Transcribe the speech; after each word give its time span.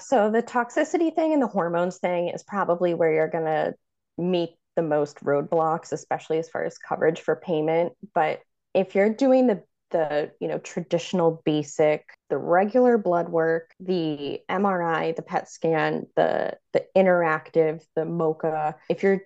So 0.00 0.30
the 0.30 0.42
toxicity 0.42 1.14
thing 1.14 1.32
and 1.32 1.42
the 1.42 1.46
hormones 1.46 1.98
thing 1.98 2.28
is 2.28 2.42
probably 2.42 2.94
where 2.94 3.12
you're 3.12 3.28
going 3.28 3.44
to 3.44 3.74
meet 4.16 4.50
the 4.76 4.82
most 4.82 5.22
roadblocks, 5.24 5.92
especially 5.92 6.38
as 6.38 6.48
far 6.48 6.64
as 6.64 6.78
coverage 6.78 7.20
for 7.20 7.36
payment. 7.36 7.92
But 8.14 8.40
if 8.74 8.94
you're 8.94 9.12
doing 9.12 9.46
the 9.46 9.62
the 9.90 10.30
you 10.40 10.48
know 10.48 10.58
traditional 10.58 11.42
basic 11.44 12.04
the 12.28 12.36
regular 12.36 12.98
blood 12.98 13.28
work 13.28 13.70
the 13.80 14.38
mri 14.50 15.16
the 15.16 15.22
pet 15.22 15.48
scan 15.48 16.06
the 16.14 16.56
the 16.72 16.84
interactive 16.94 17.82
the 17.96 18.04
MoCA 18.04 18.74
if 18.90 19.02
you're 19.02 19.22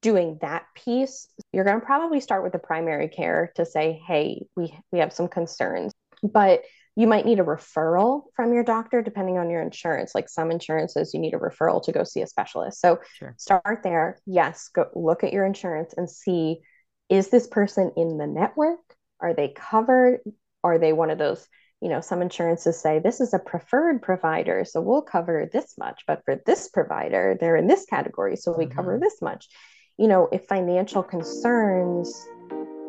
doing 0.00 0.38
that 0.42 0.64
piece 0.74 1.26
you're 1.52 1.64
going 1.64 1.80
to 1.80 1.84
probably 1.84 2.20
start 2.20 2.42
with 2.42 2.52
the 2.52 2.58
primary 2.58 3.08
care 3.08 3.52
to 3.56 3.66
say 3.66 4.00
hey 4.06 4.46
we 4.56 4.72
we 4.92 5.00
have 5.00 5.12
some 5.12 5.26
concerns 5.26 5.92
but 6.22 6.62
you 6.96 7.06
might 7.06 7.24
need 7.24 7.40
a 7.40 7.44
referral 7.44 8.24
from 8.34 8.52
your 8.52 8.64
doctor 8.64 9.02
depending 9.02 9.38
on 9.38 9.50
your 9.50 9.62
insurance. 9.62 10.14
Like 10.14 10.28
some 10.28 10.50
insurances 10.50 11.14
you 11.14 11.20
need 11.20 11.34
a 11.34 11.38
referral 11.38 11.82
to 11.84 11.92
go 11.92 12.04
see 12.04 12.22
a 12.22 12.26
specialist. 12.26 12.80
So 12.80 12.98
sure. 13.14 13.34
start 13.38 13.80
there. 13.82 14.18
Yes 14.26 14.68
go 14.68 14.86
look 14.94 15.24
at 15.24 15.32
your 15.32 15.44
insurance 15.44 15.94
and 15.96 16.10
see 16.10 16.60
is 17.08 17.28
this 17.28 17.46
person 17.46 17.92
in 17.96 18.18
the 18.18 18.26
network? 18.26 18.80
Are 19.20 19.34
they 19.34 19.48
covered? 19.48 20.20
Are 20.62 20.78
they 20.78 20.92
one 20.92 21.10
of 21.10 21.18
those 21.18 21.46
you 21.80 21.88
know 21.88 22.00
some 22.00 22.22
insurances 22.22 22.78
say 22.78 22.98
this 22.98 23.20
is 23.20 23.32
a 23.32 23.38
preferred 23.38 24.02
provider 24.02 24.66
so 24.66 24.82
we'll 24.82 25.00
cover 25.00 25.48
this 25.50 25.78
much 25.78 26.02
but 26.06 26.22
for 26.26 26.38
this 26.44 26.68
provider 26.68 27.38
they're 27.40 27.56
in 27.56 27.66
this 27.66 27.86
category 27.86 28.36
so 28.36 28.52
we 28.52 28.66
mm-hmm. 28.66 28.74
cover 28.74 28.98
this 29.00 29.22
much. 29.22 29.48
You 29.96 30.08
know 30.08 30.28
if 30.32 30.46
financial 30.46 31.02
concerns 31.02 32.26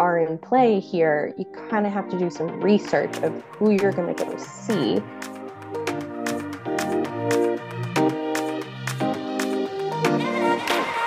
are 0.02 0.18
in 0.18 0.40
play 0.40 0.80
here, 0.80 1.32
you 1.38 1.46
kind 1.70 1.86
of 1.86 1.94
have 1.94 2.10
to 2.10 2.18
do 2.18 2.32
some 2.32 2.60
research 2.60 3.16
of 3.20 3.32
who 3.52 3.70
you're 3.70 3.92
going 3.92 4.16
to 4.16 4.26
go 4.26 4.36
see. 4.38 5.00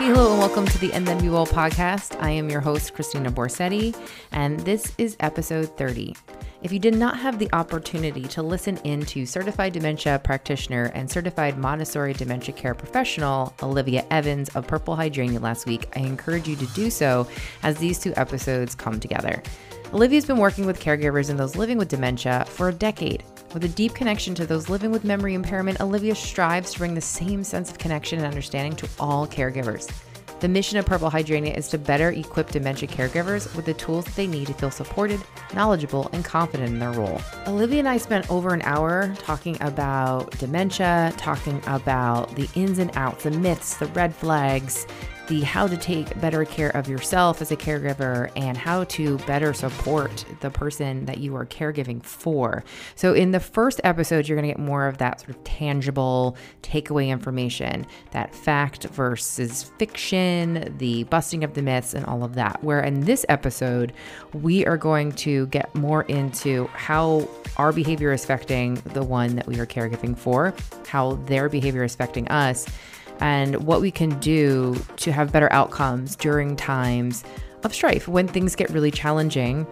Hello 0.04 0.32
and 0.32 0.38
welcome 0.38 0.66
to 0.66 0.78
the 0.80 0.92
And 0.92 1.08
Then 1.08 1.16
We 1.16 1.30
Will 1.30 1.46
podcast. 1.46 2.20
I 2.20 2.28
am 2.28 2.50
your 2.50 2.60
host, 2.60 2.92
Kristina 2.92 3.30
Borsetti, 3.30 3.96
and 4.32 4.60
this 4.60 4.92
is 4.98 5.16
episode 5.20 5.74
30. 5.78 6.14
If 6.62 6.72
you 6.72 6.78
did 6.78 6.94
not 6.94 7.18
have 7.18 7.38
the 7.38 7.48
opportunity 7.54 8.24
to 8.24 8.42
listen 8.42 8.76
in 8.84 9.06
to 9.06 9.24
certified 9.24 9.72
dementia 9.72 10.20
practitioner 10.22 10.92
and 10.94 11.10
certified 11.10 11.56
Montessori 11.56 12.12
dementia 12.12 12.54
care 12.54 12.74
professional 12.74 13.54
Olivia 13.62 14.04
Evans 14.10 14.50
of 14.50 14.66
Purple 14.66 14.94
Hydrangea 14.94 15.40
last 15.40 15.64
week, 15.64 15.88
I 15.96 16.00
encourage 16.00 16.46
you 16.46 16.56
to 16.56 16.66
do 16.74 16.90
so 16.90 17.26
as 17.62 17.78
these 17.78 17.98
two 17.98 18.12
episodes 18.14 18.74
come 18.74 19.00
together. 19.00 19.42
Olivia's 19.94 20.24
been 20.24 20.38
working 20.38 20.66
with 20.66 20.80
caregivers 20.80 21.30
and 21.30 21.38
those 21.38 21.54
living 21.54 21.78
with 21.78 21.86
dementia 21.86 22.44
for 22.48 22.68
a 22.68 22.72
decade. 22.72 23.22
With 23.52 23.62
a 23.62 23.68
deep 23.68 23.94
connection 23.94 24.34
to 24.34 24.44
those 24.44 24.68
living 24.68 24.90
with 24.90 25.04
memory 25.04 25.34
impairment, 25.34 25.80
Olivia 25.80 26.16
strives 26.16 26.72
to 26.72 26.80
bring 26.80 26.94
the 26.94 27.00
same 27.00 27.44
sense 27.44 27.70
of 27.70 27.78
connection 27.78 28.18
and 28.18 28.26
understanding 28.26 28.74
to 28.74 28.88
all 28.98 29.24
caregivers. 29.24 29.88
The 30.40 30.48
mission 30.48 30.78
of 30.78 30.84
Purple 30.84 31.10
Hydrangea 31.10 31.54
is 31.54 31.68
to 31.68 31.78
better 31.78 32.10
equip 32.10 32.50
dementia 32.50 32.88
caregivers 32.88 33.54
with 33.54 33.66
the 33.66 33.74
tools 33.74 34.04
that 34.06 34.16
they 34.16 34.26
need 34.26 34.48
to 34.48 34.54
feel 34.54 34.72
supported, 34.72 35.20
knowledgeable, 35.54 36.10
and 36.12 36.24
confident 36.24 36.70
in 36.70 36.80
their 36.80 36.90
role. 36.90 37.20
Olivia 37.46 37.78
and 37.78 37.88
I 37.88 37.98
spent 37.98 38.28
over 38.28 38.52
an 38.52 38.62
hour 38.62 39.14
talking 39.20 39.56
about 39.62 40.36
dementia, 40.38 41.14
talking 41.16 41.62
about 41.68 42.34
the 42.34 42.48
ins 42.56 42.80
and 42.80 42.90
outs, 42.96 43.22
the 43.22 43.30
myths, 43.30 43.76
the 43.76 43.86
red 43.86 44.12
flags, 44.12 44.88
the 45.26 45.40
how 45.40 45.66
to 45.66 45.76
take 45.76 46.20
better 46.20 46.44
care 46.44 46.70
of 46.70 46.88
yourself 46.88 47.40
as 47.40 47.50
a 47.50 47.56
caregiver 47.56 48.30
and 48.36 48.56
how 48.56 48.84
to 48.84 49.18
better 49.18 49.52
support 49.52 50.24
the 50.40 50.50
person 50.50 51.04
that 51.06 51.18
you 51.18 51.34
are 51.36 51.46
caregiving 51.46 52.02
for. 52.02 52.64
So, 52.94 53.14
in 53.14 53.30
the 53.30 53.40
first 53.40 53.80
episode, 53.84 54.28
you're 54.28 54.36
going 54.36 54.48
to 54.48 54.54
get 54.54 54.64
more 54.64 54.86
of 54.86 54.98
that 54.98 55.20
sort 55.20 55.30
of 55.30 55.44
tangible 55.44 56.36
takeaway 56.62 57.08
information, 57.08 57.86
that 58.10 58.34
fact 58.34 58.84
versus 58.84 59.70
fiction, 59.78 60.74
the 60.78 61.04
busting 61.04 61.44
of 61.44 61.54
the 61.54 61.62
myths, 61.62 61.94
and 61.94 62.04
all 62.06 62.24
of 62.24 62.34
that. 62.34 62.62
Where 62.62 62.80
in 62.80 63.00
this 63.00 63.24
episode, 63.28 63.92
we 64.32 64.66
are 64.66 64.76
going 64.76 65.12
to 65.12 65.46
get 65.46 65.74
more 65.74 66.02
into 66.02 66.66
how 66.68 67.28
our 67.56 67.72
behavior 67.72 68.12
is 68.12 68.24
affecting 68.24 68.74
the 68.92 69.02
one 69.02 69.36
that 69.36 69.46
we 69.46 69.58
are 69.60 69.66
caregiving 69.66 70.16
for, 70.16 70.54
how 70.86 71.14
their 71.26 71.48
behavior 71.48 71.84
is 71.84 71.94
affecting 71.94 72.28
us 72.28 72.66
and 73.20 73.66
what 73.66 73.80
we 73.80 73.90
can 73.90 74.18
do 74.20 74.76
to 74.96 75.12
have 75.12 75.32
better 75.32 75.52
outcomes 75.52 76.16
during 76.16 76.56
times 76.56 77.24
of 77.62 77.74
strife 77.74 78.08
when 78.08 78.28
things 78.28 78.54
get 78.54 78.70
really 78.70 78.90
challenging. 78.90 79.66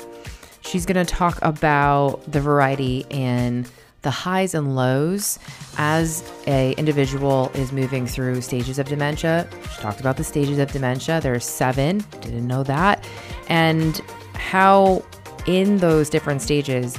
She's 0.63 0.87
going 0.87 1.05
to 1.05 1.11
talk 1.11 1.39
about 1.43 2.21
the 2.31 2.41
variety 2.41 3.05
in 3.11 3.67
the 4.03 4.11
highs 4.11 4.55
and 4.55 4.75
lows 4.75 5.39
as 5.79 6.29
a 6.47 6.73
individual 6.73 7.51
is 7.55 7.73
moving 7.73 8.07
through 8.07 8.41
stages 8.41 8.79
of 8.79 8.89
dementia. 8.89 9.49
She 9.75 9.81
talked 9.81 10.01
about 10.01 10.17
the 10.17 10.25
stages 10.25 10.59
of 10.59 10.73
dementia. 10.73 11.21
There's 11.21 11.45
7, 11.45 12.05
didn't 12.21 12.47
know 12.47 12.63
that. 12.65 13.07
And 13.49 14.01
how 14.35 15.05
in 15.47 15.79
those 15.79 16.09
different 16.11 16.43
stages 16.43 16.97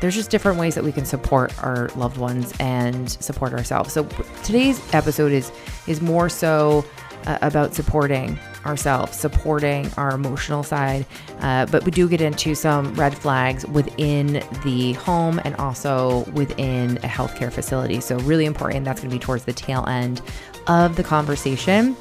there's 0.00 0.14
just 0.14 0.30
different 0.30 0.58
ways 0.58 0.74
that 0.74 0.84
we 0.84 0.92
can 0.92 1.04
support 1.04 1.52
our 1.62 1.88
loved 1.96 2.18
ones 2.18 2.54
and 2.60 3.10
support 3.10 3.52
ourselves. 3.52 3.92
So 3.92 4.04
today's 4.44 4.80
episode 4.94 5.32
is 5.32 5.50
is 5.88 6.00
more 6.00 6.28
so 6.28 6.84
uh, 7.26 7.38
about 7.42 7.74
supporting 7.74 8.38
ourselves, 8.64 9.16
supporting 9.16 9.90
our 9.96 10.10
emotional 10.10 10.62
side, 10.62 11.06
uh, 11.40 11.66
but 11.66 11.84
we 11.84 11.90
do 11.90 12.08
get 12.08 12.20
into 12.20 12.54
some 12.54 12.94
red 12.94 13.16
flags 13.16 13.66
within 13.66 14.42
the 14.64 14.92
home 14.94 15.40
and 15.44 15.54
also 15.56 16.24
within 16.32 16.96
a 16.98 17.08
healthcare 17.08 17.52
facility. 17.52 18.00
So 18.00 18.18
really 18.20 18.44
important. 18.44 18.84
That's 18.84 19.00
going 19.00 19.10
to 19.10 19.16
be 19.16 19.20
towards 19.20 19.44
the 19.44 19.52
tail 19.52 19.84
end 19.86 20.22
of 20.66 20.96
the 20.96 21.04
conversation. 21.04 21.96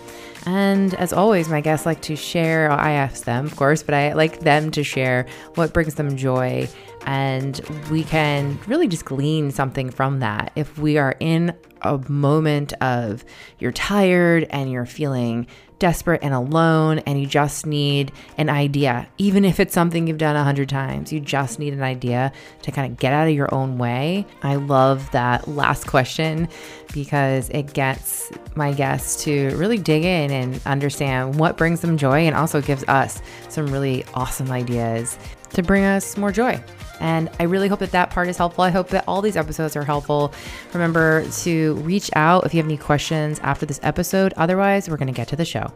And 0.45 0.93
as 0.93 1.11
always, 1.11 1.49
my 1.49 1.59
guests 1.59 1.85
like 1.85 2.01
to 2.03 2.15
share, 2.15 2.71
I 2.71 2.91
ask 2.91 3.25
them, 3.25 3.45
of 3.45 3.55
course, 3.55 3.83
but 3.83 3.93
I 3.93 4.13
like 4.13 4.39
them 4.39 4.71
to 4.71 4.83
share 4.83 5.25
what 5.55 5.73
brings 5.73 5.95
them 5.95 6.15
joy 6.15 6.69
and 7.07 7.61
we 7.89 8.03
can 8.03 8.59
really 8.67 8.87
just 8.87 9.05
glean 9.05 9.49
something 9.49 9.89
from 9.89 10.19
that. 10.19 10.51
If 10.55 10.77
we 10.77 10.97
are 10.97 11.15
in 11.21 11.55
a 11.81 11.97
moment 12.09 12.73
of 12.81 13.23
you're 13.59 13.71
tired 13.71 14.45
and 14.49 14.69
you're 14.69 14.85
feeling 14.85 15.47
desperate 15.79 16.19
and 16.23 16.33
alone 16.33 16.99
and 16.99 17.21
you 17.21 17.25
just 17.25 17.65
need 17.65 18.11
an 18.37 18.49
idea, 18.49 19.07
even 19.17 19.45
if 19.45 19.61
it's 19.61 19.73
something 19.73 20.05
you've 20.05 20.17
done 20.17 20.35
a 20.35 20.43
hundred 20.43 20.67
times, 20.67 21.13
you 21.13 21.21
just 21.21 21.59
need 21.59 21.71
an 21.71 21.81
idea 21.81 22.33
to 22.63 22.71
kind 22.73 22.91
of 22.91 22.99
get 22.99 23.13
out 23.13 23.29
of 23.29 23.33
your 23.33 23.53
own 23.53 23.77
way. 23.77 24.25
I 24.43 24.55
love 24.55 25.09
that 25.11 25.47
last 25.47 25.87
question 25.87 26.49
because 26.93 27.49
it 27.51 27.73
gets 27.73 28.31
my 28.55 28.73
guests 28.73 29.23
to 29.23 29.55
really 29.55 29.77
dig 29.77 30.03
in 30.03 30.29
and 30.31 30.59
understand 30.65 31.39
what 31.39 31.55
brings 31.55 31.79
them 31.79 31.95
joy 31.95 32.21
and 32.21 32.35
also 32.35 32.61
gives 32.61 32.83
us 32.89 33.21
some 33.47 33.67
really 33.67 34.03
awesome 34.13 34.51
ideas 34.51 35.17
to 35.51 35.63
bring 35.63 35.83
us 35.83 36.17
more 36.17 36.31
joy. 36.31 36.61
And 36.99 37.29
I 37.39 37.43
really 37.43 37.67
hope 37.67 37.79
that 37.79 37.91
that 37.91 38.09
part 38.09 38.27
is 38.27 38.37
helpful. 38.37 38.63
I 38.63 38.69
hope 38.69 38.89
that 38.89 39.03
all 39.07 39.21
these 39.21 39.37
episodes 39.37 39.75
are 39.75 39.83
helpful. 39.83 40.33
Remember 40.73 41.27
to 41.41 41.75
reach 41.75 42.09
out 42.15 42.45
if 42.45 42.53
you 42.53 42.57
have 42.57 42.65
any 42.65 42.77
questions 42.77 43.39
after 43.39 43.65
this 43.65 43.79
episode. 43.83 44.33
Otherwise, 44.35 44.89
we're 44.89 44.97
going 44.97 45.07
to 45.07 45.13
get 45.13 45.27
to 45.29 45.35
the 45.35 45.45
show. 45.45 45.71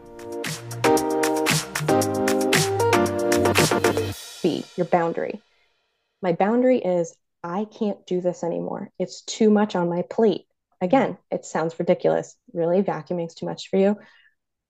B, 4.42 4.64
your 4.76 4.86
boundary. 4.86 5.40
My 6.22 6.32
boundary 6.32 6.78
is 6.78 7.16
I 7.44 7.66
can't 7.66 8.04
do 8.06 8.20
this 8.20 8.44
anymore. 8.44 8.90
It's 8.98 9.22
too 9.22 9.50
much 9.50 9.74
on 9.76 9.88
my 9.88 10.02
plate. 10.02 10.46
Again, 10.80 11.18
it 11.30 11.44
sounds 11.44 11.78
ridiculous. 11.78 12.36
Really, 12.52 12.82
vacuuming's 12.82 13.34
too 13.34 13.46
much 13.46 13.68
for 13.68 13.76
you. 13.78 13.96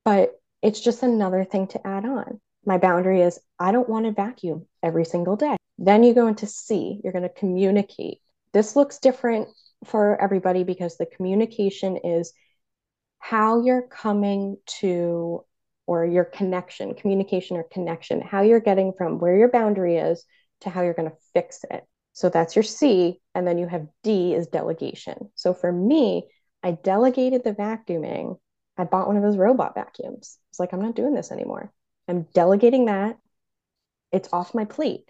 But 0.05 0.33
it's 0.63 0.81
just 0.81 1.03
another 1.03 1.45
thing 1.45 1.69
to 1.69 1.87
add 1.87 2.05
on. 2.05 2.41
My 2.65 2.79
boundary 2.79 3.23
is 3.23 3.39
I 3.59 3.73
don't 3.73 3.89
want 3.89 4.07
to 4.07 4.13
vacuum 4.13 4.67
every 4.83 5.05
single 5.05 5.37
day. 5.37 5.57
Then 5.79 6.05
you 6.05 6.15
go 6.15 6.29
into 6.29 6.47
C, 6.47 7.01
you're 7.03 7.13
going 7.13 7.23
to 7.23 7.29
communicate. 7.29 8.19
This 8.53 8.77
looks 8.77 8.99
different 8.99 9.49
for 9.85 10.21
everybody 10.21 10.63
because 10.63 10.97
the 10.97 11.07
communication 11.07 11.97
is 11.97 12.33
how 13.19 13.63
you're 13.63 13.87
coming 13.89 14.57
to 14.81 15.45
or 15.87 16.07
your 16.07 16.25
connection, 16.25 16.95
communication 16.95 17.57
or 17.57 17.65
connection, 17.65 18.21
how 18.21 18.43
you're 18.43 18.61
getting 18.61 18.93
from 18.93 19.19
where 19.19 19.37
your 19.37 19.51
boundary 19.51 19.97
is 19.97 20.25
to 20.61 20.71
how 20.71 20.83
you're 20.83 20.95
going 20.95 21.11
to 21.11 21.17
fix 21.35 21.65
it. 21.71 21.85
So 22.13 22.29
that's 22.29 22.55
your 22.55 22.63
C. 22.63 23.21
And 23.35 23.47
then 23.47 23.59
you 23.59 23.67
have 23.67 23.89
D 24.03 24.35
is 24.35 24.47
delegation. 24.47 25.31
So 25.35 25.55
for 25.55 25.73
me, 25.73 26.29
I 26.63 26.73
delegated 26.73 27.43
the 27.43 27.55
vacuuming. 27.55 28.39
I 28.77 28.85
bought 28.85 29.09
one 29.09 29.17
of 29.17 29.23
those 29.23 29.37
robot 29.37 29.75
vacuums. 29.75 30.39
It's 30.51 30.61
like, 30.61 30.73
I'm 30.73 30.83
not 30.83 30.95
doing 30.95 31.15
this 31.15 31.33
anymore. 31.33 31.73
I'm 32.09 32.27
delegating 32.35 32.87
that. 32.87 33.19
It's 34.11 34.33
off 34.33 34.55
my 34.55 34.65
plate. 34.65 35.09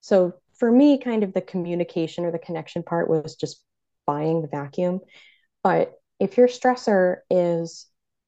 So 0.00 0.34
for 0.58 0.70
me, 0.70 0.98
kind 0.98 1.22
of 1.24 1.32
the 1.32 1.40
communication 1.40 2.24
or 2.24 2.30
the 2.30 2.38
connection 2.38 2.82
part 2.82 3.08
was 3.08 3.34
just 3.36 3.62
buying 4.06 4.42
the 4.42 4.48
vacuum. 4.48 5.00
But 5.62 5.94
if 6.18 6.36
your 6.36 6.48
stressor 6.48 7.18
is 7.30 7.86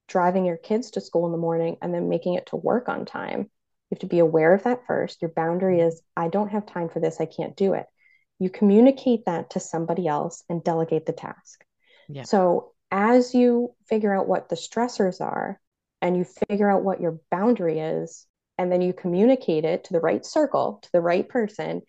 driving 0.09 0.44
your 0.44 0.56
kids 0.56 0.93
to 0.93 1.00
school 1.00 1.27
in 1.27 1.33
the 1.33 1.39
morning 1.39 1.77
and 1.81 1.94
then 1.94 2.09
making 2.09 2.35
it 2.35 2.47
to 2.47 2.56
work 2.56 2.89
on 2.89 3.05
time, 3.05 3.41
you 3.41 3.95
have 3.95 4.00
to 4.00 4.06
be 4.06 4.19
aware 4.19 4.55
of 4.55 4.65
that 4.65 4.87
first. 4.87 5.23
Your 5.23 5.31
boundary 5.31 5.81
is, 5.81 6.03
I 6.17 6.29
don't 6.29 6.50
have 6.50 6.67
time 6.67 6.88
for 6.88 7.00
this. 7.00 7.21
I 7.21 7.27
can't 7.27 7.56
do 7.56 7.75
it. 7.75 7.87
You 8.38 8.50
communicate 8.50 9.27
that 9.27 9.50
to 9.50 9.61
somebody 9.61 10.09
else 10.09 10.43
and 10.49 10.65
delegate 10.65 11.06
the 11.06 11.12
task. 11.12 11.65
Yeah. 12.09 12.25
So 12.25 12.73
as 12.91 13.35
you 13.35 13.75
figure 13.87 14.15
out 14.15 14.29
what 14.29 14.49
the 14.49 14.56
stressors 14.56 15.21
are 15.21 15.61
and 16.02 16.16
you 16.16 16.26
figure 16.49 16.70
out 16.70 16.84
what 16.84 17.00
your 17.00 17.20
boundary 17.31 17.78
is, 17.78 18.26
and 18.58 18.70
then 18.70 18.82
you 18.82 18.93
communicate 18.93 19.64
it 19.64 19.84
to 19.84 19.93
the 19.93 20.00
right 20.00 20.26
circle, 20.26 20.81
to 20.82 20.93
the 20.93 21.00
right 21.00 21.26
person, 21.26 21.82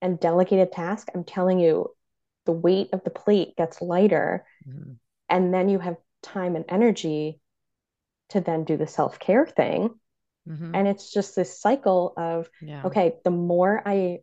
and 0.00 0.18
delegate 0.18 0.58
a 0.58 0.66
task, 0.66 1.08
I'm 1.14 1.22
telling 1.22 1.60
you, 1.60 1.88
the 2.44 2.52
weight 2.52 2.88
of 2.92 3.04
the 3.04 3.10
plate 3.10 3.54
gets 3.56 3.80
lighter. 3.80 4.44
Mm-hmm. 4.68 4.94
And 5.28 5.54
then 5.54 5.68
you 5.68 5.78
have 5.78 5.96
time 6.22 6.56
and 6.56 6.64
energy 6.68 7.40
to 8.30 8.40
then 8.40 8.64
do 8.64 8.76
the 8.76 8.86
self 8.86 9.18
care 9.18 9.46
thing. 9.46 9.90
Mm-hmm. 10.48 10.74
And 10.74 10.88
it's 10.88 11.12
just 11.12 11.36
this 11.36 11.60
cycle 11.60 12.14
of, 12.16 12.50
yeah. 12.60 12.82
okay, 12.86 13.14
the 13.22 13.30
more 13.30 13.80
I 13.86 14.20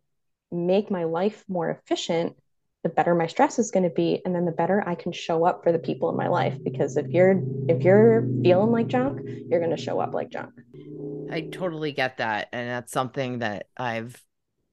make 0.51 0.91
my 0.91 1.05
life 1.05 1.45
more 1.47 1.69
efficient, 1.69 2.35
the 2.83 2.89
better 2.89 3.13
my 3.13 3.27
stress 3.27 3.59
is 3.59 3.71
going 3.71 3.83
to 3.83 3.89
be 3.89 4.21
and 4.25 4.33
then 4.33 4.45
the 4.45 4.51
better 4.51 4.83
i 4.87 4.95
can 4.95 5.11
show 5.11 5.45
up 5.45 5.63
for 5.63 5.71
the 5.71 5.79
people 5.79 6.09
in 6.09 6.15
my 6.15 6.27
life 6.27 6.57
because 6.63 6.97
if 6.97 7.07
you're 7.07 7.41
if 7.67 7.83
you're 7.83 8.27
feeling 8.43 8.71
like 8.71 8.87
junk 8.87 9.21
you're 9.49 9.59
going 9.59 9.75
to 9.75 9.81
show 9.81 9.99
up 9.99 10.13
like 10.13 10.29
junk 10.29 10.51
i 11.31 11.41
totally 11.41 11.91
get 11.91 12.17
that 12.17 12.47
and 12.53 12.69
that's 12.69 12.91
something 12.91 13.39
that 13.39 13.67
i've 13.77 14.21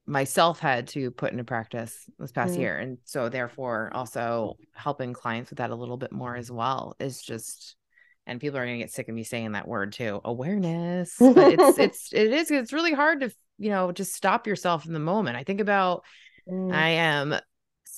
myself 0.07 0.61
had 0.61 0.87
to 0.87 1.11
put 1.11 1.33
into 1.33 1.43
practice 1.43 2.09
this 2.19 2.31
past 2.31 2.53
mm-hmm. 2.53 2.61
year 2.61 2.79
and 2.79 2.99
so 3.05 3.29
therefore 3.29 3.91
also 3.93 4.57
helping 4.73 5.13
clients 5.13 5.51
with 5.51 5.59
that 5.59 5.71
a 5.71 5.75
little 5.75 5.97
bit 5.97 6.13
more 6.13 6.37
as 6.37 6.51
well 6.51 6.95
is 7.01 7.21
just 7.21 7.75
and 8.29 8.41
people 8.41 8.59
are 8.59 8.65
going 8.65 8.79
to 8.79 8.85
get 8.85 8.93
sick 8.93 9.09
of 9.09 9.15
me 9.15 9.25
saying 9.25 9.53
that 9.53 9.67
word 9.67 9.93
too 9.93 10.21
awareness 10.25 11.17
but 11.19 11.55
it's 11.55 11.79
it's 11.79 12.13
it 12.13 12.33
is 12.33 12.51
it's 12.53 12.73
really 12.73 12.93
hard 12.93 13.21
to 13.21 13.33
you 13.59 13.71
know 13.71 13.91
just 13.91 14.15
stop 14.15 14.47
yourself 14.47 14.87
in 14.87 14.93
the 14.93 15.01
moment 15.01 15.37
i 15.37 15.43
think 15.43 15.61
about 15.61 16.05
mm. 16.49 16.73
i 16.73 16.91
am 16.91 17.35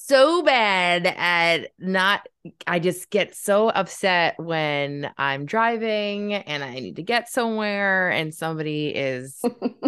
so 0.09 0.43
bad 0.43 1.07
at 1.07 1.71
not 1.79 2.27
I 2.67 2.79
just 2.79 3.11
get 3.11 3.35
so 3.35 3.69
upset 3.69 4.37
when 4.39 5.11
I'm 5.19 5.45
driving 5.45 6.33
and 6.33 6.65
I 6.65 6.75
need 6.75 6.97
to 6.97 7.03
get 7.03 7.29
somewhere 7.29 8.11
and 8.11 8.35
somebody 8.35 8.89
is 8.89 9.43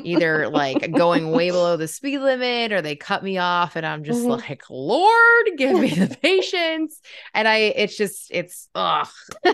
either 0.05 0.49
like 0.51 0.93
going 0.93 1.31
way 1.31 1.51
below 1.51 1.79
the 1.79 1.89
speed 1.89 2.19
limit 2.19 2.73
or 2.73 2.83
they 2.83 2.97
cut 2.97 3.23
me 3.23 3.39
off 3.39 3.77
and 3.77 3.87
I'm 3.87 4.05
just 4.05 4.21
mm-hmm. 4.21 4.47
like, 4.47 4.69
Lord, 4.69 5.47
give 5.57 5.79
me 5.79 5.91
the 5.91 6.15
patience. 6.23 7.01
And 7.33 7.49
I 7.49 7.57
it's 7.57 7.97
just 7.97 8.29
it's 8.31 8.69
ugh. 8.75 9.09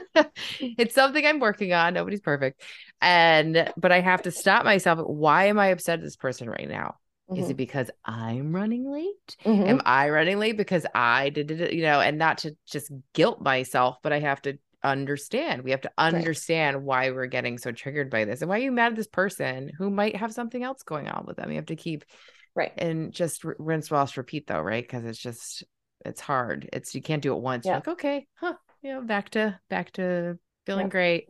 it's 0.61 0.95
something 0.95 1.25
I'm 1.25 1.39
working 1.39 1.73
on. 1.73 1.95
Nobody's 1.95 2.21
perfect. 2.21 2.63
And 3.01 3.73
but 3.77 3.93
I 3.93 4.01
have 4.01 4.23
to 4.23 4.33
stop 4.33 4.65
myself. 4.65 4.99
Why 5.07 5.45
am 5.47 5.59
I 5.59 5.69
upset 5.69 6.01
at 6.01 6.05
this 6.05 6.17
person 6.17 6.51
right 6.51 6.69
now? 6.69 6.97
Mm-hmm. 7.31 7.43
Is 7.43 7.49
it 7.49 7.53
mm-hmm. 7.53 7.57
because 7.57 7.91
I'm 8.05 8.55
running 8.55 8.91
late? 8.91 9.37
Mm-hmm. 9.45 9.69
Am 9.69 9.81
I 9.85 10.11
running 10.11 10.39
late 10.39 10.57
because 10.57 10.87
I 10.95 11.31
did 11.31 11.51
it, 11.51 11.73
you 11.73 11.83
know, 11.83 12.01
and 12.01 12.19
not 12.19 12.39
to 12.39 12.57
just 12.67 12.93
guilt 13.15 13.41
myself, 13.41 13.97
but 14.03 14.13
I 14.13 14.21
have 14.21 14.41
to 14.43 14.59
understand. 14.85 15.63
We 15.63 15.73
have 15.73 15.81
to 15.83 15.91
understand 15.99 16.77
right. 16.77 16.85
why 16.85 17.11
we're 17.11 17.27
getting 17.27 17.59
so 17.59 17.73
triggered 17.73 18.11
by 18.11 18.25
this 18.25 18.41
and 18.41 18.49
why 18.49 18.59
are 18.59 18.63
you 18.63 18.73
mad 18.73 18.93
at 18.93 18.97
this 18.97 19.09
person 19.09 19.73
who 19.77 19.91
might 19.91 20.17
have 20.17 20.33
something 20.33 20.63
else 20.63 20.85
going 20.85 21.09
on 21.09 21.25
with 21.27 21.37
them. 21.37 21.51
You 21.51 21.57
have 21.57 21.67
to 21.67 21.77
keep 21.77 22.05
right 22.55 22.73
and 22.79 23.13
just 23.13 23.45
rinse, 23.45 23.91
wash, 23.91 24.17
repeat 24.17 24.47
though, 24.47 24.61
right? 24.61 24.85
Because 24.85 25.05
it's 25.05 25.19
just 25.19 25.65
it's 26.05 26.21
hard. 26.21 26.69
It's 26.73 26.95
you 26.95 27.03
can't 27.03 27.23
do 27.23 27.35
it 27.35 27.41
once. 27.41 27.67
Yeah. 27.67 27.73
You're 27.73 27.79
like, 27.79 27.89
okay, 27.89 28.27
huh, 28.35 28.55
you 28.83 28.93
know, 28.93 29.03
back 29.03 29.31
to 29.31 29.59
back 29.69 29.93
to 29.93 30.39
feeling 30.65 30.87
yeah. 30.87 30.91
great. 30.91 31.29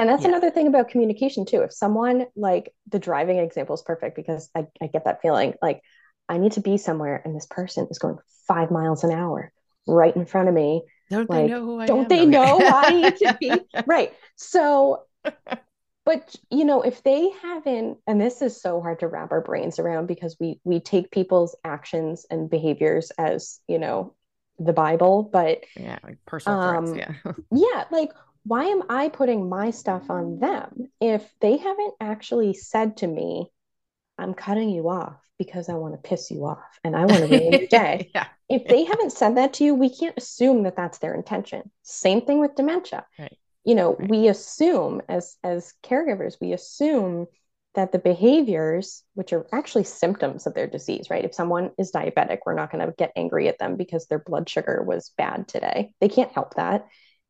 And 0.00 0.08
that's 0.08 0.22
yeah. 0.22 0.28
another 0.28 0.50
thing 0.50 0.66
about 0.66 0.88
communication 0.88 1.44
too. 1.44 1.60
If 1.60 1.74
someone 1.74 2.26
like 2.34 2.72
the 2.88 2.98
driving 2.98 3.38
example 3.38 3.74
is 3.74 3.82
perfect 3.82 4.16
because 4.16 4.48
I, 4.54 4.66
I 4.80 4.86
get 4.86 5.04
that 5.04 5.20
feeling 5.20 5.54
like 5.60 5.82
I 6.26 6.38
need 6.38 6.52
to 6.52 6.62
be 6.62 6.78
somewhere 6.78 7.20
and 7.22 7.36
this 7.36 7.46
person 7.46 7.86
is 7.90 7.98
going 7.98 8.16
five 8.48 8.70
miles 8.70 9.04
an 9.04 9.12
hour 9.12 9.52
right 9.86 10.16
in 10.16 10.24
front 10.24 10.48
of 10.48 10.54
me. 10.54 10.84
Don't 11.10 11.28
like, 11.28 11.42
they 11.42 11.48
know 11.48 11.64
who 11.66 11.80
I 11.80 11.86
don't 11.86 12.02
am? 12.04 12.08
they 12.08 12.24
know 12.24 12.56
why 12.56 12.84
I 12.86 13.02
need 13.02 13.16
to 13.16 13.36
be 13.38 13.52
right? 13.86 14.14
So, 14.36 15.02
but 16.06 16.34
you 16.50 16.64
know, 16.64 16.80
if 16.80 17.02
they 17.02 17.30
haven't, 17.42 17.98
and 18.06 18.18
this 18.18 18.40
is 18.40 18.60
so 18.60 18.80
hard 18.80 19.00
to 19.00 19.08
wrap 19.08 19.32
our 19.32 19.42
brains 19.42 19.78
around 19.78 20.06
because 20.06 20.36
we 20.40 20.60
we 20.64 20.80
take 20.80 21.10
people's 21.10 21.54
actions 21.62 22.24
and 22.30 22.48
behaviors 22.48 23.10
as 23.18 23.60
you 23.68 23.78
know 23.78 24.14
the 24.58 24.72
Bible, 24.72 25.28
but 25.30 25.64
yeah, 25.76 25.98
like 26.02 26.18
personal 26.26 26.58
um, 26.60 26.86
threats, 26.86 27.12
yeah, 27.24 27.32
yeah, 27.50 27.84
like 27.90 28.12
why 28.44 28.64
am 28.64 28.82
I 28.88 29.08
putting 29.08 29.48
my 29.48 29.70
stuff 29.70 30.10
on 30.10 30.38
them 30.38 30.88
if 31.00 31.30
they 31.40 31.56
haven't 31.56 31.94
actually 32.00 32.54
said 32.54 32.98
to 32.98 33.06
me, 33.06 33.50
I'm 34.18 34.34
cutting 34.34 34.70
you 34.70 34.88
off 34.88 35.18
because 35.38 35.68
I 35.68 35.74
want 35.74 35.94
to 35.94 36.08
piss 36.08 36.30
you 36.30 36.44
off 36.44 36.78
and 36.84 36.94
I 36.94 37.06
want 37.06 37.18
to 37.18 37.26
ruin 37.26 37.52
your 37.52 37.66
day? 37.70 38.10
yeah. 38.14 38.26
If 38.48 38.66
they 38.66 38.84
haven't 38.84 39.12
said 39.12 39.36
that 39.36 39.54
to 39.54 39.64
you, 39.64 39.74
we 39.74 39.94
can't 39.94 40.16
assume 40.16 40.64
that 40.64 40.76
that's 40.76 40.98
their 40.98 41.14
intention. 41.14 41.70
Same 41.82 42.22
thing 42.22 42.40
with 42.40 42.56
dementia. 42.56 43.06
Right. 43.18 43.36
You 43.64 43.74
know, 43.74 43.94
right. 43.94 44.08
we 44.08 44.28
assume 44.28 45.02
as 45.08 45.36
as 45.44 45.74
caregivers, 45.82 46.36
we 46.40 46.52
assume 46.52 47.26
that 47.74 47.92
the 47.92 47.98
behaviors, 47.98 49.04
which 49.14 49.32
are 49.32 49.46
actually 49.52 49.84
symptoms 49.84 50.46
of 50.46 50.54
their 50.54 50.66
disease, 50.66 51.08
right? 51.08 51.24
If 51.24 51.34
someone 51.34 51.70
is 51.78 51.92
diabetic, 51.92 52.38
we're 52.44 52.54
not 52.54 52.72
going 52.72 52.84
to 52.84 52.92
get 52.98 53.12
angry 53.14 53.46
at 53.48 53.58
them 53.58 53.76
because 53.76 54.06
their 54.06 54.18
blood 54.18 54.48
sugar 54.48 54.82
was 54.84 55.12
bad 55.16 55.46
today. 55.46 55.92
They 56.00 56.08
can't 56.08 56.32
help 56.32 56.54
that 56.54 56.86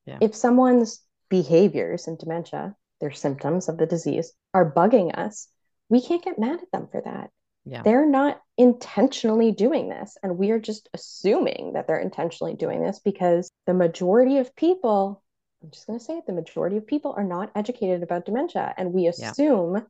yeah. 0.06 0.18
If 0.20 0.34
someone's 0.34 1.00
behaviors 1.28 2.08
in 2.08 2.16
dementia, 2.16 2.74
their 3.00 3.12
symptoms 3.12 3.68
of 3.68 3.78
the 3.78 3.86
disease, 3.86 4.32
are 4.52 4.70
bugging 4.70 5.16
us, 5.16 5.48
we 5.88 6.00
can't 6.00 6.24
get 6.24 6.38
mad 6.38 6.60
at 6.60 6.70
them 6.72 6.88
for 6.90 7.00
that. 7.02 7.30
Yeah. 7.64 7.82
They're 7.82 8.08
not 8.08 8.40
intentionally 8.56 9.52
doing 9.52 9.88
this. 9.88 10.16
And 10.22 10.38
we 10.38 10.50
are 10.50 10.58
just 10.58 10.88
assuming 10.94 11.72
that 11.74 11.86
they're 11.86 11.98
intentionally 11.98 12.54
doing 12.54 12.82
this 12.82 13.00
because 13.00 13.50
the 13.66 13.74
majority 13.74 14.38
of 14.38 14.56
people, 14.56 15.22
I'm 15.62 15.70
just 15.70 15.86
going 15.86 15.98
to 15.98 16.04
say 16.04 16.14
it, 16.14 16.26
the 16.26 16.32
majority 16.32 16.76
of 16.78 16.86
people 16.86 17.14
are 17.16 17.24
not 17.24 17.52
educated 17.54 18.02
about 18.02 18.24
dementia. 18.24 18.74
And 18.76 18.92
we 18.92 19.06
assume 19.06 19.76
yeah. 19.76 19.82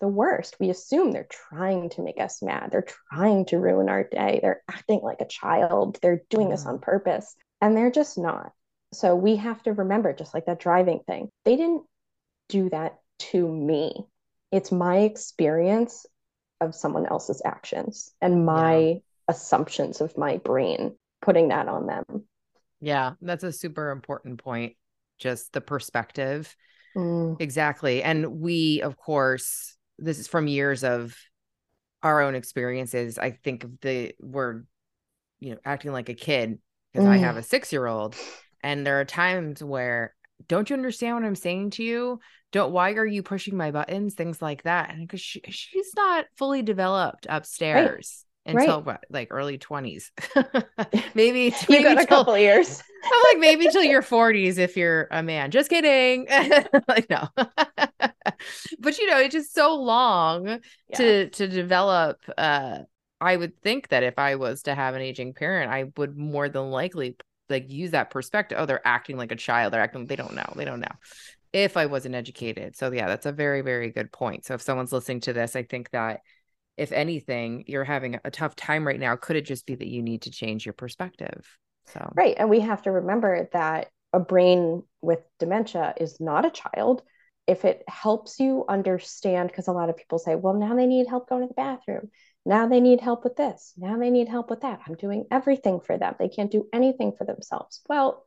the 0.00 0.08
worst. 0.08 0.56
We 0.58 0.70
assume 0.70 1.12
they're 1.12 1.28
trying 1.30 1.90
to 1.90 2.02
make 2.02 2.18
us 2.18 2.40
mad. 2.42 2.70
They're 2.72 2.86
trying 3.12 3.44
to 3.46 3.58
ruin 3.58 3.88
our 3.88 4.04
day. 4.04 4.40
They're 4.40 4.62
acting 4.68 5.00
like 5.02 5.20
a 5.20 5.28
child. 5.28 5.98
They're 6.00 6.22
doing 6.30 6.48
this 6.48 6.64
mm. 6.64 6.68
on 6.68 6.78
purpose. 6.78 7.34
And 7.60 7.76
they're 7.76 7.90
just 7.90 8.16
not. 8.16 8.52
So 8.92 9.14
we 9.14 9.36
have 9.36 9.62
to 9.64 9.72
remember, 9.72 10.12
just 10.12 10.34
like 10.34 10.46
that 10.46 10.60
driving 10.60 11.00
thing, 11.06 11.28
they 11.44 11.56
didn't 11.56 11.82
do 12.48 12.70
that 12.70 12.98
to 13.18 13.46
me. 13.46 14.06
It's 14.50 14.72
my 14.72 14.98
experience 14.98 16.06
of 16.60 16.74
someone 16.74 17.06
else's 17.06 17.42
actions 17.44 18.10
and 18.20 18.46
my 18.46 18.78
yeah. 18.78 18.94
assumptions 19.28 20.00
of 20.00 20.16
my 20.16 20.38
brain 20.38 20.96
putting 21.20 21.48
that 21.48 21.68
on 21.68 21.86
them. 21.86 22.04
Yeah, 22.80 23.12
that's 23.20 23.44
a 23.44 23.52
super 23.52 23.90
important 23.90 24.42
point. 24.42 24.76
Just 25.18 25.52
the 25.52 25.60
perspective. 25.60 26.54
Mm. 26.96 27.40
Exactly. 27.40 28.02
And 28.02 28.40
we, 28.40 28.82
of 28.82 28.96
course, 28.96 29.76
this 29.98 30.18
is 30.18 30.28
from 30.28 30.46
years 30.46 30.84
of 30.84 31.16
our 32.02 32.22
own 32.22 32.34
experiences. 32.34 33.18
I 33.18 33.32
think 33.32 33.64
of 33.64 33.80
the 33.80 34.14
we're, 34.20 34.62
you 35.40 35.50
know, 35.50 35.58
acting 35.64 35.92
like 35.92 36.08
a 36.08 36.14
kid 36.14 36.58
because 36.92 37.06
mm. 37.06 37.10
I 37.10 37.18
have 37.18 37.36
a 37.36 37.42
six 37.42 37.72
year 37.72 37.86
old 37.86 38.16
and 38.62 38.86
there 38.86 39.00
are 39.00 39.04
times 39.04 39.62
where, 39.62 40.14
don't 40.46 40.70
you 40.70 40.74
understand 40.74 41.16
what 41.16 41.24
I'm 41.24 41.34
saying 41.34 41.70
to 41.70 41.82
you? 41.82 42.20
Don't, 42.52 42.72
why 42.72 42.92
are 42.92 43.06
you 43.06 43.22
pushing 43.22 43.56
my 43.56 43.70
buttons? 43.70 44.14
Things 44.14 44.40
like 44.40 44.62
that. 44.62 44.90
And 44.90 45.06
because 45.06 45.20
she, 45.20 45.42
she's 45.48 45.92
not 45.96 46.26
fully 46.36 46.62
developed 46.62 47.26
upstairs. 47.28 48.24
Right 48.24 48.28
until 48.48 48.76
right. 48.76 48.86
what 48.86 49.04
like 49.10 49.28
early 49.30 49.58
20s 49.58 50.10
maybe, 51.14 51.54
maybe 51.68 51.84
got 51.84 52.02
a 52.02 52.06
couple 52.06 52.36
years 52.36 52.82
i'm 53.04 53.22
like 53.30 53.38
maybe 53.38 53.68
till 53.70 53.82
your 53.82 54.02
40s 54.02 54.58
if 54.58 54.76
you're 54.76 55.06
a 55.10 55.22
man 55.22 55.50
just 55.50 55.70
kidding 55.70 56.26
like 56.88 57.08
no 57.10 57.28
but 58.78 58.98
you 58.98 59.06
know 59.06 59.18
it's 59.18 59.34
just 59.34 59.54
so 59.54 59.74
long 59.74 60.46
yeah. 60.46 60.96
to 60.96 61.30
to 61.30 61.46
develop 61.46 62.18
uh 62.36 62.78
i 63.20 63.36
would 63.36 63.60
think 63.60 63.88
that 63.88 64.02
if 64.02 64.18
i 64.18 64.34
was 64.36 64.62
to 64.62 64.74
have 64.74 64.94
an 64.94 65.02
aging 65.02 65.34
parent 65.34 65.70
i 65.70 65.84
would 65.96 66.16
more 66.16 66.48
than 66.48 66.70
likely 66.70 67.16
like 67.50 67.70
use 67.70 67.92
that 67.92 68.10
perspective. 68.10 68.58
Oh, 68.60 68.66
they're 68.66 68.86
acting 68.86 69.16
like 69.16 69.32
a 69.32 69.36
child. 69.36 69.72
They're 69.72 69.80
acting. 69.80 70.06
They 70.06 70.16
don't 70.16 70.34
know. 70.34 70.52
They 70.56 70.64
don't 70.64 70.80
know. 70.80 70.86
If 71.52 71.76
I 71.76 71.86
wasn't 71.86 72.14
educated, 72.14 72.76
so 72.76 72.92
yeah, 72.92 73.06
that's 73.06 73.26
a 73.26 73.32
very 73.32 73.62
very 73.62 73.90
good 73.90 74.12
point. 74.12 74.44
So 74.44 74.54
if 74.54 74.62
someone's 74.62 74.92
listening 74.92 75.20
to 75.20 75.32
this, 75.32 75.56
I 75.56 75.62
think 75.62 75.90
that 75.90 76.20
if 76.76 76.92
anything, 76.92 77.64
you're 77.66 77.84
having 77.84 78.20
a 78.24 78.30
tough 78.30 78.54
time 78.54 78.86
right 78.86 79.00
now. 79.00 79.16
Could 79.16 79.36
it 79.36 79.46
just 79.46 79.66
be 79.66 79.74
that 79.74 79.88
you 79.88 80.02
need 80.02 80.22
to 80.22 80.30
change 80.30 80.66
your 80.66 80.74
perspective? 80.74 81.46
So 81.86 82.12
right, 82.14 82.36
and 82.38 82.50
we 82.50 82.60
have 82.60 82.82
to 82.82 82.90
remember 82.90 83.48
that 83.52 83.88
a 84.12 84.20
brain 84.20 84.82
with 85.00 85.20
dementia 85.38 85.94
is 85.96 86.20
not 86.20 86.44
a 86.44 86.50
child. 86.50 87.02
If 87.46 87.64
it 87.64 87.82
helps 87.88 88.38
you 88.38 88.66
understand, 88.68 89.48
because 89.48 89.68
a 89.68 89.72
lot 89.72 89.88
of 89.88 89.96
people 89.96 90.18
say, 90.18 90.34
well, 90.34 90.52
now 90.52 90.74
they 90.74 90.86
need 90.86 91.06
help 91.06 91.30
going 91.30 91.42
to 91.42 91.48
the 91.48 91.54
bathroom 91.54 92.10
now 92.44 92.66
they 92.66 92.80
need 92.80 93.00
help 93.00 93.24
with 93.24 93.36
this. 93.36 93.74
Now 93.76 93.98
they 93.98 94.10
need 94.10 94.28
help 94.28 94.50
with 94.50 94.62
that. 94.62 94.80
I'm 94.86 94.94
doing 94.94 95.26
everything 95.30 95.80
for 95.80 95.98
them. 95.98 96.14
They 96.18 96.28
can't 96.28 96.50
do 96.50 96.68
anything 96.72 97.12
for 97.16 97.24
themselves. 97.24 97.80
Well, 97.88 98.24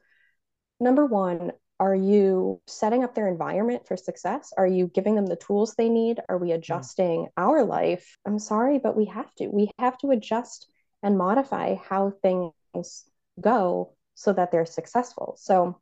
number 0.79 1.05
one, 1.05 1.51
are 1.79 1.95
you 1.95 2.61
setting 2.67 3.03
up 3.03 3.15
their 3.15 3.27
environment 3.27 3.87
for 3.87 3.97
success? 3.97 4.53
Are 4.55 4.67
you 4.67 4.85
giving 4.87 5.15
them 5.15 5.25
the 5.25 5.35
tools 5.35 5.73
they 5.73 5.89
need? 5.89 6.19
Are 6.29 6.37
we 6.37 6.51
adjusting 6.51 7.29
our 7.37 7.63
life? 7.63 8.17
I'm 8.23 8.37
sorry, 8.37 8.77
but 8.77 8.95
we 8.95 9.05
have 9.05 9.33
to. 9.35 9.47
We 9.47 9.71
have 9.79 9.97
to 9.99 10.11
adjust 10.11 10.67
and 11.01 11.17
modify 11.17 11.75
how 11.75 12.13
things 12.21 13.05
go 13.39 13.95
so 14.13 14.33
that 14.33 14.51
they're 14.51 14.67
successful. 14.67 15.35
So 15.39 15.79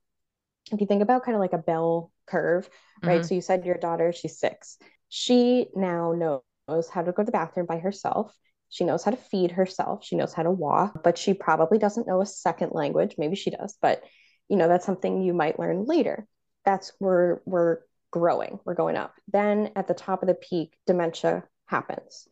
if 0.71 0.79
you 0.79 0.87
think 0.87 1.01
about 1.01 1.25
kind 1.25 1.35
of 1.35 1.41
like 1.41 1.51
a 1.51 1.57
bell 1.57 2.13
curve, 2.25 2.69
right? 3.03 3.19
Mm-hmm. 3.19 3.27
So 3.27 3.35
you 3.35 3.41
said 3.41 3.65
your 3.65 3.75
daughter, 3.75 4.13
she's 4.13 4.39
six. 4.39 4.77
She 5.09 5.67
now 5.75 6.13
knows 6.13 6.41
how 6.89 7.01
to 7.01 7.11
go 7.11 7.23
to 7.23 7.25
the 7.25 7.31
bathroom 7.31 7.65
by 7.65 7.79
herself. 7.79 8.35
She 8.69 8.83
knows 8.83 9.03
how 9.03 9.11
to 9.11 9.17
feed 9.17 9.51
herself. 9.51 10.05
She 10.05 10.15
knows 10.15 10.33
how 10.33 10.43
to 10.43 10.51
walk, 10.51 11.03
but 11.03 11.17
she 11.17 11.33
probably 11.33 11.79
doesn't 11.79 12.07
know 12.07 12.21
a 12.21 12.25
second 12.25 12.71
language. 12.73 13.15
Maybe 13.17 13.35
she 13.35 13.49
does, 13.49 13.77
but 13.81 14.03
you 14.47 14.57
know, 14.57 14.67
that's 14.67 14.85
something 14.85 15.21
you 15.21 15.33
might 15.33 15.59
learn 15.59 15.85
later. 15.85 16.27
That's 16.65 16.91
where 16.99 17.41
we're 17.45 17.79
growing, 18.11 18.59
we're 18.65 18.73
going 18.73 18.95
up. 18.95 19.13
Then 19.31 19.71
at 19.75 19.87
the 19.87 19.93
top 19.93 20.21
of 20.21 20.27
the 20.27 20.35
peak, 20.35 20.73
dementia 20.87 21.43
happens. 21.67 22.27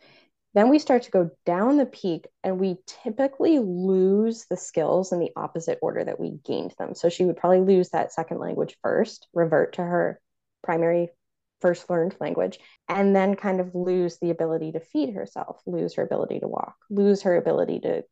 Then 0.53 0.69
we 0.69 0.79
start 0.79 1.03
to 1.03 1.11
go 1.11 1.29
down 1.45 1.77
the 1.77 1.85
peak 1.85 2.25
and 2.43 2.59
we 2.59 2.77
typically 2.87 3.59
lose 3.59 4.45
the 4.49 4.57
skills 4.57 5.11
in 5.11 5.19
the 5.19 5.31
opposite 5.35 5.77
order 5.81 6.03
that 6.03 6.19
we 6.19 6.39
gained 6.43 6.73
them. 6.79 6.95
So 6.95 7.09
she 7.09 7.25
would 7.25 7.37
probably 7.37 7.61
lose 7.61 7.89
that 7.89 8.11
second 8.11 8.39
language 8.39 8.75
first, 8.81 9.27
revert 9.33 9.73
to 9.73 9.83
her 9.83 10.19
primary 10.63 11.09
first 11.61 11.89
learned 11.89 12.15
language, 12.19 12.59
and 12.87 13.15
then 13.15 13.35
kind 13.35 13.59
of 13.59 13.73
lose 13.73 14.17
the 14.19 14.29
ability 14.29 14.73
to 14.73 14.79
feed 14.79 15.13
herself, 15.13 15.61
lose 15.65 15.95
her 15.95 16.03
ability 16.03 16.39
to 16.39 16.47
walk, 16.47 16.75
lose 16.89 17.21
her 17.23 17.35
ability 17.35 17.79
to 17.81 18.03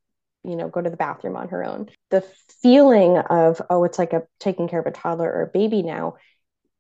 you 0.44 0.56
know 0.56 0.70
go 0.70 0.82
to 0.82 0.90
the 0.90 0.98
bathroom 0.98 1.36
on 1.36 1.50
her 1.50 1.64
own. 1.64 1.90
The 2.12 2.22
feeling 2.62 3.18
of 3.18 3.62
oh 3.70 3.84
it's 3.84 4.00
like 4.00 4.14
a 4.14 4.24
taking 4.40 4.68
care 4.68 4.80
of 4.80 4.86
a 4.88 4.92
toddler 4.92 5.32
or 5.32 5.44
a 5.44 5.48
baby 5.48 5.84
now. 5.84 6.16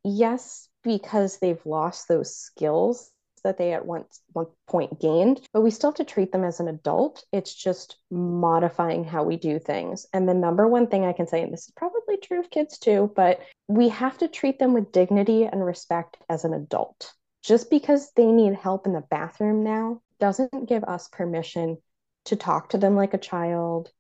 Yes 0.03 0.69
because 0.85 1.39
they've 1.39 1.65
lost 1.65 2.07
those 2.07 2.37
skills 2.37 3.11
that 3.45 3.57
they 3.57 3.73
at 3.73 3.85
one, 3.85 4.03
one 4.33 4.47
point 4.67 4.99
gained, 4.99 5.41
but 5.53 5.61
we 5.61 5.71
still 5.71 5.91
have 5.91 5.97
to 5.97 6.03
treat 6.03 6.31
them 6.31 6.43
as 6.43 6.59
an 6.59 6.67
adult. 6.67 7.23
It's 7.31 7.53
just 7.53 7.97
modifying 8.11 9.05
how 9.05 9.23
we 9.23 9.37
do 9.37 9.57
things. 9.59 10.05
And 10.13 10.27
the 10.27 10.33
number 10.33 10.67
one 10.67 10.87
thing 10.87 11.05
I 11.05 11.13
can 11.13 11.27
say, 11.27 11.41
and 11.41 11.53
this 11.53 11.67
is 11.67 11.73
probably 11.75 12.17
true 12.17 12.39
of 12.39 12.49
kids 12.49 12.77
too, 12.77 13.11
but 13.15 13.39
we 13.67 13.89
have 13.89 14.17
to 14.17 14.27
treat 14.27 14.59
them 14.59 14.73
with 14.73 14.91
dignity 14.91 15.45
and 15.45 15.65
respect 15.65 16.17
as 16.29 16.43
an 16.43 16.53
adult. 16.53 17.13
Just 17.43 17.69
because 17.69 18.11
they 18.15 18.31
need 18.31 18.55
help 18.55 18.85
in 18.85 18.93
the 18.93 19.03
bathroom 19.09 19.63
now 19.63 20.01
doesn't 20.19 20.67
give 20.67 20.83
us 20.83 21.07
permission 21.07 21.77
to 22.25 22.35
talk 22.35 22.69
to 22.69 22.77
them 22.77 22.95
like 22.95 23.13
a 23.13 23.19
child, 23.19 23.91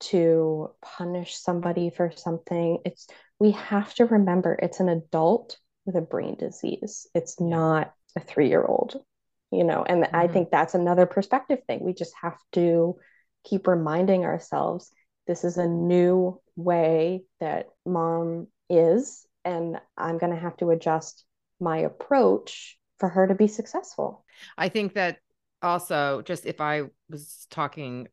to 0.00 0.70
punish 0.80 1.36
somebody 1.36 1.90
for 1.90 2.12
something. 2.14 2.78
It's 2.84 3.06
we 3.38 3.52
have 3.52 3.92
to 3.94 4.06
remember 4.06 4.54
it's 4.54 4.80
an 4.80 4.88
adult 4.88 5.58
with 5.84 5.96
a 5.96 6.00
brain 6.00 6.36
disease. 6.36 7.06
It's 7.14 7.40
not 7.40 7.92
a 8.16 8.20
three 8.20 8.48
year 8.48 8.64
old, 8.64 9.02
you 9.50 9.64
know, 9.64 9.84
and 9.84 10.04
mm-hmm. 10.04 10.16
I 10.16 10.28
think 10.28 10.50
that's 10.50 10.74
another 10.74 11.06
perspective 11.06 11.60
thing. 11.66 11.82
We 11.82 11.94
just 11.94 12.14
have 12.20 12.38
to 12.52 12.96
keep 13.44 13.66
reminding 13.66 14.24
ourselves 14.24 14.90
this 15.26 15.44
is 15.44 15.56
a 15.56 15.66
new 15.66 16.40
way 16.56 17.24
that 17.40 17.66
mom 17.86 18.48
is, 18.68 19.26
and 19.44 19.80
I'm 19.96 20.18
going 20.18 20.32
to 20.32 20.40
have 20.40 20.56
to 20.58 20.70
adjust 20.70 21.24
my 21.60 21.78
approach 21.78 22.76
for 22.98 23.08
her 23.08 23.26
to 23.26 23.34
be 23.34 23.48
successful. 23.48 24.24
I 24.58 24.68
think 24.68 24.94
that 24.94 25.18
also, 25.62 26.22
just 26.22 26.44
if 26.44 26.60
I 26.60 26.84
was 27.08 27.46
talking 27.50 28.08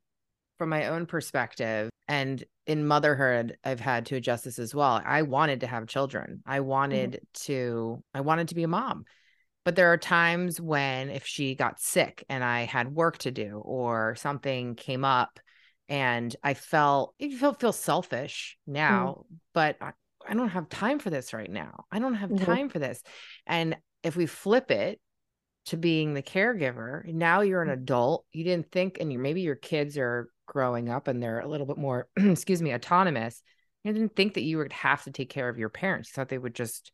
from 0.60 0.70
my 0.70 0.88
own 0.88 1.06
perspective 1.06 1.90
and 2.10 2.44
in 2.68 2.86
motherhood 2.86 3.58
i've 3.64 3.80
had 3.80 4.06
to 4.06 4.16
adjust 4.16 4.44
this 4.44 4.60
as 4.60 4.76
well 4.76 5.02
i 5.06 5.22
wanted 5.22 5.62
to 5.62 5.68
have 5.68 5.88
children 5.88 6.44
i 6.46 6.60
wanted 6.60 7.14
mm-hmm. 7.14 7.24
to 7.34 8.04
i 8.14 8.20
wanted 8.20 8.50
to 8.50 8.56
be 8.56 8.64
a 8.64 8.68
mom 8.68 9.06
but 9.70 9.76
there 9.76 9.94
are 9.94 9.98
times 9.98 10.60
when 10.60 11.12
if 11.12 11.28
she 11.28 11.54
got 11.54 11.80
sick 11.80 12.26
and 12.28 12.44
I 12.44 12.62
had 12.62 12.92
work 12.92 13.20
to 13.20 13.30
do 13.30 13.62
or 13.64 14.16
something 14.16 14.74
came 14.74 15.06
up 15.06 15.40
and 15.88 16.36
I 16.44 16.56
felt 16.56 17.14
it 17.20 17.36
felt 17.36 17.60
feel 17.60 17.72
selfish 17.72 18.58
now, 18.66 19.26
mm. 19.32 19.36
but 19.54 19.78
I, 19.80 19.92
I, 20.28 20.34
don't 20.34 20.50
have 20.50 20.70
time 20.70 20.98
for 20.98 21.12
this 21.12 21.36
right 21.36 21.52
now. 21.52 21.86
I 21.92 22.00
don't 22.00 22.16
have 22.16 22.32
mm-hmm. 22.32 22.46
time 22.46 22.70
for 22.70 22.80
this. 22.80 23.04
And 23.46 23.78
if 24.02 24.16
we 24.16 24.26
flip 24.26 24.72
it 24.72 25.00
to 25.68 25.78
being 25.78 26.16
the 26.16 26.24
caregiver, 26.24 27.06
now 27.06 27.42
you're 27.42 27.62
an 27.62 27.70
mm. 27.70 27.74
adult. 27.74 28.26
You 28.34 28.46
didn't 28.46 28.72
think, 28.72 28.98
and 29.00 29.14
you 29.14 29.20
maybe 29.20 29.42
your 29.42 29.54
kids 29.54 30.00
are 30.00 30.32
growing 30.48 30.90
up 30.90 31.08
and 31.08 31.22
they're 31.22 31.42
a 31.42 31.48
little 31.48 31.68
bit 31.68 31.78
more, 31.78 32.08
excuse 32.18 32.64
me, 32.64 32.74
autonomous. 32.74 33.44
You 33.84 33.94
didn't 33.94 34.16
think 34.16 34.34
that 34.34 34.42
you 34.42 34.58
would 34.58 34.74
have 34.74 35.04
to 35.04 35.12
take 35.12 35.30
care 35.30 35.48
of 35.48 35.60
your 35.60 35.70
parents. 35.70 36.10
You 36.10 36.14
thought 36.14 36.30
they 36.30 36.40
would 36.40 36.56
just 36.56 36.92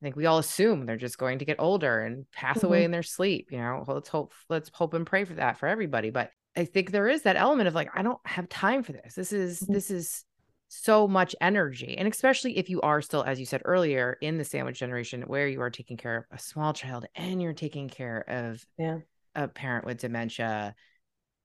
I 0.00 0.04
think 0.04 0.16
we 0.16 0.26
all 0.26 0.38
assume 0.38 0.86
they're 0.86 0.96
just 0.96 1.18
going 1.18 1.40
to 1.40 1.44
get 1.44 1.56
older 1.58 2.00
and 2.00 2.30
pass 2.30 2.58
mm-hmm. 2.58 2.66
away 2.66 2.84
in 2.84 2.90
their 2.90 3.02
sleep. 3.02 3.48
You 3.50 3.58
know, 3.58 3.84
well, 3.86 3.96
let's 3.96 4.08
hope 4.08 4.32
let's 4.48 4.70
hope 4.72 4.94
and 4.94 5.06
pray 5.06 5.24
for 5.24 5.34
that 5.34 5.58
for 5.58 5.66
everybody. 5.66 6.10
But 6.10 6.30
I 6.56 6.64
think 6.64 6.90
there 6.90 7.08
is 7.08 7.22
that 7.22 7.36
element 7.36 7.68
of 7.68 7.74
like, 7.74 7.90
I 7.94 8.02
don't 8.02 8.20
have 8.24 8.48
time 8.48 8.82
for 8.82 8.92
this. 8.92 9.14
This 9.14 9.32
is 9.32 9.60
mm-hmm. 9.60 9.72
this 9.72 9.90
is 9.90 10.24
so 10.68 11.08
much 11.08 11.34
energy. 11.40 11.96
And 11.96 12.06
especially 12.06 12.58
if 12.58 12.68
you 12.68 12.80
are 12.82 13.00
still, 13.02 13.24
as 13.24 13.40
you 13.40 13.46
said 13.46 13.62
earlier, 13.64 14.18
in 14.20 14.38
the 14.38 14.44
sandwich 14.44 14.78
generation 14.78 15.22
where 15.22 15.48
you 15.48 15.60
are 15.62 15.70
taking 15.70 15.96
care 15.96 16.16
of 16.16 16.24
a 16.30 16.38
small 16.38 16.72
child 16.72 17.06
and 17.14 17.42
you're 17.42 17.54
taking 17.54 17.88
care 17.88 18.24
of 18.28 18.64
yeah. 18.78 18.98
a 19.34 19.48
parent 19.48 19.86
with 19.86 19.98
dementia. 19.98 20.74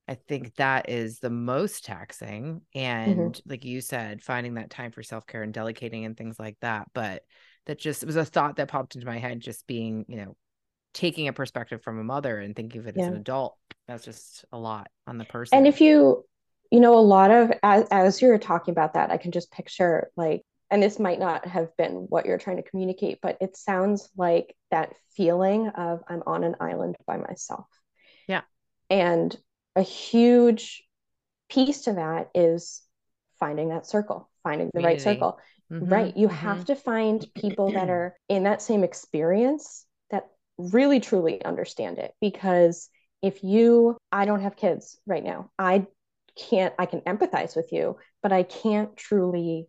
I 0.07 0.15
think 0.15 0.55
that 0.55 0.89
is 0.89 1.19
the 1.19 1.29
most 1.29 1.85
taxing. 1.85 2.61
Mm-hmm. 2.75 2.79
And 2.79 3.17
mm-hmm. 3.17 3.49
like 3.49 3.65
you 3.65 3.81
said, 3.81 4.21
finding 4.21 4.55
that 4.55 4.69
time 4.69 4.91
for 4.91 5.01
self 5.01 5.25
care 5.25 5.43
and 5.43 5.53
delegating 5.53 6.05
and 6.05 6.15
things 6.15 6.37
like 6.37 6.57
that. 6.61 6.87
But 6.93 7.23
that 7.65 7.79
just 7.79 8.05
was 8.05 8.15
a 8.15 8.25
thought 8.25 8.57
that 8.57 8.67
popped 8.67 8.95
into 8.95 9.07
my 9.07 9.17
head 9.17 9.39
just 9.39 9.65
being 9.67 10.05
you 10.07 10.17
know 10.17 10.35
taking 10.93 11.27
a 11.27 11.33
perspective 11.33 11.81
from 11.81 11.99
a 11.99 12.03
mother 12.03 12.39
and 12.39 12.55
thinking 12.55 12.81
of 12.81 12.87
it 12.87 12.95
yeah. 12.95 13.03
as 13.03 13.07
an 13.09 13.15
adult. 13.15 13.57
That's 13.87 14.05
just 14.05 14.45
a 14.51 14.57
lot 14.57 14.89
on 15.07 15.17
the 15.17 15.25
person. 15.25 15.57
And 15.57 15.67
if 15.67 15.81
you 15.81 16.23
you 16.73 16.79
know 16.79 16.97
a 16.97 16.99
lot 16.99 17.29
of 17.29 17.51
as, 17.61 17.87
as 17.91 18.21
you're 18.21 18.39
talking 18.39 18.71
about 18.71 18.95
that 18.95 19.11
i 19.11 19.17
can 19.17 19.31
just 19.31 19.51
picture 19.51 20.09
like 20.17 20.41
and 20.71 20.81
this 20.81 20.97
might 20.97 21.19
not 21.19 21.45
have 21.45 21.69
been 21.77 22.07
what 22.09 22.25
you're 22.25 22.39
trying 22.39 22.57
to 22.57 22.63
communicate 22.63 23.19
but 23.21 23.37
it 23.39 23.55
sounds 23.55 24.09
like 24.17 24.55
that 24.71 24.93
feeling 25.15 25.67
of 25.69 26.01
i'm 26.09 26.23
on 26.25 26.43
an 26.43 26.55
island 26.59 26.97
by 27.05 27.17
myself. 27.17 27.67
Yeah. 28.27 28.41
And 28.89 29.37
a 29.75 29.83
huge 29.83 30.83
piece 31.49 31.83
to 31.83 31.93
that 31.93 32.29
is 32.33 32.81
finding 33.39 33.69
that 33.69 33.85
circle 33.85 34.29
finding 34.41 34.67
the 34.67 34.79
Community. 34.79 34.95
right 34.95 35.13
circle 35.13 35.39
Mm-hmm, 35.71 35.85
right. 35.85 36.17
You 36.17 36.27
mm-hmm. 36.27 36.37
have 36.37 36.65
to 36.65 36.75
find 36.75 37.25
people 37.35 37.71
that 37.71 37.89
are 37.89 38.15
in 38.29 38.43
that 38.43 38.61
same 38.61 38.83
experience 38.83 39.85
that 40.11 40.27
really 40.57 40.99
truly 40.99 41.43
understand 41.43 41.97
it. 41.99 42.13
Because 42.21 42.89
if 43.21 43.43
you, 43.43 43.97
I 44.11 44.25
don't 44.25 44.41
have 44.41 44.55
kids 44.55 44.99
right 45.05 45.23
now, 45.23 45.49
I 45.57 45.87
can't, 46.37 46.73
I 46.77 46.85
can 46.85 47.01
empathize 47.01 47.55
with 47.55 47.71
you, 47.71 47.97
but 48.21 48.31
I 48.31 48.43
can't 48.43 48.95
truly 48.97 49.67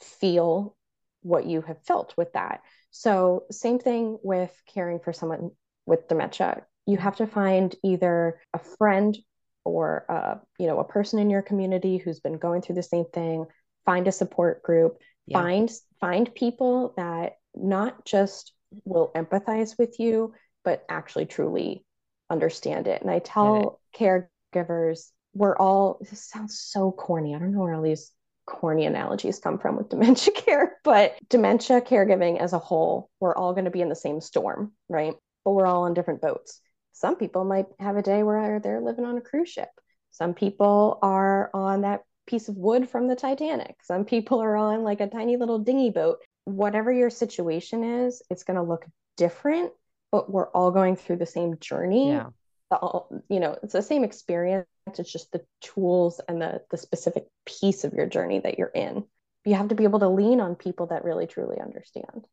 feel 0.00 0.76
what 1.22 1.46
you 1.46 1.62
have 1.62 1.82
felt 1.82 2.14
with 2.16 2.32
that. 2.32 2.62
So, 2.90 3.44
same 3.50 3.78
thing 3.78 4.18
with 4.22 4.50
caring 4.72 5.00
for 5.00 5.12
someone 5.12 5.50
with 5.84 6.08
dementia. 6.08 6.64
You 6.86 6.96
have 6.96 7.16
to 7.16 7.26
find 7.26 7.74
either 7.84 8.40
a 8.54 8.58
friend 8.58 9.16
or 9.64 10.06
a, 10.08 10.40
you 10.58 10.66
know 10.66 10.78
a 10.78 10.84
person 10.84 11.18
in 11.18 11.30
your 11.30 11.42
community 11.42 11.98
who's 11.98 12.20
been 12.20 12.38
going 12.38 12.62
through 12.62 12.76
the 12.76 12.82
same 12.82 13.04
thing 13.12 13.46
find 13.84 14.08
a 14.08 14.12
support 14.12 14.62
group 14.62 14.98
yeah. 15.28 15.40
find 15.40 15.70
find 16.00 16.34
people 16.34 16.94
that 16.96 17.34
not 17.54 18.04
just 18.04 18.52
will 18.84 19.10
empathize 19.14 19.78
with 19.78 19.98
you 20.00 20.34
but 20.64 20.84
actually 20.88 21.26
truly 21.26 21.84
understand 22.30 22.86
it. 22.86 23.00
And 23.02 23.10
i 23.10 23.18
tell 23.20 23.80
caregivers 23.94 25.10
we're 25.34 25.56
all 25.56 25.98
this 26.00 26.28
sounds 26.28 26.58
so 26.58 26.90
corny. 26.90 27.34
I 27.34 27.38
don't 27.38 27.52
know 27.52 27.60
where 27.60 27.74
all 27.74 27.82
these 27.82 28.10
corny 28.46 28.86
analogies 28.86 29.38
come 29.38 29.58
from 29.58 29.76
with 29.76 29.88
dementia 29.90 30.32
care 30.32 30.76
but 30.82 31.18
dementia 31.28 31.82
caregiving 31.82 32.40
as 32.40 32.54
a 32.54 32.58
whole 32.58 33.10
we're 33.20 33.36
all 33.36 33.52
going 33.52 33.66
to 33.66 33.70
be 33.70 33.82
in 33.82 33.90
the 33.90 33.94
same 33.94 34.20
storm 34.20 34.72
right? 34.88 35.14
But 35.44 35.52
we're 35.52 35.66
all 35.66 35.84
on 35.84 35.94
different 35.94 36.20
boats. 36.20 36.60
Some 36.92 37.16
people 37.16 37.44
might 37.44 37.66
have 37.78 37.96
a 37.96 38.02
day 38.02 38.22
where 38.22 38.58
they're 38.60 38.80
living 38.80 39.04
on 39.04 39.16
a 39.16 39.20
cruise 39.20 39.48
ship. 39.48 39.68
Some 40.10 40.34
people 40.34 40.98
are 41.02 41.50
on 41.54 41.82
that 41.82 42.02
piece 42.28 42.48
of 42.48 42.56
wood 42.56 42.88
from 42.88 43.08
the 43.08 43.16
Titanic. 43.16 43.76
Some 43.82 44.04
people 44.04 44.40
are 44.40 44.56
on 44.56 44.84
like 44.84 45.00
a 45.00 45.08
tiny 45.08 45.36
little 45.36 45.58
dinghy 45.58 45.90
boat. 45.90 46.18
Whatever 46.44 46.92
your 46.92 47.10
situation 47.10 47.82
is, 47.82 48.22
it's 48.30 48.44
going 48.44 48.56
to 48.56 48.62
look 48.62 48.86
different, 49.16 49.72
but 50.12 50.30
we're 50.30 50.48
all 50.50 50.70
going 50.70 50.94
through 50.94 51.16
the 51.16 51.26
same 51.26 51.58
journey. 51.58 52.10
Yeah. 52.10 52.28
The, 52.70 53.02
you 53.28 53.40
know, 53.40 53.56
it's 53.62 53.72
the 53.72 53.82
same 53.82 54.04
experience. 54.04 54.66
It's 54.86 55.10
just 55.12 55.32
the 55.32 55.44
tools 55.60 56.20
and 56.28 56.40
the 56.40 56.62
the 56.70 56.78
specific 56.78 57.26
piece 57.44 57.84
of 57.84 57.92
your 57.92 58.06
journey 58.06 58.40
that 58.40 58.58
you're 58.58 58.68
in. 58.68 59.04
You 59.44 59.54
have 59.54 59.68
to 59.68 59.74
be 59.74 59.84
able 59.84 60.00
to 60.00 60.08
lean 60.08 60.40
on 60.40 60.54
people 60.54 60.86
that 60.88 61.04
really 61.04 61.26
truly 61.26 61.58
understand. 61.60 62.26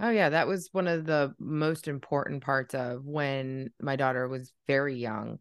Oh 0.00 0.10
yeah, 0.10 0.28
that 0.30 0.46
was 0.46 0.68
one 0.72 0.88
of 0.88 1.06
the 1.06 1.34
most 1.38 1.88
important 1.88 2.42
parts 2.42 2.74
of 2.74 3.04
when 3.04 3.70
my 3.80 3.96
daughter 3.96 4.28
was 4.28 4.52
very 4.66 4.96
young 4.96 5.38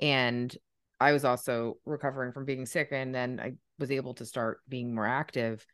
and 0.00 0.54
I 1.00 1.12
was 1.12 1.24
also 1.24 1.78
recovering 1.84 2.32
from 2.32 2.44
being 2.44 2.66
sick 2.66 2.88
and 2.92 3.14
then 3.14 3.40
I 3.40 3.54
was 3.78 3.90
able 3.90 4.14
to 4.14 4.26
start 4.26 4.60
being 4.68 4.94
more 4.94 5.06
active. 5.06 5.66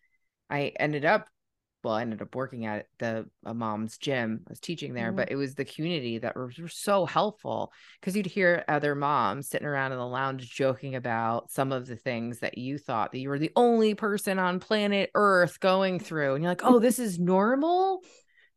I 0.50 0.72
ended 0.78 1.04
up 1.04 1.28
well, 1.84 1.94
I 1.94 2.02
ended 2.02 2.22
up 2.22 2.36
working 2.36 2.64
at 2.64 2.86
the 3.00 3.26
a 3.44 3.52
mom's 3.54 3.98
gym. 3.98 4.42
I 4.46 4.50
was 4.50 4.60
teaching 4.60 4.94
there, 4.94 5.08
Mm-hmm. 5.08 5.16
but 5.16 5.32
it 5.32 5.36
was 5.36 5.56
the 5.56 5.64
community 5.64 6.18
that 6.18 6.36
were, 6.36 6.52
were 6.60 6.68
so 6.68 7.06
helpful 7.06 7.72
because 8.00 8.14
you'd 8.16 8.26
hear 8.26 8.64
other 8.68 8.94
moms 8.94 9.48
sitting 9.48 9.66
around 9.66 9.90
in 9.90 9.98
the 9.98 10.06
lounge 10.06 10.48
joking 10.48 10.94
about 10.94 11.50
some 11.50 11.72
of 11.72 11.88
the 11.88 11.96
things 11.96 12.38
that 12.38 12.56
you 12.56 12.78
thought 12.78 13.10
that 13.10 13.18
you 13.18 13.28
were 13.28 13.38
the 13.40 13.50
only 13.56 13.94
person 13.94 14.38
on 14.38 14.60
planet 14.60 15.10
Earth 15.14 15.58
going 15.58 15.98
through, 15.98 16.34
and 16.36 16.44
you're 16.44 16.52
like, 16.52 16.64
"Oh, 16.64 16.78
this 16.78 17.00
is 17.00 17.18
normal." 17.18 18.02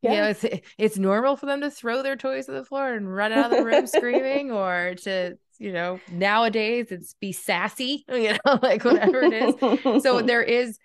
Yeah, 0.01 0.13
Yeah. 0.13 0.27
it's 0.27 0.45
it's 0.77 0.97
normal 0.97 1.35
for 1.35 1.47
them 1.47 1.61
to 1.61 1.71
throw 1.71 2.03
their 2.03 2.15
toys 2.15 2.45
to 2.45 2.51
the 2.51 2.63
floor 2.65 2.93
and 2.93 3.11
run 3.11 3.31
out 3.31 3.51
of 3.51 3.57
the 3.57 3.65
room 3.65 3.87
screaming, 3.87 4.51
or 4.51 4.93
to 5.03 5.37
you 5.59 5.71
know 5.71 6.01
nowadays 6.07 6.87
it's 6.91 7.13
be 7.15 7.31
sassy, 7.31 8.03
you 8.09 8.33
know, 8.33 8.59
like 8.61 8.83
whatever 8.83 9.23
it 9.23 9.33
is 9.33 9.55
so 9.97 10.21
there 10.21 10.43
is 10.43 10.77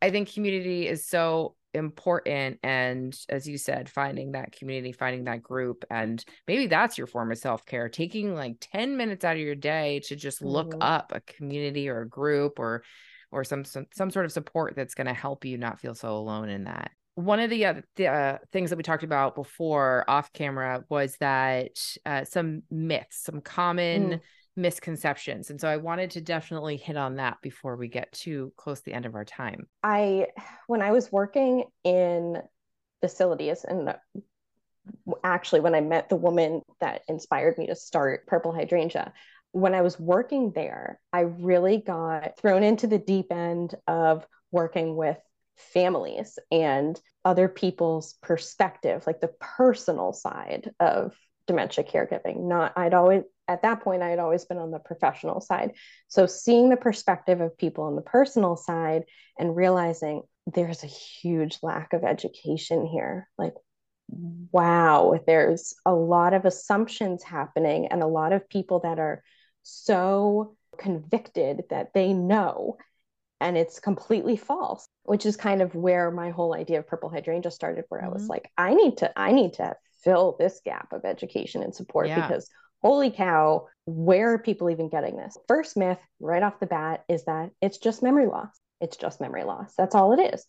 i 0.00 0.10
think 0.10 0.32
community 0.32 0.86
is 0.86 1.06
so 1.06 1.54
important 1.74 2.58
and 2.62 3.18
as 3.30 3.48
you 3.48 3.56
said 3.56 3.88
finding 3.88 4.32
that 4.32 4.52
community 4.52 4.92
finding 4.92 5.24
that 5.24 5.42
group 5.42 5.84
and 5.90 6.24
maybe 6.46 6.66
that's 6.66 6.98
your 6.98 7.06
form 7.06 7.32
of 7.32 7.38
self-care 7.38 7.88
taking 7.88 8.34
like 8.34 8.56
10 8.60 8.96
minutes 8.98 9.24
out 9.24 9.36
of 9.36 9.42
your 9.42 9.54
day 9.54 10.00
to 10.00 10.14
just 10.14 10.42
look 10.42 10.74
Mhm. 10.74 10.82
up 10.82 11.12
a 11.14 11.20
community 11.22 11.88
or 11.88 12.02
a 12.02 12.08
group 12.08 12.58
or 12.58 12.84
or 13.30 13.42
some 13.44 13.64
some, 13.64 13.86
some 13.94 14.10
sort 14.10 14.26
of 14.26 14.32
support 14.32 14.76
that's 14.76 14.94
going 14.94 15.06
to 15.06 15.14
help 15.14 15.44
you 15.46 15.56
not 15.56 15.80
feel 15.80 15.94
so 15.94 16.14
alone 16.14 16.50
in 16.50 16.64
that 16.64 16.90
one 17.14 17.40
of 17.40 17.50
the, 17.50 17.66
uh, 17.66 17.74
the 17.96 18.06
uh, 18.06 18.38
things 18.52 18.70
that 18.70 18.76
we 18.76 18.82
talked 18.82 19.02
about 19.02 19.34
before 19.34 20.04
off 20.08 20.32
camera 20.32 20.84
was 20.88 21.16
that 21.20 21.78
uh, 22.06 22.24
some 22.24 22.62
myths 22.70 23.22
some 23.24 23.40
common 23.40 24.10
Mm. 24.10 24.20
misconceptions. 24.54 25.50
And 25.50 25.60
so 25.60 25.68
I 25.68 25.78
wanted 25.78 26.10
to 26.12 26.20
definitely 26.20 26.76
hit 26.76 26.96
on 26.96 27.16
that 27.16 27.38
before 27.42 27.76
we 27.76 27.88
get 27.88 28.12
too 28.12 28.52
close 28.56 28.80
to 28.80 28.84
the 28.84 28.92
end 28.92 29.06
of 29.06 29.14
our 29.14 29.24
time. 29.24 29.66
I 29.82 30.26
when 30.66 30.82
I 30.82 30.92
was 30.92 31.10
working 31.10 31.64
in 31.84 32.42
facilities 33.00 33.64
and 33.64 33.94
actually 35.24 35.60
when 35.60 35.74
I 35.74 35.80
met 35.80 36.08
the 36.08 36.16
woman 36.16 36.62
that 36.80 37.02
inspired 37.08 37.58
me 37.58 37.66
to 37.68 37.74
start 37.74 38.26
Purple 38.26 38.52
Hydrangea, 38.52 39.12
when 39.52 39.74
I 39.74 39.82
was 39.82 39.98
working 39.98 40.52
there, 40.52 41.00
I 41.12 41.20
really 41.20 41.78
got 41.78 42.38
thrown 42.38 42.62
into 42.62 42.86
the 42.86 42.98
deep 42.98 43.32
end 43.32 43.74
of 43.86 44.26
working 44.50 44.96
with 44.96 45.18
families 45.72 46.38
and 46.50 47.00
other 47.24 47.48
people's 47.48 48.14
perspective, 48.22 49.04
like 49.06 49.20
the 49.20 49.34
personal 49.40 50.12
side 50.12 50.70
of 50.80 51.14
dementia 51.46 51.84
caregiving. 51.84 52.44
Not 52.44 52.72
I'd 52.76 52.94
always 52.94 53.22
at 53.48 53.62
that 53.62 53.82
point 53.82 54.02
I 54.02 54.10
had 54.10 54.18
always 54.18 54.44
been 54.44 54.58
on 54.58 54.70
the 54.70 54.78
professional 54.78 55.40
side. 55.40 55.72
So 56.08 56.26
seeing 56.26 56.68
the 56.68 56.76
perspective 56.76 57.40
of 57.40 57.58
people 57.58 57.84
on 57.84 57.96
the 57.96 58.02
personal 58.02 58.56
side 58.56 59.04
and 59.38 59.56
realizing 59.56 60.22
there's 60.46 60.82
a 60.82 60.88
huge 60.88 61.58
lack 61.62 61.92
of 61.92 62.04
education 62.04 62.86
here. 62.86 63.28
Like, 63.38 63.54
wow, 64.08 65.20
there's 65.26 65.74
a 65.86 65.94
lot 65.94 66.34
of 66.34 66.44
assumptions 66.44 67.22
happening 67.22 67.86
and 67.86 68.02
a 68.02 68.06
lot 68.06 68.32
of 68.32 68.48
people 68.48 68.80
that 68.80 68.98
are 68.98 69.22
so 69.62 70.56
convicted 70.78 71.64
that 71.70 71.92
they 71.94 72.12
know 72.12 72.76
and 73.42 73.56
it's 73.56 73.80
completely 73.80 74.36
false 74.36 74.86
which 75.04 75.26
is 75.26 75.36
kind 75.36 75.60
of 75.60 75.74
where 75.74 76.10
my 76.10 76.30
whole 76.30 76.54
idea 76.54 76.78
of 76.78 76.86
purple 76.86 77.10
hydrangea 77.10 77.50
started 77.50 77.84
where 77.88 78.00
mm-hmm. 78.00 78.10
i 78.10 78.12
was 78.12 78.28
like 78.28 78.50
i 78.56 78.74
need 78.74 78.96
to 78.96 79.18
i 79.18 79.32
need 79.32 79.52
to 79.52 79.74
fill 80.04 80.36
this 80.38 80.60
gap 80.64 80.92
of 80.92 81.04
education 81.04 81.62
and 81.62 81.74
support 81.74 82.08
yeah. 82.08 82.26
because 82.26 82.48
holy 82.82 83.10
cow, 83.10 83.68
where 83.86 84.32
are 84.32 84.38
people 84.38 84.68
even 84.68 84.88
getting 84.88 85.16
this? 85.16 85.38
First 85.48 85.76
myth 85.76 85.98
right 86.20 86.42
off 86.42 86.60
the 86.60 86.66
bat 86.66 87.04
is 87.08 87.24
that 87.24 87.50
it's 87.60 87.78
just 87.78 88.02
memory 88.02 88.26
loss. 88.26 88.50
It's 88.80 88.96
just 88.96 89.20
memory 89.20 89.44
loss. 89.44 89.72
That's 89.78 89.94
all 89.94 90.12
it 90.12 90.34
is. 90.34 90.44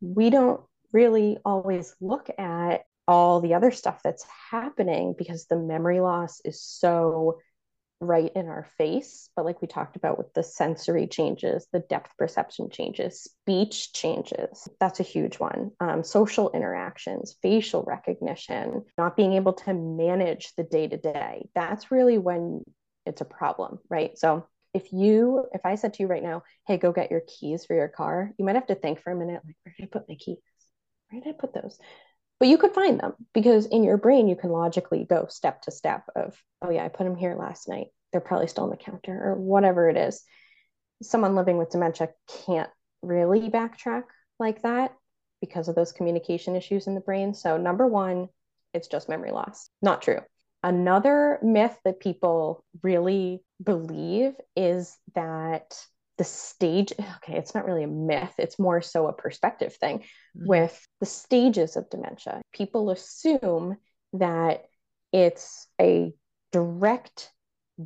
We 0.00 0.30
don't 0.30 0.60
really 0.92 1.38
always 1.44 1.94
look 2.00 2.28
at 2.38 2.82
all 3.06 3.40
the 3.40 3.54
other 3.54 3.70
stuff 3.70 4.00
that's 4.04 4.24
happening 4.50 5.14
because 5.16 5.46
the 5.46 5.58
memory 5.58 6.00
loss 6.00 6.42
is 6.44 6.62
so 6.62 7.38
right 8.00 8.30
in 8.34 8.48
our 8.48 8.66
face. 8.76 9.28
But 9.34 9.44
like 9.44 9.60
we 9.60 9.68
talked 9.68 9.96
about 9.96 10.18
with 10.18 10.32
the 10.34 10.42
sensory 10.42 11.06
changes, 11.06 11.66
the 11.72 11.80
depth 11.80 12.10
perception 12.16 12.70
changes, 12.70 13.22
speech 13.22 13.92
changes, 13.92 14.68
that's 14.80 15.00
a 15.00 15.04
huge 15.04 15.38
one. 15.38 15.72
Um, 15.80 16.04
social 16.04 16.50
interactions, 16.52 17.36
facial 17.42 17.82
recognition, 17.82 18.84
not 18.96 19.16
being 19.16 19.32
able 19.34 19.54
to 19.54 19.74
manage 19.74 20.54
the 20.56 20.64
day 20.64 20.86
to 20.86 20.96
day. 20.96 21.48
That's 21.54 21.90
really 21.90 22.18
when 22.18 22.62
it's 23.04 23.20
a 23.20 23.24
problem, 23.24 23.78
right? 23.88 24.16
So 24.18 24.46
if 24.74 24.92
you, 24.92 25.46
if 25.52 25.62
I 25.64 25.74
said 25.74 25.94
to 25.94 26.02
you 26.02 26.08
right 26.08 26.22
now, 26.22 26.42
hey, 26.66 26.76
go 26.76 26.92
get 26.92 27.10
your 27.10 27.22
keys 27.26 27.64
for 27.64 27.74
your 27.74 27.88
car, 27.88 28.32
you 28.38 28.44
might 28.44 28.54
have 28.54 28.66
to 28.66 28.74
think 28.74 29.00
for 29.00 29.10
a 29.10 29.16
minute, 29.16 29.40
like, 29.44 29.56
where 29.64 29.74
did 29.76 29.84
I 29.84 29.88
put 29.90 30.08
my 30.08 30.14
keys? 30.14 30.36
Where 31.10 31.20
did 31.20 31.34
I 31.34 31.36
put 31.38 31.54
those? 31.54 31.78
But 32.38 32.48
you 32.48 32.58
could 32.58 32.72
find 32.72 33.00
them 33.00 33.14
because 33.34 33.66
in 33.66 33.84
your 33.84 33.96
brain 33.96 34.28
you 34.28 34.36
can 34.36 34.50
logically 34.50 35.04
go 35.04 35.26
step 35.28 35.62
to 35.62 35.70
step 35.70 36.04
of 36.14 36.40
oh 36.62 36.70
yeah 36.70 36.84
i 36.84 36.88
put 36.88 37.04
them 37.04 37.16
here 37.16 37.34
last 37.34 37.68
night. 37.68 37.88
They're 38.12 38.20
probably 38.20 38.46
still 38.46 38.64
on 38.64 38.70
the 38.70 38.76
counter 38.76 39.12
or 39.12 39.34
whatever 39.34 39.88
it 39.88 39.96
is. 39.96 40.22
Someone 41.02 41.36
living 41.36 41.58
with 41.58 41.70
dementia 41.70 42.08
can't 42.46 42.70
really 43.02 43.50
backtrack 43.50 44.04
like 44.38 44.62
that 44.62 44.94
because 45.40 45.68
of 45.68 45.74
those 45.74 45.92
communication 45.92 46.56
issues 46.56 46.86
in 46.86 46.94
the 46.94 47.00
brain. 47.00 47.34
So 47.34 47.56
number 47.56 47.86
one 47.86 48.28
it's 48.74 48.88
just 48.88 49.08
memory 49.08 49.30
loss. 49.30 49.70
Not 49.80 50.02
true. 50.02 50.20
Another 50.62 51.38
myth 51.42 51.76
that 51.84 52.00
people 52.00 52.64
really 52.82 53.42
believe 53.62 54.34
is 54.56 54.96
that 55.14 55.74
the 56.18 56.24
stage 56.24 56.92
okay 56.98 57.38
it's 57.38 57.54
not 57.54 57.64
really 57.64 57.84
a 57.84 57.88
myth 57.88 58.34
it's 58.38 58.58
more 58.58 58.82
so 58.82 59.06
a 59.06 59.12
perspective 59.12 59.74
thing 59.74 59.98
mm-hmm. 59.98 60.46
with 60.46 60.86
the 61.00 61.06
stages 61.06 61.76
of 61.76 61.88
dementia 61.90 62.42
people 62.52 62.90
assume 62.90 63.76
that 64.12 64.64
it's 65.12 65.66
a 65.80 66.12
direct 66.52 67.30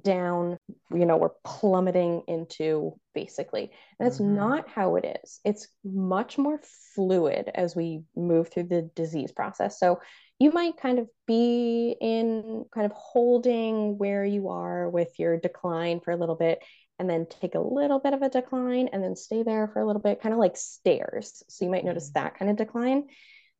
down 0.02 0.56
you 0.90 1.04
know 1.04 1.18
we're 1.18 1.28
plummeting 1.44 2.22
into 2.26 2.98
basically 3.14 3.70
and 3.98 4.08
it's 4.08 4.18
mm-hmm. 4.18 4.36
not 4.36 4.68
how 4.68 4.96
it 4.96 5.20
is 5.22 5.40
it's 5.44 5.68
much 5.84 6.38
more 6.38 6.58
fluid 6.94 7.50
as 7.54 7.76
we 7.76 8.02
move 8.16 8.48
through 8.48 8.62
the 8.62 8.90
disease 8.96 9.32
process 9.32 9.78
so 9.78 10.00
you 10.38 10.50
might 10.50 10.78
kind 10.78 10.98
of 10.98 11.08
be 11.26 11.94
in 12.00 12.64
kind 12.74 12.86
of 12.86 12.92
holding 12.92 13.98
where 13.98 14.24
you 14.24 14.48
are 14.48 14.88
with 14.88 15.10
your 15.18 15.38
decline 15.38 16.00
for 16.00 16.10
a 16.10 16.16
little 16.16 16.34
bit 16.34 16.60
and 17.02 17.10
then 17.10 17.26
take 17.26 17.56
a 17.56 17.60
little 17.60 17.98
bit 17.98 18.14
of 18.14 18.22
a 18.22 18.28
decline 18.28 18.88
and 18.92 19.02
then 19.02 19.16
stay 19.16 19.42
there 19.42 19.66
for 19.66 19.80
a 19.80 19.86
little 19.86 20.00
bit, 20.00 20.22
kind 20.22 20.32
of 20.32 20.38
like 20.38 20.56
stairs. 20.56 21.42
So 21.48 21.64
you 21.64 21.70
might 21.70 21.84
notice 21.84 22.10
Mm-hmm. 22.10 22.22
that 22.22 22.38
kind 22.38 22.48
of 22.48 22.56
decline. 22.56 23.08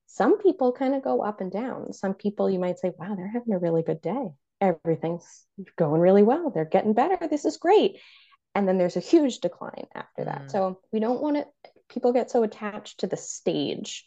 Some 0.07 0.38
people 0.38 0.70
kind 0.70 0.94
of 0.94 1.02
go 1.02 1.22
up 1.22 1.40
and 1.40 1.50
down. 1.50 1.92
Some 1.92 2.14
people 2.14 2.48
you 2.48 2.61
might 2.61 2.78
say, 2.78 2.92
wow, 2.96 3.16
they're 3.16 3.26
having 3.26 3.52
a 3.52 3.59
really 3.59 3.83
good 3.83 4.00
day. 4.00 4.28
Everything's 4.61 5.26
going 5.76 6.00
really 6.00 6.22
well. 6.22 6.50
They're 6.50 6.64
getting 6.64 6.92
better. 6.92 7.18
This 7.28 7.44
is 7.44 7.57
great. 7.57 7.98
And 8.55 8.68
then 8.68 8.78
there's 8.78 8.96
a 8.96 9.00
huge 9.00 9.40
decline 9.40 9.87
after 9.92 10.24
that. 10.26 10.42
Mm. 10.42 10.50
So 10.52 10.81
we 10.92 11.00
don't 11.00 11.20
want 11.20 11.38
to, 11.38 11.46
people 11.88 12.12
get 12.12 12.31
so 12.31 12.44
attached 12.44 13.00
to 13.00 13.09
the 13.09 13.16
stage 13.16 14.05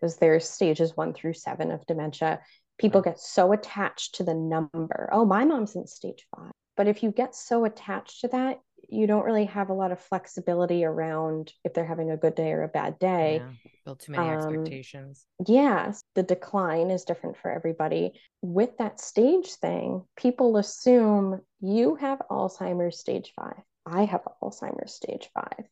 because 0.00 0.16
there's 0.18 0.48
stages 0.48 0.96
one 0.96 1.12
through 1.12 1.32
seven 1.34 1.72
of 1.72 1.84
dementia. 1.86 2.40
People 2.78 3.02
get 3.02 3.18
so 3.18 3.52
attached 3.52 4.16
to 4.16 4.22
the 4.22 4.34
number. 4.34 5.08
Oh, 5.10 5.24
my 5.24 5.44
mom's 5.44 5.74
in 5.74 5.88
stage 5.88 6.24
five. 6.36 6.52
But 6.76 6.86
if 6.86 7.02
you 7.02 7.10
get 7.10 7.34
so 7.34 7.64
attached 7.64 8.20
to 8.20 8.28
that, 8.28 8.60
you 8.88 9.06
don't 9.06 9.24
really 9.24 9.46
have 9.46 9.70
a 9.70 9.74
lot 9.74 9.92
of 9.92 10.00
flexibility 10.00 10.84
around 10.84 11.52
if 11.64 11.74
they're 11.74 11.84
having 11.84 12.10
a 12.10 12.16
good 12.16 12.34
day 12.34 12.52
or 12.52 12.62
a 12.62 12.68
bad 12.68 12.98
day. 12.98 13.40
Yeah, 13.42 13.50
build 13.84 14.00
too 14.00 14.12
many 14.12 14.28
um, 14.28 14.36
expectations. 14.36 15.26
Yes, 15.46 16.00
the 16.14 16.22
decline 16.22 16.90
is 16.90 17.04
different 17.04 17.36
for 17.36 17.50
everybody. 17.50 18.20
With 18.42 18.76
that 18.78 19.00
stage 19.00 19.54
thing, 19.54 20.04
people 20.16 20.56
assume 20.56 21.40
you 21.60 21.96
have 21.96 22.22
Alzheimer's 22.30 22.98
stage 22.98 23.32
five. 23.36 23.60
I 23.84 24.04
have 24.04 24.22
Alzheimer's 24.42 24.94
stage 24.94 25.30
five. 25.34 25.64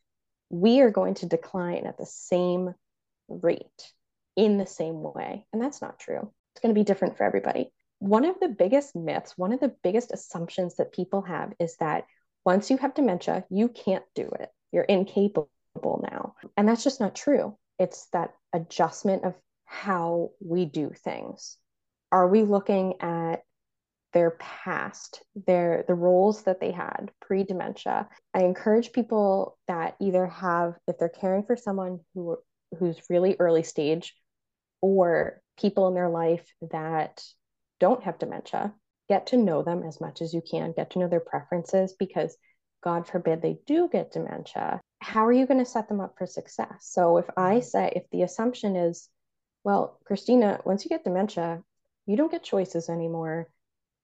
We 0.49 0.81
are 0.81 0.91
going 0.91 1.15
to 1.15 1.25
decline 1.25 1.85
at 1.85 1.97
the 1.97 2.05
same 2.05 2.73
rate 3.27 3.91
in 4.35 4.57
the 4.57 4.65
same 4.65 5.01
way. 5.01 5.45
And 5.51 5.61
that's 5.61 5.81
not 5.81 5.99
true. 5.99 6.31
It's 6.53 6.61
going 6.61 6.73
to 6.73 6.79
be 6.79 6.85
different 6.85 7.17
for 7.17 7.23
everybody. 7.23 7.71
One 7.99 8.25
of 8.25 8.39
the 8.39 8.49
biggest 8.49 8.95
myths, 8.95 9.33
one 9.37 9.53
of 9.53 9.59
the 9.59 9.73
biggest 9.83 10.11
assumptions 10.11 10.75
that 10.75 10.93
people 10.93 11.21
have 11.23 11.53
is 11.59 11.75
that 11.77 12.03
once 12.45 12.69
you 12.69 12.77
have 12.77 12.93
dementia, 12.93 13.43
you 13.49 13.67
can't 13.69 14.05
do 14.13 14.29
it. 14.39 14.49
You're 14.71 14.83
incapable 14.83 15.49
now. 16.11 16.35
And 16.55 16.67
that's 16.67 16.83
just 16.83 16.99
not 16.99 17.15
true. 17.15 17.57
It's 17.79 18.07
that 18.13 18.33
adjustment 18.53 19.25
of 19.25 19.33
how 19.65 20.31
we 20.39 20.65
do 20.65 20.91
things. 20.91 21.57
Are 22.11 22.27
we 22.27 22.43
looking 22.43 23.01
at 23.01 23.37
their 24.13 24.31
past, 24.31 25.23
their 25.47 25.83
the 25.87 25.95
roles 25.95 26.43
that 26.43 26.61
they 26.61 26.71
had 26.71 27.11
pre-dementia? 27.19 28.07
I 28.33 28.43
encourage 28.43 28.93
people 28.93 29.57
that 29.67 29.95
either 29.99 30.27
have, 30.27 30.75
if 30.87 30.97
they're 30.97 31.09
caring 31.09 31.43
for 31.43 31.57
someone 31.57 31.99
who 32.13 32.37
who's 32.79 32.99
really 33.09 33.35
early 33.39 33.63
stage, 33.63 34.13
or 34.81 35.41
people 35.59 35.87
in 35.87 35.95
their 35.95 36.09
life 36.09 36.45
that 36.71 37.23
don't 37.79 38.03
have 38.03 38.19
dementia, 38.19 38.73
get 39.09 39.27
to 39.27 39.37
know 39.37 39.61
them 39.63 39.83
as 39.83 40.01
much 40.01 40.21
as 40.21 40.33
you 40.33 40.41
can, 40.41 40.73
get 40.73 40.91
to 40.91 40.99
know 40.99 41.07
their 41.07 41.19
preferences 41.19 41.93
because 41.97 42.35
God 42.83 43.07
forbid 43.07 43.41
they 43.41 43.57
do 43.65 43.89
get 43.91 44.11
dementia. 44.11 44.81
How 45.01 45.25
are 45.25 45.31
you 45.33 45.45
going 45.45 45.59
to 45.59 45.65
set 45.69 45.87
them 45.87 45.99
up 46.01 46.15
for 46.17 46.25
success? 46.25 46.77
So 46.81 47.17
if 47.17 47.25
I 47.37 47.59
say, 47.59 47.91
if 47.95 48.03
the 48.11 48.23
assumption 48.23 48.75
is 48.75 49.09
Well, 49.63 49.99
Kristina, 50.09 50.63
once 50.65 50.85
you 50.85 50.89
get 50.89 51.03
dementia, 51.03 51.63
you 52.05 52.15
don't 52.17 52.31
get 52.31 52.43
choices 52.43 52.87
anymore. 52.89 53.49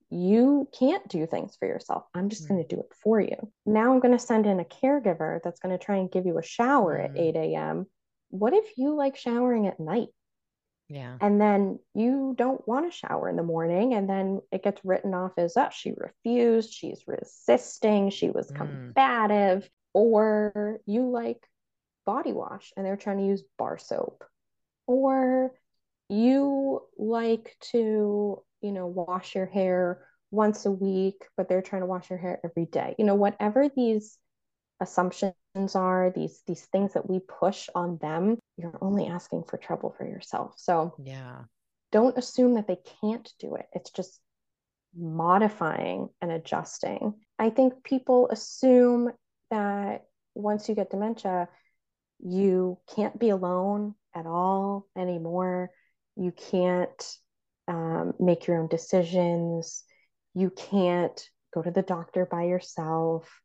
You 0.09 0.67
can't 0.77 1.07
do 1.07 1.25
things 1.27 1.55
for 1.55 1.67
yourself. 1.67 2.03
I'm 2.13 2.29
just 2.29 2.47
going 2.47 2.61
to 2.61 2.75
do 2.75 2.81
it 2.81 2.91
for 3.03 3.21
you. 3.21 3.37
Now 3.65 3.93
I'm 3.93 3.99
going 3.99 4.17
to 4.17 4.19
send 4.19 4.45
in 4.45 4.59
a 4.59 4.65
caregiver 4.65 5.39
that's 5.43 5.59
going 5.59 5.77
to 5.77 5.83
try 5.83 5.97
and 5.97 6.11
give 6.11 6.25
you 6.25 6.37
a 6.37 6.43
shower 6.43 6.97
at 6.97 7.11
Mm. 7.13 7.19
8 7.19 7.35
a.m. 7.35 7.85
What 8.29 8.53
if 8.53 8.77
you 8.77 8.95
like 8.95 9.15
showering 9.15 9.67
at 9.67 9.79
night? 9.79 10.09
Yeah. 10.91 11.15
and 11.21 11.39
then 11.39 11.79
you 11.95 12.35
don't 12.37 12.67
want 12.67 12.91
to 12.91 12.95
shower 12.97 13.29
in 13.29 13.37
the 13.37 13.43
morning 13.43 13.93
and 13.93 14.09
then 14.09 14.41
it 14.51 14.61
gets 14.61 14.81
written 14.83 15.13
off 15.13 15.31
as 15.37 15.55
oh 15.55 15.69
she 15.71 15.93
refused 15.95 16.73
she's 16.73 17.03
resisting 17.07 18.09
she 18.09 18.29
was 18.29 18.51
Mm. 18.51 18.55
combative 18.57 19.69
or 19.93 20.79
you 20.85 21.09
like 21.09 21.41
body 22.05 22.33
wash 22.33 22.73
and 22.75 22.85
they're 22.85 22.97
trying 22.97 23.19
to 23.19 23.25
use 23.25 23.43
bar 23.57 23.77
soap 23.77 24.25
or 24.85 25.53
you 26.09 26.81
like 26.97 27.55
to 27.71 28.43
you 28.61 28.71
know 28.71 28.87
wash 28.87 29.33
your 29.35 29.45
hair 29.45 30.05
once 30.29 30.65
a 30.65 30.71
week 30.71 31.23
but 31.37 31.47
they're 31.47 31.61
trying 31.61 31.83
to 31.83 31.85
wash 31.85 32.09
your 32.09 32.19
hair 32.19 32.39
every 32.43 32.65
day 32.65 32.95
you 32.97 33.05
know 33.05 33.15
whatever 33.15 33.69
these 33.73 34.17
assumptions 34.81 35.35
are 35.75 36.11
these 36.13 36.41
these 36.47 36.65
things 36.65 36.93
that 36.93 37.09
we 37.09 37.19
push 37.19 37.69
on 37.75 37.97
them 37.99 38.37
you're 38.57 38.77
only 38.81 39.07
asking 39.07 39.43
for 39.43 39.57
trouble 39.57 39.93
for 39.97 40.05
yourself. 40.05 40.55
So 40.57 40.95
Yeah. 41.03 41.43
don't 41.91 42.17
assume 42.17 42.55
that 42.55 42.67
they 42.67 42.79
can't 43.01 43.31
do 43.39 43.55
it. 43.55 43.67
It's 43.73 43.91
just 43.91 44.19
modifying 44.95 46.09
and 46.21 46.31
adjusting. 46.31 47.13
I 47.39 47.49
think 47.49 47.83
people 47.83 48.29
assume 48.29 49.11
that 49.49 50.05
once 50.35 50.67
you 50.67 50.75
get 50.75 50.89
dementia 50.89 51.47
you 52.23 52.77
can't 52.95 53.19
be 53.19 53.29
alone 53.29 53.95
at 54.13 54.25
all 54.27 54.87
anymore. 54.95 55.71
You 56.15 56.31
can't 56.31 57.17
um, 57.67 58.13
make 58.19 58.45
your 58.45 58.59
own 58.59 58.67
decisions. 58.67 59.83
You 60.35 60.51
can't 60.51 61.19
go 61.53 61.61
to 61.61 61.71
the 61.71 61.81
doctor 61.81 62.25
by 62.25 62.43
yourself 62.43 63.40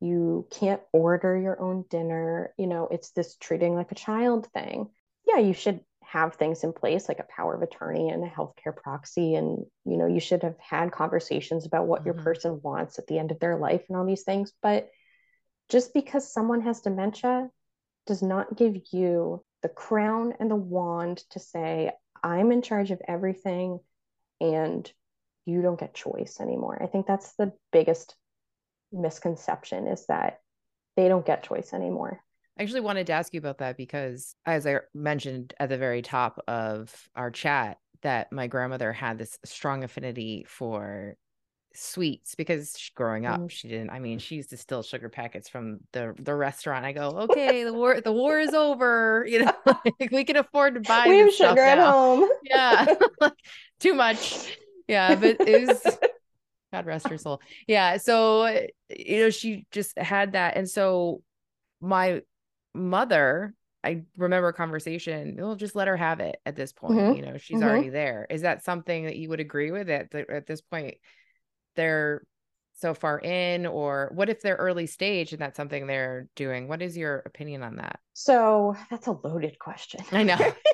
you 0.00 0.46
can't 0.50 0.80
order 0.92 1.36
your 1.36 1.60
own 1.60 1.84
dinner 1.88 2.52
you 2.58 2.66
know 2.66 2.88
it's 2.90 3.10
this 3.12 3.36
treating 3.36 3.74
like 3.74 3.92
a 3.92 3.96
child 3.96 4.46
thing. 4.52 4.88
Yeah 5.26 5.38
you 5.38 5.52
should 5.54 5.80
have 6.04 6.34
things 6.34 6.62
in 6.62 6.72
place 6.72 7.08
like 7.08 7.18
a 7.18 7.26
power 7.34 7.54
of 7.54 7.62
attorney 7.62 8.10
and 8.10 8.22
a 8.24 8.28
healthcare 8.28 8.74
proxy 8.76 9.34
and 9.34 9.64
you 9.84 9.96
know 9.96 10.06
you 10.06 10.20
should 10.20 10.42
have 10.42 10.56
had 10.58 10.92
conversations 10.92 11.66
about 11.66 11.86
what 11.86 12.04
your 12.04 12.14
Mhm. 12.14 12.24
person 12.24 12.60
wants 12.62 12.98
at 12.98 13.06
the 13.08 13.18
end 13.18 13.32
of 13.32 13.40
their 13.40 13.56
life 13.58 13.84
and 13.88 13.96
all 13.96 14.04
these 14.04 14.22
things. 14.22 14.52
But 14.62 14.88
just 15.68 15.92
because 15.92 16.32
someone 16.32 16.60
has 16.60 16.80
dementia 16.80 17.50
does 18.06 18.22
not 18.22 18.56
give 18.56 18.76
you 18.92 19.44
the 19.62 19.68
crown 19.68 20.34
and 20.38 20.48
the 20.50 20.54
wand 20.56 21.18
to 21.30 21.40
say 21.40 21.90
i'm 22.22 22.52
in 22.52 22.62
charge 22.62 22.92
of 22.92 23.02
everything 23.08 23.80
and 24.40 24.92
you 25.44 25.62
don't 25.62 25.78
get 25.80 25.94
choice 25.94 26.40
anymore. 26.40 26.80
I 26.82 26.86
think 26.86 27.06
that's 27.06 27.34
the 27.34 27.52
biggest 27.72 28.14
misconception 28.96 29.86
is 29.86 30.06
that 30.06 30.40
they 30.96 31.08
don't 31.08 31.26
get 31.26 31.42
choice 31.44 31.72
anymore. 31.72 32.20
I 32.58 32.62
actually 32.62 32.80
wanted 32.80 33.06
to 33.08 33.12
ask 33.12 33.34
you 33.34 33.38
about 33.38 33.58
that 33.58 33.76
because, 33.76 34.34
as 34.46 34.66
I 34.66 34.78
mentioned 34.94 35.52
at 35.60 35.68
the 35.68 35.76
very 35.78 36.00
top 36.02 36.42
of 36.48 36.94
our 37.14 37.30
chat, 37.30 37.78
that 38.02 38.32
my 38.32 38.46
grandmother 38.46 38.92
had 38.92 39.18
this 39.18 39.38
strong 39.44 39.84
affinity 39.84 40.44
for 40.48 41.16
sweets 41.74 42.34
because 42.34 42.74
sh- 42.78 42.90
growing 42.94 43.26
up 43.26 43.38
Mm. 43.40 43.50
she 43.50 43.68
didn't 43.68 43.90
i 43.90 43.98
mean 43.98 44.18
she 44.18 44.36
used 44.36 44.48
to 44.48 44.56
steal 44.56 44.82
sugar 44.82 45.10
packets 45.10 45.46
from 45.48 45.80
the 45.92 46.14
the 46.18 46.34
restaurant 46.34 46.86
i 46.86 46.92
go 46.92 47.08
okay 47.10 47.64
the 47.64 47.72
war 47.74 48.00
the 48.00 48.12
war 48.12 48.40
is 48.40 48.54
over 48.54 49.26
you 49.28 49.44
know 49.44 49.52
like, 49.66 50.10
we 50.10 50.24
can 50.24 50.36
afford 50.36 50.74
to 50.74 50.80
buy 50.80 51.06
we 51.06 51.18
have 51.18 51.34
sugar 51.34 51.60
at 51.60 51.78
home. 51.78 52.26
yeah 52.42 52.86
too 53.80 53.92
much 53.92 54.56
yeah 54.88 55.14
but 55.16 55.36
it 55.46 55.68
was 55.68 55.98
god 56.76 56.86
rest 56.86 57.08
her 57.08 57.18
soul 57.18 57.40
yeah 57.66 57.96
so 57.96 58.46
you 58.90 59.20
know 59.20 59.30
she 59.30 59.66
just 59.70 59.96
had 59.98 60.32
that 60.32 60.56
and 60.56 60.68
so 60.68 61.22
my 61.80 62.20
mother 62.74 63.54
i 63.84 64.02
remember 64.18 64.48
a 64.48 64.52
conversation 64.52 65.36
we'll 65.38 65.56
just 65.56 65.74
let 65.74 65.88
her 65.88 65.96
have 65.96 66.20
it 66.20 66.36
at 66.44 66.56
this 66.56 66.72
point 66.72 66.96
Mhm, 66.96 67.14
you 67.14 67.22
know 67.22 67.36
she's 67.38 67.58
mhm. 67.58 67.66
already 67.66 67.88
there 67.88 68.26
is 68.30 68.42
that 68.42 68.64
something 68.64 69.04
that 69.04 69.16
you 69.16 69.28
would 69.28 69.40
agree 69.40 69.70
with 69.70 69.88
at, 69.88 70.10
the, 70.10 70.30
at 70.30 70.46
this 70.46 70.60
point 70.60 70.94
they're 71.76 72.22
so 72.74 72.92
far 72.92 73.18
in 73.18 73.64
or 73.66 74.10
what 74.14 74.28
if 74.28 74.42
they're 74.42 74.56
early 74.56 74.86
stage 74.86 75.32
and 75.32 75.40
that's 75.40 75.56
something 75.56 75.86
they're 75.86 76.28
doing 76.36 76.68
what 76.68 76.82
is 76.82 76.96
your 76.96 77.18
opinion 77.24 77.62
on 77.62 77.76
that 77.76 78.00
So 78.14 78.74
that's 78.90 79.06
a 79.06 79.12
loaded 79.12 79.58
question. 79.58 80.00
I 80.12 80.22
know. 80.24 80.36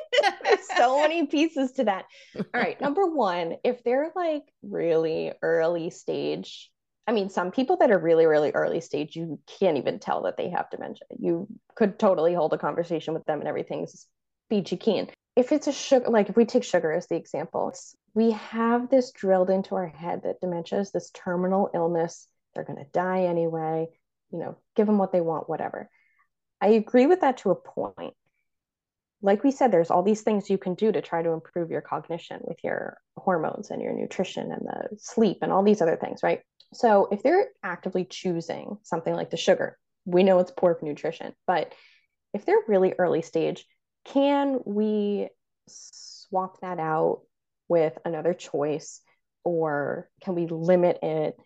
So 0.82 1.00
many 1.00 1.26
pieces 1.26 1.72
to 1.72 1.84
that. 1.84 2.06
All 2.36 2.44
right. 2.54 2.80
Number 2.80 3.06
one, 3.06 3.56
if 3.64 3.82
they're 3.84 4.10
like 4.14 4.44
really 4.62 5.32
early 5.42 5.90
stage, 5.90 6.70
I 7.06 7.12
mean, 7.12 7.30
some 7.30 7.50
people 7.50 7.76
that 7.78 7.90
are 7.90 7.98
really, 7.98 8.26
really 8.26 8.52
early 8.52 8.80
stage, 8.80 9.16
you 9.16 9.40
can't 9.58 9.76
even 9.76 9.98
tell 9.98 10.22
that 10.22 10.36
they 10.36 10.50
have 10.50 10.70
dementia. 10.70 11.06
You 11.18 11.48
could 11.74 11.98
totally 11.98 12.34
hold 12.34 12.52
a 12.52 12.58
conversation 12.58 13.14
with 13.14 13.24
them 13.24 13.40
and 13.40 13.48
everything's 13.48 14.06
peachy 14.48 14.76
keen. 14.76 15.08
If 15.34 15.50
it's 15.50 15.66
a 15.66 15.72
sugar, 15.72 16.08
like 16.08 16.28
if 16.28 16.36
we 16.36 16.44
take 16.44 16.62
sugar 16.62 16.92
as 16.92 17.06
the 17.08 17.16
example, 17.16 17.72
we 18.14 18.32
have 18.32 18.88
this 18.90 19.10
drilled 19.12 19.50
into 19.50 19.74
our 19.74 19.88
head 19.88 20.22
that 20.24 20.40
dementia 20.40 20.80
is 20.80 20.92
this 20.92 21.10
terminal 21.10 21.70
illness. 21.74 22.28
They're 22.54 22.64
going 22.64 22.84
to 22.84 22.90
die 22.92 23.24
anyway. 23.24 23.88
You 24.30 24.38
know, 24.38 24.58
give 24.76 24.86
them 24.86 24.98
what 24.98 25.12
they 25.12 25.20
want, 25.20 25.48
whatever. 25.48 25.88
I 26.60 26.68
agree 26.68 27.06
with 27.06 27.22
that 27.22 27.38
to 27.38 27.50
a 27.50 27.56
point. 27.56 28.14
Like 29.22 29.44
we 29.44 29.52
said, 29.52 29.70
there's 29.70 29.90
all 29.90 30.02
these 30.02 30.22
things 30.22 30.50
you 30.50 30.58
can 30.58 30.74
do 30.74 30.90
to 30.90 31.00
try 31.00 31.22
to 31.22 31.30
improve 31.30 31.70
your 31.70 31.80
cognition 31.80 32.40
with 32.42 32.58
your 32.64 32.98
hormones 33.16 33.70
and 33.70 33.80
your 33.80 33.92
nutrition 33.92 34.50
and 34.50 34.62
the 34.62 34.96
sleep 34.98 35.38
and 35.42 35.52
all 35.52 35.62
these 35.62 35.80
other 35.80 35.96
things, 35.96 36.22
right? 36.22 36.40
So 36.74 37.08
if 37.12 37.22
they're 37.22 37.48
actively 37.62 38.04
choosing 38.04 38.78
something 38.82 39.14
like 39.14 39.30
the 39.30 39.36
sugar, 39.36 39.78
we 40.04 40.22
know 40.22 40.40
it's 40.40 40.52
poor 40.56 40.74
for 40.74 40.84
nutrition, 40.84 41.32
but 41.46 41.72
if 42.34 42.44
they're 42.44 42.64
really 42.66 42.94
early 42.98 43.22
stage, 43.22 43.64
can 44.04 44.60
we 44.64 45.28
swap 45.68 46.60
that 46.62 46.80
out 46.80 47.22
with 47.68 47.96
another 48.04 48.34
choice 48.34 49.00
or 49.44 50.08
can 50.22 50.34
we 50.34 50.46
limit 50.46 50.98
it? 51.02 51.36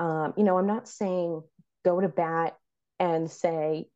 Um, 0.00 0.34
you 0.36 0.44
know, 0.44 0.58
I'm 0.58 0.66
not 0.66 0.88
saying 0.88 1.42
go 1.84 2.00
to 2.00 2.08
bat 2.08 2.56
and 2.98 3.30
say, 3.30 3.86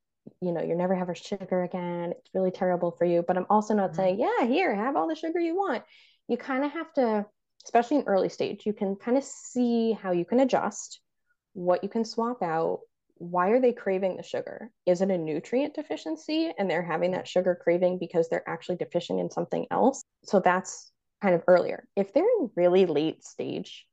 you 0.41 0.53
know, 0.53 0.63
you're 0.63 0.77
never 0.77 0.95
have 0.95 1.09
her 1.09 1.15
sugar 1.15 1.63
again. 1.63 2.13
It's 2.17 2.31
really 2.35 2.51
terrible 2.51 2.93
for 2.93 3.05
you. 3.05 3.25
But 3.27 3.37
I'm 3.37 3.47
also 3.51 3.75
not 3.75 3.93
Mhm. 3.93 3.97
saying, 3.97 4.19
yeah, 4.21 4.45
here, 4.47 4.75
have 4.75 4.97
all 4.97 5.09
the 5.09 5.15
sugar 5.15 5.41
you 5.41 5.57
want. 5.57 5.85
You 6.29 6.37
kind 6.37 6.65
of 6.65 6.73
have 6.73 6.93
to, 6.95 7.27
especially 7.65 7.99
in 7.99 8.05
early 8.05 8.29
stage, 8.29 8.67
you 8.67 8.73
can 8.73 8.97
kind 8.97 9.17
of 9.17 9.25
see 9.25 9.93
how 9.93 10.13
you 10.13 10.25
can 10.25 10.41
adjust, 10.41 11.01
what 11.55 11.83
you 11.83 11.89
can 11.89 12.05
swap 12.05 12.43
out. 12.43 12.81
Why 13.17 13.49
are 13.49 13.61
they 13.61 13.73
craving 13.73 14.17
the 14.17 14.23
sugar? 14.23 14.71
Is 14.87 15.01
it 15.01 15.11
a 15.11 15.19
nutrient 15.19 15.75
deficiency 15.75 16.53
and 16.57 16.71
they're 16.71 16.83
having 16.83 17.11
that 17.13 17.27
sugar 17.27 17.59
craving 17.61 17.99
because 17.99 18.29
they're 18.29 18.49
actually 18.49 18.77
deficient 18.77 19.19
in 19.19 19.31
something 19.31 19.67
else? 19.71 20.03
So 20.25 20.39
that's 20.39 20.93
kind 21.21 21.35
of 21.35 21.43
earlier. 21.49 21.89
If 21.97 22.13
they're 22.13 22.23
in 22.39 22.51
really 22.55 22.87
late 22.87 23.25
stage, 23.25 23.87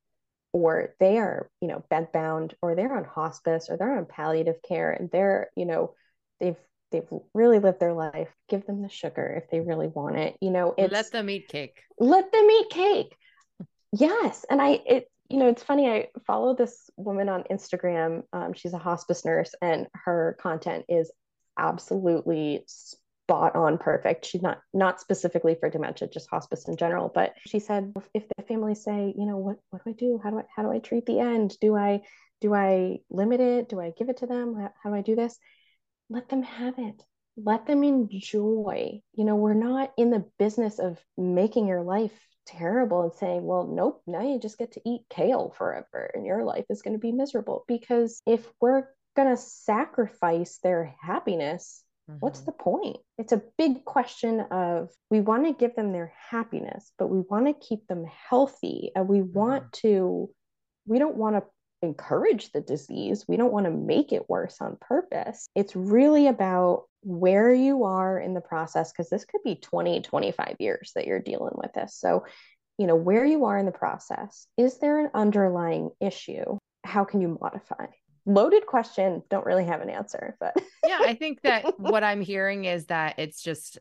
or 0.54 0.96
they 1.02 1.18
are, 1.18 1.50
you 1.60 1.68
know, 1.68 1.84
bed 1.90 2.12
bound, 2.14 2.54
or 2.62 2.76
they're 2.76 2.96
on 2.96 3.04
hospice, 3.04 3.68
or 3.70 3.76
they're 3.76 3.98
on 3.98 4.06
palliative 4.06 4.62
care, 4.62 4.92
and 4.92 5.12
they're, 5.12 5.50
you 5.58 5.66
know, 5.66 5.96
they've 6.40 6.58
they've 6.92 7.08
really 7.34 7.60
lived 7.60 7.80
their 7.80 7.94
life. 7.94 8.30
Give 8.50 8.66
them 8.66 8.82
the 8.82 8.90
sugar 8.90 9.42
if 9.44 9.50
they 9.50 9.60
really 9.60 9.88
want 9.88 10.18
it. 10.18 10.36
You 10.42 10.52
know, 10.52 10.74
it's 10.78 10.92
let 10.92 11.12
them 11.12 11.30
eat 11.30 11.48
cake 11.48 11.82
let 12.00 12.32
them 12.32 12.50
eat 12.50 12.70
cake. 12.70 13.16
Yes, 13.92 14.46
and 14.50 14.62
I 14.62 14.82
it 14.86 15.10
you 15.30 15.38
know 15.38 15.48
it's 15.48 15.64
funny. 15.64 15.90
I 15.90 16.08
follow 16.28 16.56
this 16.56 16.90
woman 16.98 17.30
on 17.30 17.44
Instagram. 17.44 18.24
Um, 18.34 18.54
she's 18.54 18.74
a 18.74 18.78
hospice 18.78 19.26
nurse, 19.26 19.54
and 19.62 19.88
her 19.94 20.38
content 20.40 20.86
is 20.90 21.12
absolutely 21.58 22.64
spot 22.68 23.56
on 23.56 23.78
perfect. 23.78 24.26
She's 24.26 24.42
not 24.42 24.60
not 24.74 25.00
specifically 25.00 25.56
for 25.60 25.70
dementia, 25.70 26.10
just 26.10 26.30
hospice 26.30 26.68
in 26.68 26.78
general. 26.78 27.12
But 27.14 27.34
she 27.48 27.60
said 27.60 27.94
if 28.14 28.26
the 28.36 28.44
family 28.44 28.76
say, 28.76 29.14
you 29.18 29.26
know, 29.26 29.38
what 29.38 29.58
what 29.70 29.84
do 29.84 29.92
I 29.92 29.94
do? 29.94 30.20
How 30.22 30.32
do 30.32 30.40
I 30.40 30.44
how 30.54 30.64
do 30.64 30.72
I 30.72 30.80
treat 30.80 31.06
the 31.06 31.20
end? 31.20 31.56
Do 31.62 31.76
I 31.76 32.02
do 32.42 32.54
I 32.54 32.98
limit 33.10 33.40
it? 33.40 33.70
Do 33.70 33.80
I 33.80 33.92
give 33.98 34.10
it 34.10 34.18
to 34.18 34.28
them? 34.28 34.56
How, 34.56 34.72
how 34.84 34.90
do 34.90 34.96
I 34.96 35.02
do 35.02 35.16
this? 35.16 35.40
Let 36.10 36.30
them 36.30 36.44
have 36.44 36.78
it. 36.78 37.04
Let 37.38 37.66
them 37.66 37.84
enjoy. 37.84 39.02
You 39.14 39.26
know, 39.26 39.36
we're 39.36 39.54
not 39.54 39.92
in 39.98 40.10
the 40.10 40.26
business 40.40 40.80
of 40.80 41.00
making 41.18 41.68
your 41.68 41.84
life 41.84 42.14
terrible 42.46 43.02
and 43.02 43.14
saying, 43.14 43.44
well, 43.44 43.68
nope, 43.68 44.02
now 44.08 44.22
you 44.22 44.40
just 44.40 44.58
get 44.58 44.74
to 44.74 44.82
eat 44.86 45.02
kale 45.10 45.54
forever 45.58 46.12
and 46.14 46.26
your 46.26 46.44
life 46.44 46.66
is 46.70 46.82
going 46.82 46.94
to 46.94 47.00
be 47.00 47.12
miserable. 47.12 47.66
Because 47.68 48.22
if 48.26 48.48
we're 48.62 48.88
going 49.16 49.30
to 49.30 49.38
sacrifice 49.42 50.60
their 50.62 50.96
happiness, 51.02 51.84
what's 52.20 52.42
Mhm. 52.42 52.46
the 52.46 52.52
point? 52.52 52.98
It's 53.18 53.34
a 53.34 53.42
big 53.58 53.84
question 53.84 54.42
of 54.42 54.92
we 55.10 55.22
want 55.22 55.46
to 55.46 55.54
give 55.54 55.76
them 55.76 55.92
their 55.92 56.14
happiness, 56.30 56.92
but 57.00 57.08
we 57.08 57.20
want 57.22 57.48
to 57.48 57.68
keep 57.68 57.88
them 57.88 58.06
healthy 58.06 58.92
and 58.96 59.10
we 59.10 59.22
want 59.22 59.74
to, 59.74 60.30
we 60.88 61.00
don't 61.00 61.18
want 61.18 61.36
to 61.36 61.44
encourage 61.86 62.52
the 62.52 62.62
disease. 62.62 63.26
We 63.28 63.38
don't 63.38 63.54
want 63.54 63.66
to 63.66 63.72
make 63.72 64.12
it 64.12 64.30
worse 64.30 64.58
on 64.60 64.78
purpose. 64.82 65.48
It's 65.56 65.76
really 65.76 66.28
about 66.28 66.86
where 67.02 67.54
you 67.54 67.84
are 67.84 68.20
in 68.20 68.34
the 68.34 68.42
process, 68.42 68.92
because 68.92 69.10
this 69.10 69.26
could 69.26 69.42
be 69.44 69.56
20, 69.56 70.02
25 70.02 70.56
years 70.60 70.92
that 70.96 71.06
you're 71.06 71.22
dealing 71.22 71.54
with 71.56 71.72
this. 71.74 71.96
So, 71.96 72.26
you 72.78 72.88
know, 72.88 72.96
where 72.96 73.24
you 73.24 73.46
are 73.46 73.58
in 73.58 73.66
the 73.66 73.72
process. 73.72 74.48
Is 74.58 74.80
there 74.80 75.00
an 75.00 75.12
underlying 75.14 75.92
issue? 76.02 76.58
How 76.84 77.06
can 77.06 77.22
you 77.22 77.38
modify? 77.40 77.86
Loaded 78.26 78.66
question, 78.66 79.22
don't 79.30 79.46
really 79.46 79.66
have 79.66 79.82
an 79.82 79.90
answer, 79.90 80.36
but 80.40 80.56
yeah, 80.86 81.00
I 81.02 81.14
think 81.14 81.42
that 81.44 81.80
what 81.80 82.04
I'm 82.04 82.22
hearing 82.22 82.66
is 82.66 82.88
that 82.88 83.20
it's 83.20 83.42
just 83.42 83.78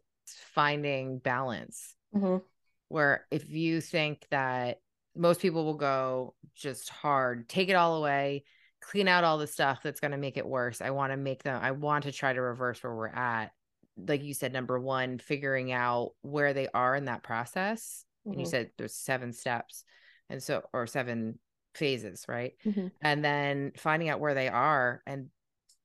finding 0.54 1.18
balance. 1.18 1.94
Mm-hmm. 2.14 2.44
Where 2.88 3.26
if 3.30 3.48
you 3.48 3.80
think 3.80 4.26
that 4.30 4.78
most 5.16 5.40
people 5.40 5.64
will 5.64 5.74
go 5.74 6.34
just 6.54 6.88
hard, 6.88 7.48
take 7.48 7.68
it 7.68 7.74
all 7.74 7.96
away, 7.96 8.44
clean 8.80 9.08
out 9.08 9.24
all 9.24 9.38
the 9.38 9.46
stuff 9.46 9.80
that's 9.82 10.00
going 10.00 10.12
to 10.12 10.18
make 10.18 10.36
it 10.36 10.46
worse. 10.46 10.80
I 10.80 10.90
want 10.90 11.12
to 11.12 11.16
make 11.16 11.42
them, 11.42 11.58
I 11.62 11.70
want 11.72 12.04
to 12.04 12.12
try 12.12 12.32
to 12.32 12.40
reverse 12.40 12.82
where 12.82 12.94
we're 12.94 13.08
at. 13.08 13.52
Like 13.96 14.22
you 14.24 14.34
said, 14.34 14.52
number 14.52 14.78
one, 14.78 15.18
figuring 15.18 15.72
out 15.72 16.12
where 16.22 16.52
they 16.52 16.68
are 16.74 16.96
in 16.96 17.04
that 17.04 17.22
process. 17.22 18.04
Mm-hmm. 18.20 18.30
And 18.30 18.40
you 18.40 18.46
mm-hmm. 18.46 18.50
said 18.50 18.70
there's 18.76 18.94
seven 18.94 19.32
steps. 19.32 19.84
And 20.30 20.42
so, 20.42 20.62
or 20.72 20.86
seven 20.86 21.38
phases, 21.74 22.24
right? 22.28 22.52
Mm-hmm. 22.64 22.88
And 23.02 23.24
then 23.24 23.72
finding 23.76 24.08
out 24.08 24.20
where 24.20 24.34
they 24.34 24.48
are 24.48 25.02
and 25.06 25.28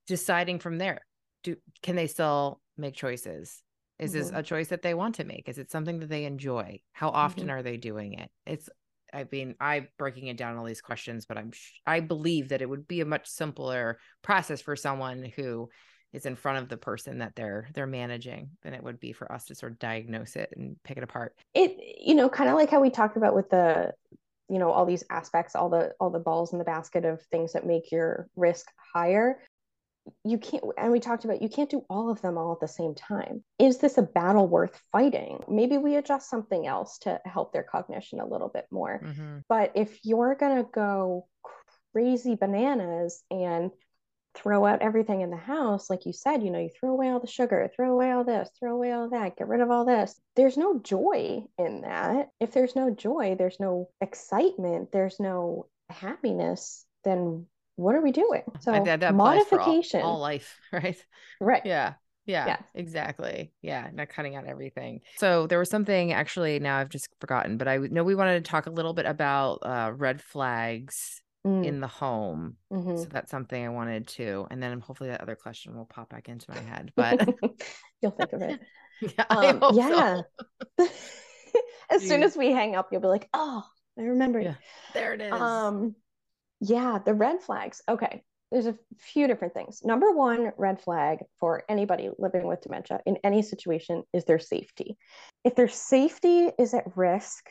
deciding 0.07 0.59
from 0.59 0.77
there. 0.77 1.01
Do 1.43 1.55
can 1.83 1.95
they 1.95 2.07
still 2.07 2.61
make 2.77 2.95
choices? 2.95 3.61
Is 3.99 4.11
mm-hmm. 4.11 4.19
this 4.19 4.31
a 4.33 4.43
choice 4.43 4.69
that 4.69 4.81
they 4.81 4.93
want 4.93 5.15
to 5.15 5.23
make? 5.23 5.49
Is 5.49 5.57
it 5.57 5.71
something 5.71 5.99
that 5.99 6.09
they 6.09 6.25
enjoy? 6.25 6.79
How 6.93 7.09
often 7.09 7.43
mm-hmm. 7.47 7.51
are 7.51 7.63
they 7.63 7.77
doing 7.77 8.13
it? 8.13 8.29
It's 8.45 8.69
I 9.13 9.25
mean, 9.31 9.55
I 9.59 9.87
breaking 9.97 10.27
it 10.27 10.37
down 10.37 10.57
all 10.57 10.65
these 10.65 10.81
questions, 10.81 11.25
but 11.25 11.37
I'm 11.37 11.51
I 11.85 11.99
believe 11.99 12.49
that 12.49 12.61
it 12.61 12.69
would 12.69 12.87
be 12.87 13.01
a 13.01 13.05
much 13.05 13.27
simpler 13.27 13.99
process 14.21 14.61
for 14.61 14.75
someone 14.75 15.31
who 15.35 15.69
is 16.11 16.25
in 16.25 16.35
front 16.35 16.57
of 16.57 16.69
the 16.69 16.77
person 16.77 17.19
that 17.19 17.35
they're 17.35 17.69
they're 17.73 17.87
managing 17.87 18.49
than 18.63 18.73
it 18.73 18.83
would 18.83 18.99
be 18.99 19.13
for 19.13 19.31
us 19.31 19.45
to 19.45 19.55
sort 19.55 19.71
of 19.71 19.79
diagnose 19.79 20.35
it 20.35 20.49
and 20.55 20.75
pick 20.83 20.97
it 20.97 21.03
apart. 21.03 21.33
It 21.53 21.77
you 22.01 22.15
know, 22.15 22.29
kind 22.29 22.49
of 22.49 22.55
like 22.55 22.69
how 22.69 22.81
we 22.81 22.89
talked 22.89 23.17
about 23.17 23.35
with 23.35 23.49
the 23.49 23.93
you 24.49 24.57
know 24.57 24.71
all 24.71 24.85
these 24.85 25.03
aspects 25.09 25.55
all 25.55 25.69
the 25.69 25.93
all 25.99 26.09
the 26.09 26.19
balls 26.19 26.53
in 26.53 26.59
the 26.59 26.65
basket 26.65 27.05
of 27.05 27.21
things 27.31 27.53
that 27.53 27.65
make 27.65 27.91
your 27.91 28.27
risk 28.35 28.65
higher 28.93 29.39
you 30.23 30.37
can't 30.37 30.63
and 30.77 30.91
we 30.91 30.99
talked 30.99 31.25
about 31.25 31.41
you 31.41 31.49
can't 31.49 31.69
do 31.69 31.85
all 31.89 32.09
of 32.09 32.21
them 32.21 32.37
all 32.37 32.53
at 32.53 32.59
the 32.59 32.67
same 32.67 32.95
time. 32.95 33.43
Is 33.59 33.77
this 33.77 33.97
a 33.97 34.03
battle 34.03 34.47
worth 34.47 34.81
fighting? 34.91 35.39
Maybe 35.47 35.77
we 35.77 35.95
adjust 35.95 36.29
something 36.29 36.65
else 36.65 36.97
to 36.99 37.19
help 37.25 37.53
their 37.53 37.63
cognition 37.63 38.19
a 38.19 38.27
little 38.27 38.49
bit 38.49 38.65
more. 38.71 39.01
Mm-hmm. 39.03 39.39
but 39.47 39.71
if 39.75 39.99
you're 40.03 40.35
going 40.35 40.57
to 40.57 40.69
go 40.71 41.27
crazy 41.93 42.35
bananas 42.35 43.23
and 43.31 43.71
throw 44.35 44.65
out 44.65 44.81
everything 44.81 45.21
in 45.21 45.31
the 45.31 45.37
house 45.37 45.89
like 45.89 46.05
you 46.05 46.13
said 46.13 46.43
you 46.43 46.51
know 46.51 46.59
you 46.59 46.69
throw 46.69 46.91
away 46.91 47.09
all 47.09 47.19
the 47.19 47.27
sugar 47.27 47.69
throw 47.75 47.91
away 47.91 48.11
all 48.11 48.23
this 48.23 48.47
throw 48.59 48.73
away 48.75 48.91
all 48.91 49.09
that 49.09 49.35
get 49.35 49.47
rid 49.47 49.59
of 49.59 49.71
all 49.71 49.85
this 49.85 50.19
there's 50.35 50.55
no 50.55 50.79
joy 50.79 51.41
in 51.57 51.81
that. 51.81 52.29
If 52.39 52.51
there's 52.51 52.75
no 52.75 52.91
joy 52.91 53.35
there's 53.37 53.59
no 53.59 53.89
excitement 54.01 54.91
there's 54.91 55.19
no 55.19 55.65
happiness 55.89 56.85
then 57.03 57.47
what 57.79 57.95
are 57.95 58.01
we 58.01 58.11
doing? 58.11 58.43
So 58.59 58.71
modification, 59.13 60.01
all, 60.01 60.15
all, 60.15 60.19
life, 60.19 60.59
right? 60.71 60.97
Right. 61.39 61.61
Yeah. 61.65 61.93
Yeah, 62.25 62.45
yeah, 62.45 62.57
exactly. 62.75 63.51
Yeah, 63.63 63.89
not 63.91 64.09
cutting 64.09 64.35
out 64.35 64.45
everything. 64.45 65.01
So 65.17 65.47
there 65.47 65.57
was 65.57 65.71
something 65.71 66.13
actually. 66.13 66.59
Now 66.59 66.77
I've 66.77 66.89
just 66.89 67.09
forgotten, 67.19 67.57
but 67.57 67.67
I 67.67 67.77
know 67.77 68.03
we 68.03 68.13
wanted 68.13 68.45
to 68.45 68.51
talk 68.51 68.67
a 68.67 68.69
little 68.69 68.93
bit 68.93 69.07
about 69.07 69.59
uh, 69.63 69.91
red 69.95 70.21
flags 70.21 71.23
mm. 71.47 71.65
in 71.65 71.79
the 71.79 71.87
home. 71.87 72.57
Mm-hmm. 72.71 72.97
So 72.97 73.05
that's 73.05 73.31
something 73.31 73.65
I 73.65 73.69
wanted 73.69 74.09
to, 74.09 74.45
and 74.51 74.61
then 74.61 74.79
hopefully 74.79 75.09
that 75.09 75.21
other 75.21 75.35
question 75.35 75.75
will 75.75 75.85
pop 75.85 76.09
back 76.09 76.29
into 76.29 76.51
my 76.51 76.59
head. 76.59 76.91
But 76.95 77.19
you'll 78.01 78.11
think 78.11 78.33
of 78.33 78.43
it. 78.43 78.59
yeah. 79.01 79.25
Um, 79.31 79.63
yeah. 79.73 80.21
So. 80.77 80.87
as 81.89 82.07
soon 82.07 82.21
as 82.21 82.37
we 82.37 82.51
hang 82.51 82.75
up, 82.75 82.89
you'll 82.91 83.01
be 83.01 83.07
like, 83.07 83.27
"Oh, 83.33 83.63
I 83.97 84.01
remember." 84.03 84.39
Yeah, 84.39 84.55
there 84.93 85.15
it 85.15 85.21
is. 85.21 85.33
Um, 85.33 85.95
yeah, 86.59 86.99
the 87.03 87.13
red 87.13 87.41
flags. 87.41 87.81
Okay. 87.87 88.23
There's 88.51 88.65
a 88.65 88.77
few 88.97 89.27
different 89.27 89.53
things. 89.53 89.81
Number 89.83 90.11
one 90.11 90.51
red 90.57 90.81
flag 90.81 91.19
for 91.39 91.63
anybody 91.69 92.09
living 92.17 92.47
with 92.47 92.61
dementia 92.61 92.99
in 93.05 93.17
any 93.23 93.43
situation 93.43 94.03
is 94.11 94.25
their 94.25 94.39
safety. 94.39 94.97
If 95.43 95.55
their 95.55 95.67
safety 95.67 96.49
is 96.57 96.73
at 96.73 96.97
risk, 96.97 97.47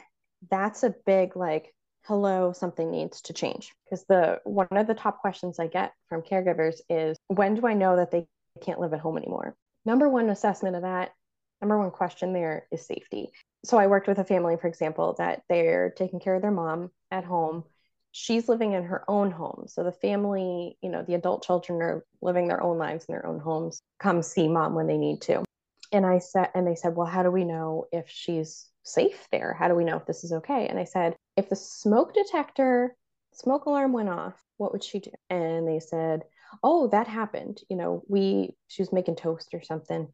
that's 0.51 0.83
a 0.83 0.94
big 1.07 1.37
like, 1.37 1.73
hello, 2.03 2.53
something 2.53 2.90
needs 2.90 3.23
to 3.23 3.33
change. 3.33 3.73
Because 3.85 4.07
the 4.07 4.40
one 4.42 4.66
of 4.73 4.88
the 4.88 4.94
top 4.94 5.21
questions 5.21 5.61
I 5.61 5.68
get 5.68 5.92
from 6.09 6.23
caregivers 6.23 6.81
is 6.88 7.16
when 7.29 7.55
do 7.55 7.66
I 7.66 7.75
know 7.75 7.94
that 7.97 8.11
they 8.11 8.27
can't 8.61 8.81
live 8.81 8.92
at 8.92 9.01
home 9.01 9.16
anymore? 9.16 9.55
Number 9.85 10.09
one 10.09 10.31
assessment 10.31 10.75
of 10.75 10.83
that, 10.83 11.12
number 11.61 11.79
one 11.79 11.92
question 11.92 12.33
there 12.33 12.66
is 12.73 12.85
safety. 12.85 13.31
So 13.64 13.79
I 13.79 13.87
worked 13.87 14.09
with 14.09 14.18
a 14.18 14.25
family, 14.25 14.57
for 14.57 14.66
example, 14.66 15.14
that 15.18 15.42
they're 15.49 15.90
taking 15.90 16.18
care 16.18 16.35
of 16.35 16.42
their 16.42 16.51
mom 16.51 16.90
at 17.12 17.25
home 17.25 17.64
she's 18.12 18.49
living 18.49 18.73
in 18.73 18.85
her 18.85 19.05
own 19.09 19.31
home. 19.31 19.64
So 19.68 19.85
the 19.85 19.92
family, 19.92 20.77
you 20.83 20.90
know, 20.90 21.03
the 21.03 21.14
adult 21.14 21.44
children 21.44 21.81
are 21.83 22.05
living 22.23 22.49
their 22.49 22.62
own 22.62 22.79
lives 22.79 23.05
in 23.07 23.12
their 23.12 23.27
own 23.27 23.38
homes, 23.38 23.81
come 23.99 24.23
see 24.23 24.49
mom 24.49 24.75
when 24.75 24.87
they 24.87 24.97
need 24.97 25.21
to. 25.23 25.44
And 25.92 26.05
I 26.05 26.18
said, 26.18 26.51
and 26.55 26.66
they 26.66 26.75
said, 26.75 26.94
well, 26.94 27.07
how 27.07 27.23
do 27.23 27.31
we 27.31 27.44
know 27.44 27.87
if 27.92 28.09
she's 28.09 28.68
safe 28.83 29.29
there? 29.31 29.55
How 29.59 29.68
do 29.68 29.75
we 29.75 29.85
know 29.85 29.97
if 29.97 30.07
this 30.07 30.25
is 30.25 30.33
okay? 30.33 30.66
And 30.68 30.79
I 30.79 30.85
said, 30.85 31.16
if 31.37 31.49
the 31.49 31.57
smoke 31.57 32.14
detector, 32.14 32.94
smoke 33.33 33.66
alarm 33.66 33.92
went 33.92 34.09
off, 34.09 34.35
what 34.57 34.73
would 34.73 34.85
she 34.85 35.01
do? 35.01 35.12
And 35.31 35.66
they 35.66 35.81
said, 35.81 36.25
oh, 36.62 36.88
that 36.88 37.07
happened. 37.07 37.61
You 37.68 37.77
know, 37.77 38.03
we, 38.09 38.55
she 38.68 38.83
was 38.83 38.92
making 38.92 39.16
toast 39.16 39.55
or 39.55 39.62
something. 39.62 40.09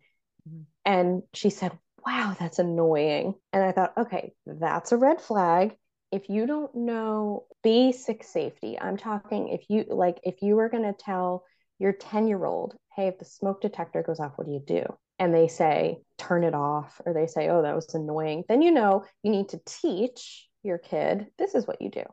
Mm-hmm. 0.48 0.62
And 0.84 1.22
she 1.32 1.50
said, 1.50 1.72
wow, 2.04 2.36
that's 2.38 2.58
annoying. 2.58 3.34
And 3.52 3.62
I 3.64 3.72
thought, 3.72 3.94
okay, 3.96 4.32
that's 4.46 4.92
a 4.92 4.96
red 4.96 5.20
flag 5.20 5.76
if 6.14 6.28
you 6.28 6.46
don't 6.46 6.72
know 6.76 7.44
basic 7.64 8.22
safety, 8.22 8.78
I'm 8.80 8.96
talking 8.96 9.48
if 9.48 9.64
you 9.68 9.84
like, 9.88 10.20
if 10.22 10.42
you 10.42 10.54
were 10.54 10.68
going 10.68 10.84
to 10.84 10.92
tell 10.92 11.44
your 11.80 11.92
10 11.92 12.28
year 12.28 12.44
old, 12.44 12.76
hey, 12.94 13.08
if 13.08 13.18
the 13.18 13.24
smoke 13.24 13.60
detector 13.60 14.04
goes 14.04 14.20
off, 14.20 14.32
what 14.36 14.46
do 14.46 14.52
you 14.52 14.62
do? 14.64 14.84
And 15.18 15.34
they 15.34 15.48
say, 15.48 15.98
turn 16.16 16.44
it 16.44 16.54
off, 16.54 17.00
or 17.04 17.14
they 17.14 17.26
say, 17.26 17.48
oh, 17.48 17.62
that 17.62 17.74
was 17.74 17.92
annoying, 17.94 18.44
then 18.48 18.62
you 18.62 18.70
know 18.70 19.04
you 19.24 19.32
need 19.32 19.48
to 19.48 19.60
teach 19.66 20.48
your 20.62 20.78
kid 20.78 21.26
this 21.36 21.56
is 21.56 21.66
what 21.66 21.82
you 21.82 21.90
do. 21.90 22.04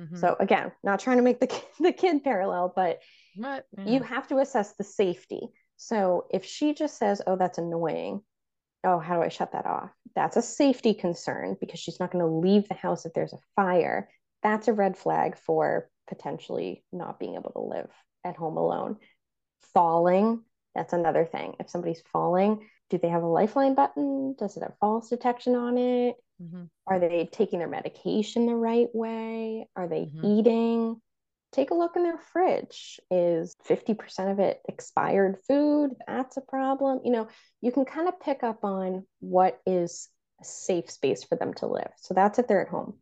Mm-hmm. 0.00 0.16
So 0.16 0.34
again, 0.40 0.72
not 0.82 1.00
trying 1.00 1.18
to 1.18 1.22
make 1.22 1.38
the 1.38 1.46
kid, 1.46 1.64
the 1.80 1.92
kid 1.92 2.24
parallel, 2.24 2.72
but 2.74 3.00
yeah. 3.76 3.84
you 3.84 4.02
have 4.02 4.26
to 4.28 4.38
assess 4.38 4.74
the 4.76 4.84
safety. 4.84 5.48
So 5.76 6.24
if 6.30 6.44
she 6.46 6.72
just 6.72 6.96
says, 6.96 7.20
"Oh, 7.26 7.36
that's 7.36 7.58
annoying," 7.58 8.22
oh, 8.84 8.98
how 8.98 9.16
do 9.16 9.22
I 9.22 9.28
shut 9.28 9.52
that 9.52 9.66
off? 9.66 9.90
That's 10.14 10.36
a 10.36 10.42
safety 10.42 10.94
concern 10.94 11.56
because 11.60 11.80
she's 11.80 12.00
not 12.00 12.10
going 12.10 12.24
to 12.24 12.30
leave 12.30 12.68
the 12.68 12.74
house 12.74 13.06
if 13.06 13.14
there's 13.14 13.32
a 13.32 13.38
fire. 13.56 14.08
That's 14.42 14.68
a 14.68 14.72
red 14.72 14.96
flag 14.96 15.36
for 15.36 15.88
potentially 16.08 16.84
not 16.92 17.18
being 17.18 17.34
able 17.34 17.52
to 17.52 17.60
live 17.60 17.90
at 18.24 18.36
home 18.36 18.56
alone. 18.56 18.96
Falling, 19.72 20.42
that's 20.74 20.92
another 20.92 21.24
thing. 21.24 21.54
If 21.60 21.70
somebody's 21.70 22.02
falling, 22.12 22.68
do 22.90 22.98
they 22.98 23.08
have 23.08 23.22
a 23.22 23.26
lifeline 23.26 23.74
button? 23.74 24.34
Does 24.38 24.56
it 24.56 24.62
have 24.62 24.76
falls 24.80 25.08
detection 25.08 25.54
on 25.54 25.78
it? 25.78 26.16
Mm-hmm. 26.42 26.64
Are 26.86 26.98
they 26.98 27.28
taking 27.32 27.58
their 27.58 27.68
medication 27.68 28.46
the 28.46 28.54
right 28.54 28.88
way? 28.92 29.68
Are 29.76 29.88
they 29.88 30.02
mm-hmm. 30.02 30.24
eating? 30.26 31.00
Take 31.52 31.70
a 31.70 31.74
look 31.74 31.96
in 31.96 32.02
their 32.02 32.18
fridge. 32.18 32.98
Is 33.10 33.54
50% 33.68 34.32
of 34.32 34.38
it 34.38 34.60
expired 34.68 35.38
food? 35.46 35.90
That's 36.06 36.36
a 36.36 36.40
problem. 36.40 37.00
You 37.04 37.12
know, 37.12 37.28
you 37.60 37.70
can 37.72 37.84
kind 37.84 38.08
of 38.08 38.20
pick 38.20 38.42
up 38.42 38.64
on 38.64 39.06
what 39.20 39.60
is 39.66 40.08
a 40.40 40.44
safe 40.44 40.90
space 40.90 41.22
for 41.22 41.36
them 41.36 41.54
to 41.54 41.66
live. 41.66 41.90
So 41.98 42.14
that's 42.14 42.38
if 42.38 42.48
they're 42.48 42.62
at 42.62 42.68
home. 42.68 42.94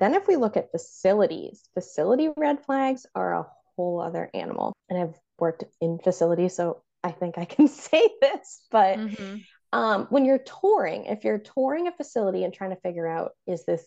Then, 0.00 0.14
if 0.14 0.26
we 0.26 0.34
look 0.34 0.56
at 0.56 0.72
facilities, 0.72 1.62
facility 1.74 2.28
red 2.36 2.64
flags 2.64 3.06
are 3.14 3.34
a 3.34 3.46
whole 3.76 4.00
other 4.00 4.28
animal. 4.34 4.72
And 4.88 4.98
I've 4.98 5.14
worked 5.38 5.64
in 5.80 5.98
facilities, 5.98 6.56
so 6.56 6.82
I 7.04 7.12
think 7.12 7.38
I 7.38 7.44
can 7.44 7.68
say 7.68 8.10
this, 8.20 8.62
but 8.70 8.98
mm-hmm. 8.98 9.36
um, 9.72 10.06
when 10.10 10.24
you're 10.24 10.38
touring, 10.38 11.04
if 11.04 11.22
you're 11.22 11.38
touring 11.38 11.86
a 11.86 11.92
facility 11.92 12.44
and 12.44 12.52
trying 12.52 12.70
to 12.70 12.80
figure 12.80 13.06
out, 13.06 13.32
is 13.46 13.64
this, 13.66 13.86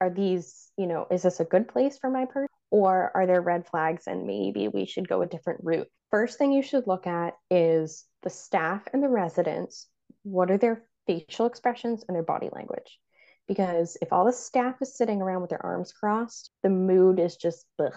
are 0.00 0.10
these, 0.10 0.70
you 0.78 0.86
know, 0.86 1.06
is 1.10 1.22
this 1.22 1.40
a 1.40 1.44
good 1.44 1.68
place 1.68 1.98
for 1.98 2.10
my 2.10 2.24
person? 2.24 2.48
Or 2.70 3.12
are 3.14 3.26
there 3.26 3.40
red 3.40 3.66
flags 3.66 4.06
and 4.06 4.26
maybe 4.26 4.68
we 4.68 4.86
should 4.86 5.08
go 5.08 5.22
a 5.22 5.26
different 5.26 5.60
route? 5.62 5.88
First 6.10 6.38
thing 6.38 6.52
you 6.52 6.62
should 6.62 6.86
look 6.86 7.06
at 7.06 7.34
is 7.50 8.04
the 8.22 8.30
staff 8.30 8.88
and 8.92 9.02
the 9.02 9.08
residents. 9.08 9.86
What 10.22 10.50
are 10.50 10.58
their 10.58 10.84
facial 11.06 11.46
expressions 11.46 12.04
and 12.06 12.14
their 12.14 12.22
body 12.22 12.48
language? 12.52 12.98
Because 13.46 13.96
if 14.00 14.12
all 14.12 14.24
the 14.24 14.32
staff 14.32 14.76
is 14.80 14.96
sitting 14.96 15.20
around 15.20 15.42
with 15.42 15.50
their 15.50 15.64
arms 15.64 15.92
crossed, 15.92 16.50
the 16.62 16.70
mood 16.70 17.20
is 17.20 17.36
just 17.36 17.66
ugh. 17.78 17.92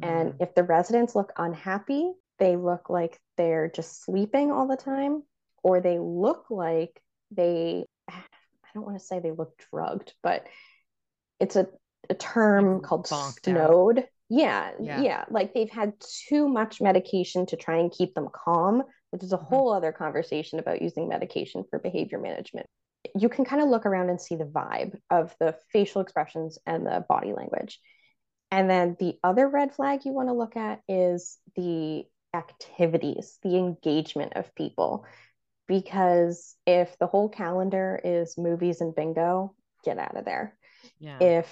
Mm-hmm. 0.00 0.04
And 0.04 0.34
if 0.40 0.54
the 0.54 0.62
residents 0.62 1.14
look 1.14 1.32
unhappy, 1.36 2.12
they 2.38 2.56
look 2.56 2.88
like 2.88 3.18
they're 3.36 3.70
just 3.74 4.04
sleeping 4.04 4.50
all 4.50 4.66
the 4.66 4.76
time, 4.76 5.22
or 5.62 5.80
they 5.80 5.98
look 5.98 6.46
like 6.50 7.02
they, 7.30 7.84
I 8.08 8.22
don't 8.74 8.86
want 8.86 8.98
to 8.98 9.04
say 9.04 9.18
they 9.18 9.32
look 9.32 9.58
drugged, 9.70 10.14
but 10.22 10.46
it's 11.38 11.56
a 11.56 11.68
a 12.10 12.14
term 12.14 12.80
called 12.80 13.06
snowed. 13.06 14.04
Yeah, 14.28 14.72
yeah, 14.80 15.00
yeah. 15.00 15.24
Like 15.30 15.54
they've 15.54 15.70
had 15.70 15.94
too 16.28 16.48
much 16.48 16.80
medication 16.80 17.46
to 17.46 17.56
try 17.56 17.78
and 17.78 17.90
keep 17.90 18.14
them 18.14 18.28
calm, 18.32 18.82
which 19.10 19.22
is 19.22 19.32
a 19.32 19.36
mm-hmm. 19.36 19.46
whole 19.46 19.72
other 19.72 19.92
conversation 19.92 20.58
about 20.58 20.82
using 20.82 21.08
medication 21.08 21.64
for 21.70 21.78
behavior 21.78 22.18
management. 22.18 22.66
You 23.16 23.28
can 23.28 23.44
kind 23.44 23.62
of 23.62 23.68
look 23.68 23.86
around 23.86 24.10
and 24.10 24.20
see 24.20 24.36
the 24.36 24.44
vibe 24.44 24.96
of 25.10 25.34
the 25.40 25.56
facial 25.72 26.00
expressions 26.00 26.58
and 26.66 26.86
the 26.86 27.04
body 27.08 27.32
language. 27.32 27.80
And 28.50 28.68
then 28.68 28.96
the 28.98 29.14
other 29.24 29.48
red 29.48 29.74
flag 29.74 30.04
you 30.04 30.12
want 30.12 30.28
to 30.28 30.34
look 30.34 30.56
at 30.56 30.80
is 30.88 31.38
the 31.56 32.04
activities, 32.34 33.38
the 33.42 33.56
engagement 33.56 34.34
of 34.36 34.54
people. 34.54 35.06
Because 35.66 36.56
if 36.66 36.98
the 36.98 37.06
whole 37.06 37.28
calendar 37.28 38.00
is 38.02 38.36
movies 38.36 38.80
and 38.80 38.94
bingo, 38.94 39.54
get 39.84 39.98
out 39.98 40.16
of 40.16 40.24
there. 40.24 40.56
Yeah. 40.98 41.18
If 41.20 41.46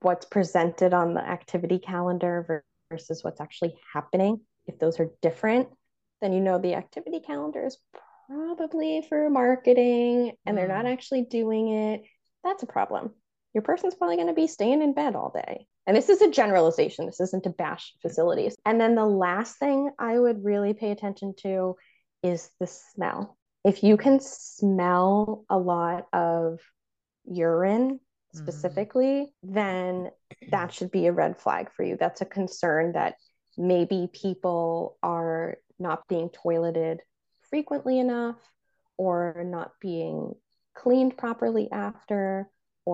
what's 0.00 0.26
presented 0.26 0.92
on 0.94 1.14
the 1.14 1.20
activity 1.20 1.78
calendar 1.78 2.64
versus 2.90 3.24
what's 3.24 3.40
actually 3.40 3.74
happening, 3.92 4.40
if 4.66 4.78
those 4.78 5.00
are 5.00 5.10
different, 5.22 5.68
then 6.20 6.32
you 6.32 6.40
know 6.40 6.58
the 6.58 6.74
activity 6.74 7.20
calendar 7.20 7.64
is 7.64 7.78
probably 8.26 9.04
for 9.08 9.30
marketing 9.30 10.32
and 10.46 10.56
they're 10.56 10.68
not 10.68 10.84
mm. 10.84 10.92
actually 10.92 11.22
doing 11.22 11.68
it. 11.68 12.02
That's 12.44 12.62
a 12.62 12.66
problem. 12.66 13.10
Your 13.54 13.62
person's 13.62 13.94
probably 13.94 14.16
going 14.16 14.28
to 14.28 14.34
be 14.34 14.46
staying 14.46 14.82
in 14.82 14.94
bed 14.94 15.16
all 15.16 15.32
day. 15.34 15.66
And 15.86 15.96
this 15.96 16.08
is 16.08 16.22
a 16.22 16.30
generalization. 16.30 17.06
This 17.06 17.20
isn't 17.20 17.44
to 17.44 17.50
bash 17.50 17.92
facilities. 18.00 18.56
And 18.64 18.80
then 18.80 18.94
the 18.94 19.06
last 19.06 19.58
thing 19.58 19.90
I 19.98 20.18
would 20.18 20.44
really 20.44 20.72
pay 20.72 20.92
attention 20.92 21.34
to 21.38 21.74
is 22.22 22.50
the 22.60 22.66
smell. 22.66 23.36
If 23.64 23.82
you 23.82 23.96
can 23.96 24.20
smell 24.20 25.44
a 25.50 25.58
lot 25.58 26.06
of 26.12 26.60
urine. 27.24 28.00
Specifically, 28.32 29.32
mm. 29.44 29.54
then 29.54 30.10
that 30.50 30.72
should 30.74 30.90
be 30.90 31.06
a 31.06 31.12
red 31.12 31.36
flag 31.36 31.70
for 31.72 31.84
you. 31.84 31.96
That's 31.98 32.20
a 32.20 32.26
concern 32.26 32.92
that 32.92 33.14
maybe 33.56 34.08
people 34.12 34.96
are 35.02 35.56
not 35.78 36.06
being 36.08 36.30
toileted 36.30 36.98
frequently 37.48 37.98
enough 37.98 38.36
or 38.96 39.42
not 39.44 39.72
being 39.80 40.34
cleaned 40.74 41.16
properly 41.16 41.70
after 41.72 42.48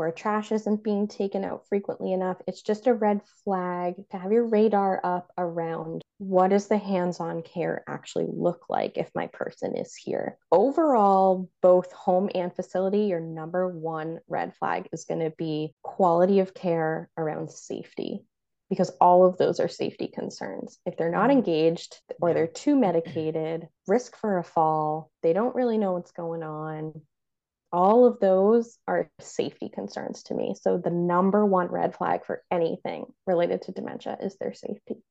or 0.04 0.12
trash 0.12 0.52
isn't 0.52 0.84
being 0.84 1.08
taken 1.08 1.44
out 1.44 1.66
frequently 1.68 2.12
enough. 2.12 2.36
It's 2.46 2.62
just 2.62 2.86
a 2.86 2.94
red 2.94 3.20
flag 3.44 3.94
to 4.10 4.18
have 4.18 4.32
your 4.32 4.46
radar 4.46 5.00
up 5.02 5.32
around 5.38 6.02
what 6.18 6.48
does 6.48 6.68
the 6.68 6.78
hands-on 6.78 7.42
care 7.42 7.84
actually 7.86 8.26
look 8.28 8.66
like 8.68 8.96
if 8.96 9.10
my 9.14 9.26
person 9.28 9.76
is 9.76 9.94
here. 9.94 10.38
Overall, 10.50 11.50
both 11.62 11.92
home 11.92 12.30
and 12.34 12.54
facility, 12.54 13.04
your 13.04 13.20
number 13.20 13.68
one 13.68 14.20
red 14.28 14.54
flag 14.56 14.88
is 14.92 15.04
going 15.04 15.20
to 15.20 15.34
be 15.36 15.74
quality 15.82 16.40
of 16.40 16.54
care 16.54 17.10
around 17.18 17.50
safety 17.50 18.24
because 18.68 18.90
all 19.00 19.24
of 19.24 19.38
those 19.38 19.60
are 19.60 19.68
safety 19.68 20.08
concerns. 20.08 20.78
If 20.86 20.96
they're 20.96 21.10
not 21.10 21.30
mm-hmm. 21.30 21.38
engaged 21.38 22.00
or 22.20 22.34
they're 22.34 22.46
too 22.46 22.76
medicated, 22.76 23.68
risk 23.86 24.16
for 24.16 24.38
a 24.38 24.44
fall, 24.44 25.10
they 25.22 25.32
don't 25.32 25.54
really 25.54 25.78
know 25.78 25.92
what's 25.92 26.12
going 26.12 26.42
on, 26.42 27.00
all 27.72 28.06
of 28.06 28.20
those 28.20 28.78
are 28.86 29.10
safety 29.20 29.70
concerns 29.72 30.22
to 30.24 30.34
me. 30.34 30.54
So 30.60 30.78
the 30.78 30.90
number 30.90 31.44
one 31.44 31.68
red 31.68 31.94
flag 31.94 32.24
for 32.24 32.42
anything 32.50 33.06
related 33.26 33.62
to 33.62 33.72
dementia 33.72 34.16
is 34.20 34.36
their 34.36 34.54
safety. 34.54 35.02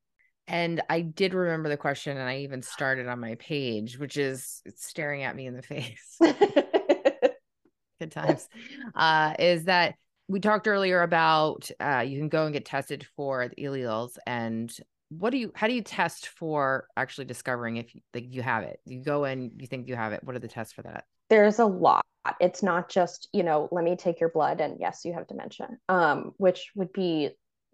And 0.47 0.81
I 0.89 1.01
did 1.01 1.33
remember 1.33 1.69
the 1.69 1.77
question, 1.77 2.17
and 2.17 2.29
I 2.29 2.39
even 2.39 2.61
started 2.61 3.07
on 3.07 3.19
my 3.19 3.35
page, 3.35 3.97
which 3.97 4.15
is 4.15 4.61
staring 4.75 5.23
at 5.23 5.35
me 5.35 5.47
in 5.47 5.55
the 5.55 5.63
face. 5.63 6.17
Good 7.99 8.11
times. 8.11 8.47
Uh, 8.93 9.33
is 9.39 9.65
that 9.65 9.95
we 10.27 10.39
talked 10.39 10.67
earlier 10.67 11.01
about 11.01 11.69
uh, 11.79 12.03
you 12.05 12.19
can 12.19 12.29
go 12.29 12.45
and 12.45 12.53
get 12.53 12.65
tested 12.65 13.07
for 13.15 13.47
the 13.47 13.63
alleles, 13.63 14.17
and 14.27 14.75
what 15.09 15.31
do 15.31 15.37
you? 15.37 15.51
How 15.55 15.67
do 15.67 15.73
you 15.73 15.81
test 15.81 16.27
for 16.27 16.87
actually 16.95 17.25
discovering 17.25 17.77
if 17.77 17.91
like 18.13 18.25
you 18.27 18.43
have 18.43 18.63
it? 18.63 18.79
You 18.85 19.03
go 19.03 19.25
in, 19.25 19.51
you 19.57 19.65
think 19.65 19.87
you 19.87 19.95
have 19.95 20.13
it. 20.13 20.23
What 20.23 20.35
are 20.35 20.39
the 20.39 20.47
tests 20.47 20.73
for 20.73 20.83
that? 20.83 21.05
There's 21.29 21.59
a 21.59 21.65
lot. 21.65 22.05
It's 22.39 22.63
not 22.63 22.89
just 22.89 23.29
you 23.33 23.43
know 23.43 23.69
let 23.71 23.83
me 23.83 23.95
take 23.95 24.19
your 24.19 24.29
blood 24.29 24.59
and 24.61 24.77
yes 24.79 25.05
you 25.05 25.13
have 25.13 25.27
dementia 25.27 25.69
um, 25.89 26.33
which 26.37 26.71
would 26.75 26.91
be 26.91 27.29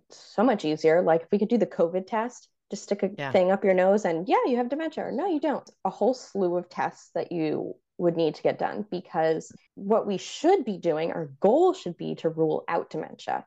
so 0.10 0.44
much 0.44 0.66
easier. 0.66 1.02
Like 1.02 1.22
if 1.22 1.28
we 1.32 1.40
could 1.40 1.50
do 1.50 1.58
the 1.58 1.66
covid 1.66 2.08
test 2.08 2.48
just 2.70 2.84
stick 2.84 3.04
a 3.04 3.10
yeah. 3.18 3.32
thing 3.34 3.52
up 3.52 3.66
your 3.66 3.74
nose 3.74 4.06
and 4.06 4.28
yeah 4.28 4.38
you 4.46 4.58
have 4.58 4.70
dementia. 4.70 5.06
Or 5.06 5.12
no 5.12 5.28
you 5.28 5.40
don't. 5.40 5.70
A 5.86 5.90
whole 5.90 6.14
slew 6.14 6.58
of 6.58 6.70
tests 6.70 7.12
that 7.16 7.32
you 7.32 7.76
would 7.98 8.18
need 8.18 8.36
to 8.36 8.42
get 8.42 8.58
done 8.58 8.86
because 8.90 9.52
what 9.76 10.08
we 10.08 10.18
should 10.18 10.66
be 10.66 10.78
doing 10.78 11.12
our 11.12 11.32
goal 11.40 11.74
should 11.74 11.98
be 11.98 12.16
to 12.16 12.30
rule 12.30 12.64
out 12.68 12.90
dementia. 12.90 13.46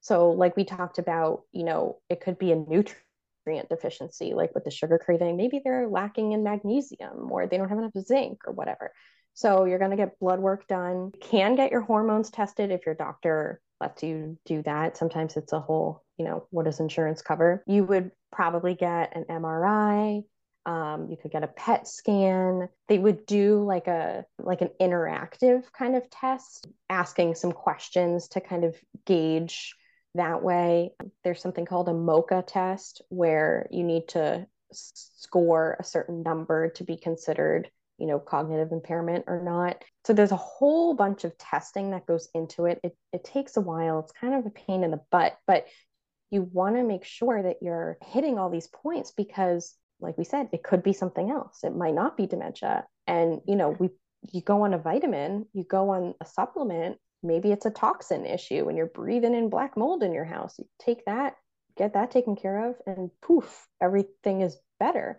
So 0.00 0.30
like 0.30 0.56
we 0.56 0.64
talked 0.64 0.98
about 0.98 1.42
you 1.52 1.64
know 1.64 1.98
it 2.08 2.20
could 2.20 2.38
be 2.38 2.52
a 2.52 2.56
nutrient 2.56 3.68
deficiency 3.68 4.34
like 4.34 4.54
with 4.54 4.64
the 4.64 4.70
sugar 4.70 4.98
craving. 5.02 5.36
Maybe 5.36 5.60
they're 5.64 5.88
lacking 5.88 6.32
in 6.32 6.44
magnesium 6.44 7.30
or 7.32 7.46
they 7.46 7.56
don't 7.56 7.70
have 7.70 7.78
enough 7.78 7.98
zinc 7.98 8.40
or 8.46 8.52
whatever 8.52 8.92
so 9.38 9.66
you're 9.66 9.78
going 9.78 9.92
to 9.92 9.96
get 9.96 10.18
blood 10.18 10.40
work 10.40 10.66
done. 10.66 11.12
You 11.14 11.20
can 11.20 11.54
get 11.54 11.70
your 11.70 11.82
hormones 11.82 12.28
tested 12.28 12.72
if 12.72 12.84
your 12.84 12.96
doctor 12.96 13.60
lets 13.80 14.02
you 14.02 14.36
do 14.44 14.62
that. 14.62 14.96
Sometimes 14.96 15.36
it's 15.36 15.52
a 15.52 15.60
whole, 15.60 16.02
you 16.16 16.24
know, 16.24 16.48
what 16.50 16.64
does 16.64 16.80
insurance 16.80 17.22
cover? 17.22 17.62
You 17.64 17.84
would 17.84 18.10
probably 18.32 18.74
get 18.74 19.14
an 19.14 19.26
MRI. 19.30 20.24
Um, 20.66 21.06
you 21.08 21.16
could 21.16 21.30
get 21.30 21.44
a 21.44 21.46
PET 21.46 21.86
scan. 21.86 22.68
They 22.88 22.98
would 22.98 23.26
do 23.26 23.62
like 23.62 23.86
a 23.86 24.24
like 24.40 24.60
an 24.60 24.70
interactive 24.80 25.62
kind 25.72 25.94
of 25.94 26.10
test, 26.10 26.66
asking 26.90 27.36
some 27.36 27.52
questions 27.52 28.26
to 28.30 28.40
kind 28.40 28.64
of 28.64 28.74
gauge 29.06 29.76
that 30.16 30.42
way. 30.42 30.94
There's 31.22 31.40
something 31.40 31.64
called 31.64 31.88
a 31.88 31.92
MoCA 31.92 32.42
test 32.44 33.02
where 33.08 33.68
you 33.70 33.84
need 33.84 34.08
to 34.08 34.48
score 34.72 35.76
a 35.78 35.84
certain 35.84 36.24
number 36.24 36.70
to 36.70 36.82
be 36.82 36.96
considered 36.96 37.70
you 37.98 38.06
know 38.06 38.18
cognitive 38.18 38.72
impairment 38.72 39.24
or 39.26 39.42
not. 39.42 39.82
So 40.04 40.12
there's 40.12 40.32
a 40.32 40.36
whole 40.36 40.94
bunch 40.94 41.24
of 41.24 41.36
testing 41.38 41.90
that 41.90 42.06
goes 42.06 42.28
into 42.34 42.66
it. 42.66 42.80
It, 42.82 42.96
it 43.12 43.24
takes 43.24 43.56
a 43.56 43.60
while. 43.60 44.00
It's 44.00 44.12
kind 44.12 44.34
of 44.34 44.46
a 44.46 44.50
pain 44.50 44.84
in 44.84 44.90
the 44.90 45.00
butt 45.10 45.36
but 45.46 45.66
you 46.30 46.42
want 46.42 46.76
to 46.76 46.82
make 46.82 47.04
sure 47.04 47.42
that 47.42 47.56
you're 47.62 47.98
hitting 48.02 48.38
all 48.38 48.50
these 48.50 48.68
points 48.68 49.12
because 49.12 49.74
like 50.00 50.16
we 50.18 50.24
said 50.24 50.48
it 50.52 50.62
could 50.62 50.82
be 50.82 50.92
something 50.92 51.30
else. 51.30 51.64
It 51.64 51.74
might 51.74 51.94
not 51.94 52.16
be 52.16 52.26
dementia. 52.26 52.84
And 53.06 53.40
you 53.46 53.56
know 53.56 53.70
we 53.70 53.90
you 54.32 54.42
go 54.42 54.62
on 54.62 54.74
a 54.74 54.78
vitamin 54.78 55.46
you 55.52 55.64
go 55.64 55.90
on 55.90 56.14
a 56.20 56.26
supplement 56.26 56.98
maybe 57.22 57.52
it's 57.52 57.66
a 57.66 57.70
toxin 57.70 58.26
issue 58.26 58.68
and 58.68 58.76
you're 58.76 58.86
breathing 58.86 59.34
in 59.34 59.48
black 59.48 59.76
mold 59.76 60.02
in 60.02 60.12
your 60.12 60.24
house. 60.24 60.58
You 60.58 60.66
take 60.78 61.04
that 61.06 61.34
get 61.76 61.94
that 61.94 62.10
taken 62.10 62.36
care 62.36 62.70
of 62.70 62.76
and 62.86 63.10
poof 63.22 63.66
everything 63.80 64.40
is 64.40 64.56
better 64.80 65.18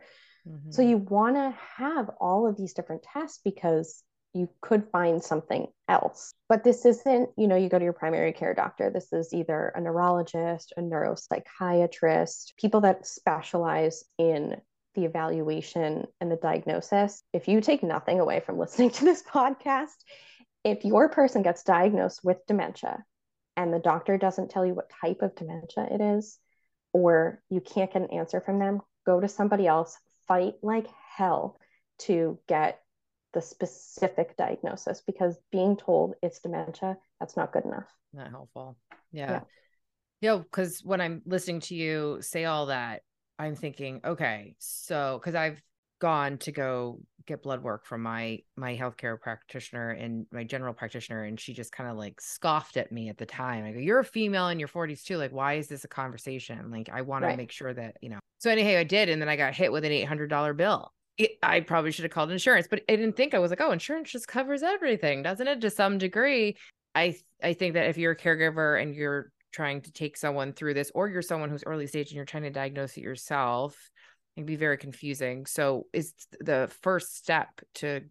Mm-hmm. 0.50 0.72
So 0.72 0.82
you 0.82 0.98
want 0.98 1.36
to 1.36 1.56
have 1.78 2.10
all 2.20 2.48
of 2.48 2.58
these 2.58 2.74
different 2.74 3.04
tests 3.04 3.40
because 3.44 4.04
you 4.34 4.50
could 4.62 4.88
find 4.92 5.24
something 5.24 5.68
else. 5.88 6.34
But 6.48 6.64
this 6.64 6.86
isn't, 6.86 7.30
you 7.38 7.48
know, 7.48 7.56
you 7.56 7.70
go 7.70 7.80
to 7.80 7.84
your 7.84 7.94
primary 7.94 8.32
care 8.32 8.54
doctor. 8.54 8.90
This 8.90 9.12
is 9.12 9.34
either 9.34 9.72
a 9.76 9.82
neurologist, 9.82 10.74
a 10.78 10.82
neuropsychiatrist, 10.82 12.56
people 12.58 12.82
that 12.82 13.08
specialize 13.08 14.04
in 14.18 14.58
the 14.96 15.06
evaluation 15.06 16.06
and 16.22 16.32
the 16.32 16.36
diagnosis. 16.36 17.24
If 17.34 17.48
you 17.48 17.62
take 17.62 17.84
nothing 17.84 18.20
away 18.20 18.40
from 18.40 18.58
listening 18.60 18.92
to 18.92 19.06
this 19.06 19.24
podcast, 19.24 19.98
if 20.64 20.84
your 20.84 21.10
person 21.10 21.42
gets 21.42 21.64
diagnosed 21.64 22.22
with 22.24 22.46
dementia 22.48 23.04
and 23.56 23.74
the 23.74 23.80
doctor 23.80 24.18
doesn't 24.18 24.50
tell 24.50 24.66
you 24.66 24.74
what 24.74 24.92
type 25.02 25.22
of 25.22 25.36
dementia 25.36 25.88
it 25.92 26.02
is, 26.02 26.38
or 26.92 27.42
you 27.50 27.62
can't 27.62 27.92
get 27.94 28.02
an 28.02 28.12
answer 28.12 28.42
from 28.42 28.60
them, 28.60 28.82
go 29.06 29.20
to 29.20 29.28
somebody 29.28 29.68
else, 29.68 29.98
fight 30.30 30.54
like 30.62 30.88
hell 31.18 31.60
to 31.98 32.40
get 32.48 32.80
the 33.34 33.42
specific 33.42 34.38
diagnosis 34.38 35.02
because 35.06 35.38
being 35.52 35.76
told 35.76 36.16
it's 36.24 36.40
dementia, 36.40 36.98
that's 37.20 37.36
not 37.36 37.52
good 37.52 37.66
enough. 37.66 37.88
Not 38.14 38.30
helpful. 38.30 38.78
Yeah. 39.12 39.42
Yeah. 40.22 40.38
because 40.38 40.82
when 40.86 41.02
I'm 41.02 41.22
listening 41.26 41.60
to 41.62 41.76
you 41.76 42.20
say 42.22 42.46
all 42.46 42.68
that, 42.68 43.02
I'm 43.38 43.56
thinking, 43.56 44.02
okay, 44.06 44.56
so 44.60 45.20
because 45.20 45.36
I've 45.36 45.62
gone 46.00 46.38
to 46.40 46.52
go 46.52 47.00
get 47.30 47.44
blood 47.44 47.62
work 47.62 47.86
from 47.86 48.02
my 48.02 48.40
my 48.58 48.76
healthcare 48.76 49.20
practitioner 49.20 49.92
and 49.92 50.26
my 50.32 50.44
general 50.44 50.74
practitioner 50.74 51.24
and 51.24 51.40
she 51.40 51.54
just 51.54 51.72
kind 51.72 51.90
of 51.90 51.96
like 51.96 52.20
scoffed 52.20 52.76
at 52.76 52.92
me 52.92 53.08
at 53.08 53.18
the 53.18 53.26
time. 53.26 53.64
I 53.64 53.72
go 53.72 53.80
you're 53.80 54.00
a 54.00 54.06
female 54.06 54.50
in 54.50 54.60
your 54.60 54.68
40s 54.68 55.04
too 55.04 55.18
like 55.18 55.32
why 55.32 55.54
is 55.54 55.68
this 55.68 55.84
a 55.84 55.88
conversation? 55.88 56.72
Like 56.72 56.90
i 56.92 57.02
want 57.02 57.24
right. 57.24 57.32
to 57.32 57.38
make 57.38 57.52
sure 57.52 57.74
that 57.74 57.98
you 58.02 58.10
know 58.10 58.20
so 58.40 58.50
anyhow 58.50 58.80
i 58.80 58.84
did 58.84 59.10
and 59.10 59.22
then 59.22 59.30
i 59.30 59.36
got 59.36 59.54
hit 59.54 59.72
with 59.72 59.86
an 59.86 59.92
$800 59.92 60.58
bill. 60.58 60.92
It, 61.18 61.32
i 61.44 61.60
probably 61.60 61.92
should 61.92 62.04
have 62.04 62.12
called 62.12 62.32
insurance 62.32 62.68
but 62.68 62.82
i 62.90 62.96
didn't 62.96 63.16
think 63.16 63.34
i 63.34 63.40
was 63.40 63.52
like 63.52 63.62
oh 63.62 63.72
insurance 63.72 64.10
just 64.12 64.28
covers 64.28 64.64
everything 64.64 65.22
doesn't 65.22 65.48
it 65.48 65.62
to 65.62 65.70
some 65.70 65.98
degree? 65.98 66.58
I 66.96 67.16
i 67.44 67.54
think 67.54 67.76
that 67.76 67.88
if 67.88 67.98
you're 67.98 68.14
a 68.14 68.18
caregiver 68.18 68.82
and 68.82 68.96
you're 68.96 69.32
trying 69.52 69.82
to 69.82 69.92
take 69.92 70.16
someone 70.18 70.54
through 70.54 70.74
this 70.74 70.92
or 70.94 71.08
you're 71.08 71.22
someone 71.22 71.50
who's 71.50 71.64
early 71.66 71.88
stage 71.88 72.10
and 72.10 72.16
you're 72.16 72.26
trying 72.26 72.44
to 72.44 72.50
diagnose 72.50 72.98
it 72.98 73.02
yourself 73.02 73.90
can 74.40 74.46
be 74.46 74.56
very 74.56 74.78
confusing. 74.78 75.46
So 75.46 75.86
is 75.94 76.14
the 76.40 76.72
first 76.82 77.16
step 77.16 77.48
to 77.76 78.02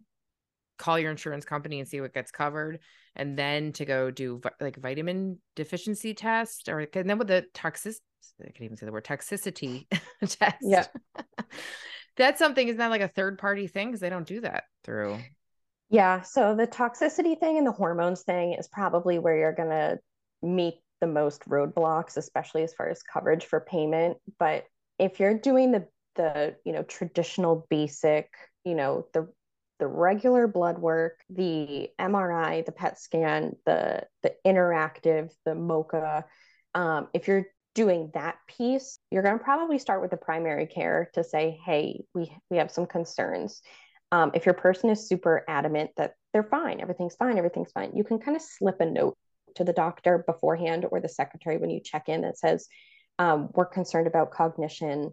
call 0.77 0.97
your 0.97 1.11
insurance 1.11 1.45
company 1.45 1.79
and 1.79 1.87
see 1.87 1.99
what 1.99 2.13
gets 2.13 2.31
covered 2.31 2.79
and 3.15 3.37
then 3.37 3.73
to 3.73 3.85
go 3.85 4.11
do 4.11 4.41
like 4.61 4.77
vitamin 4.77 5.39
deficiency 5.55 6.13
test 6.13 6.69
or 6.69 6.79
and 6.79 7.09
then 7.09 7.17
with 7.17 7.27
the 7.27 7.45
toxicity 7.53 7.99
I 8.45 8.51
can 8.51 8.65
even 8.65 8.77
say 8.77 8.85
the 8.85 8.91
word 8.91 9.05
toxicity 9.05 9.87
test. 10.25 10.57
Yeah. 10.61 10.85
that's 12.17 12.39
something, 12.39 12.67
isn't 12.67 12.77
that 12.77 12.89
like 12.89 13.01
a 13.01 13.07
third 13.07 13.37
party 13.37 13.67
thing? 13.67 13.87
Because 13.87 13.99
they 13.99 14.09
don't 14.09 14.27
do 14.27 14.41
that 14.41 14.63
through. 14.83 15.19
Yeah. 15.89 16.21
So 16.21 16.55
the 16.55 16.67
toxicity 16.67 17.39
thing 17.39 17.57
and 17.57 17.65
the 17.65 17.71
hormones 17.71 18.21
thing 18.21 18.53
is 18.53 18.67
probably 18.67 19.19
where 19.19 19.37
you're 19.37 19.53
going 19.53 19.69
to 19.69 19.99
meet 20.41 20.75
the 21.01 21.07
most 21.07 21.47
roadblocks, 21.49 22.17
especially 22.17 22.63
as 22.63 22.73
far 22.73 22.89
as 22.89 23.01
coverage 23.01 23.45
for 23.45 23.59
payment. 23.59 24.17
But 24.37 24.65
if 24.97 25.19
you're 25.19 25.37
doing 25.37 25.71
the, 25.71 25.87
the, 26.19 26.57
you 26.65 26.73
know, 26.73 26.83
traditional 26.83 27.65
basic, 27.69 28.29
you 28.65 28.75
know, 28.75 29.05
the, 29.13 29.31
the 29.79 29.87
regular 29.87 30.47
blood 30.47 30.77
work, 30.77 31.21
the 31.29 31.89
MRI, 31.97 32.65
the 32.65 32.73
PET 32.73 32.99
scan, 32.99 33.55
the, 33.65 34.05
the 34.21 34.35
interactive, 34.45 35.31
the 35.45 35.55
MoCA, 35.55 36.25
um, 36.75 37.07
if 37.13 37.29
you're 37.29 37.45
doing 37.73 38.11
that 38.13 38.35
piece, 38.49 38.99
you're 39.09 39.23
going 39.23 39.37
to 39.37 39.43
probably 39.43 39.79
start 39.79 40.01
with 40.01 40.11
the 40.11 40.17
primary 40.17 40.65
care 40.67 41.09
to 41.13 41.23
say, 41.23 41.57
hey, 41.65 42.03
we, 42.13 42.29
we 42.49 42.57
have 42.57 42.69
some 42.69 42.85
concerns. 42.85 43.61
Um, 44.11 44.31
if 44.33 44.45
your 44.45 44.55
person 44.55 44.89
is 44.89 45.07
super 45.07 45.45
adamant 45.47 45.91
that 45.95 46.15
they're 46.33 46.43
fine, 46.43 46.81
everything's 46.81 47.15
fine, 47.15 47.37
everything's 47.37 47.71
fine, 47.71 47.95
you 47.95 48.03
can 48.03 48.19
kind 48.19 48.35
of 48.35 48.43
slip 48.43 48.81
a 48.81 48.85
note 48.85 49.17
to 49.55 49.63
the 49.63 49.71
doctor 49.71 50.25
beforehand 50.27 50.85
or 50.91 50.99
the 50.99 51.07
secretary 51.07 51.57
when 51.57 51.69
you 51.69 51.79
check 51.81 52.09
in 52.09 52.21
that 52.21 52.37
says, 52.37 52.67
um, 53.17 53.49
we're 53.53 53.65
concerned 53.65 54.07
about 54.07 54.31
cognition. 54.31 55.11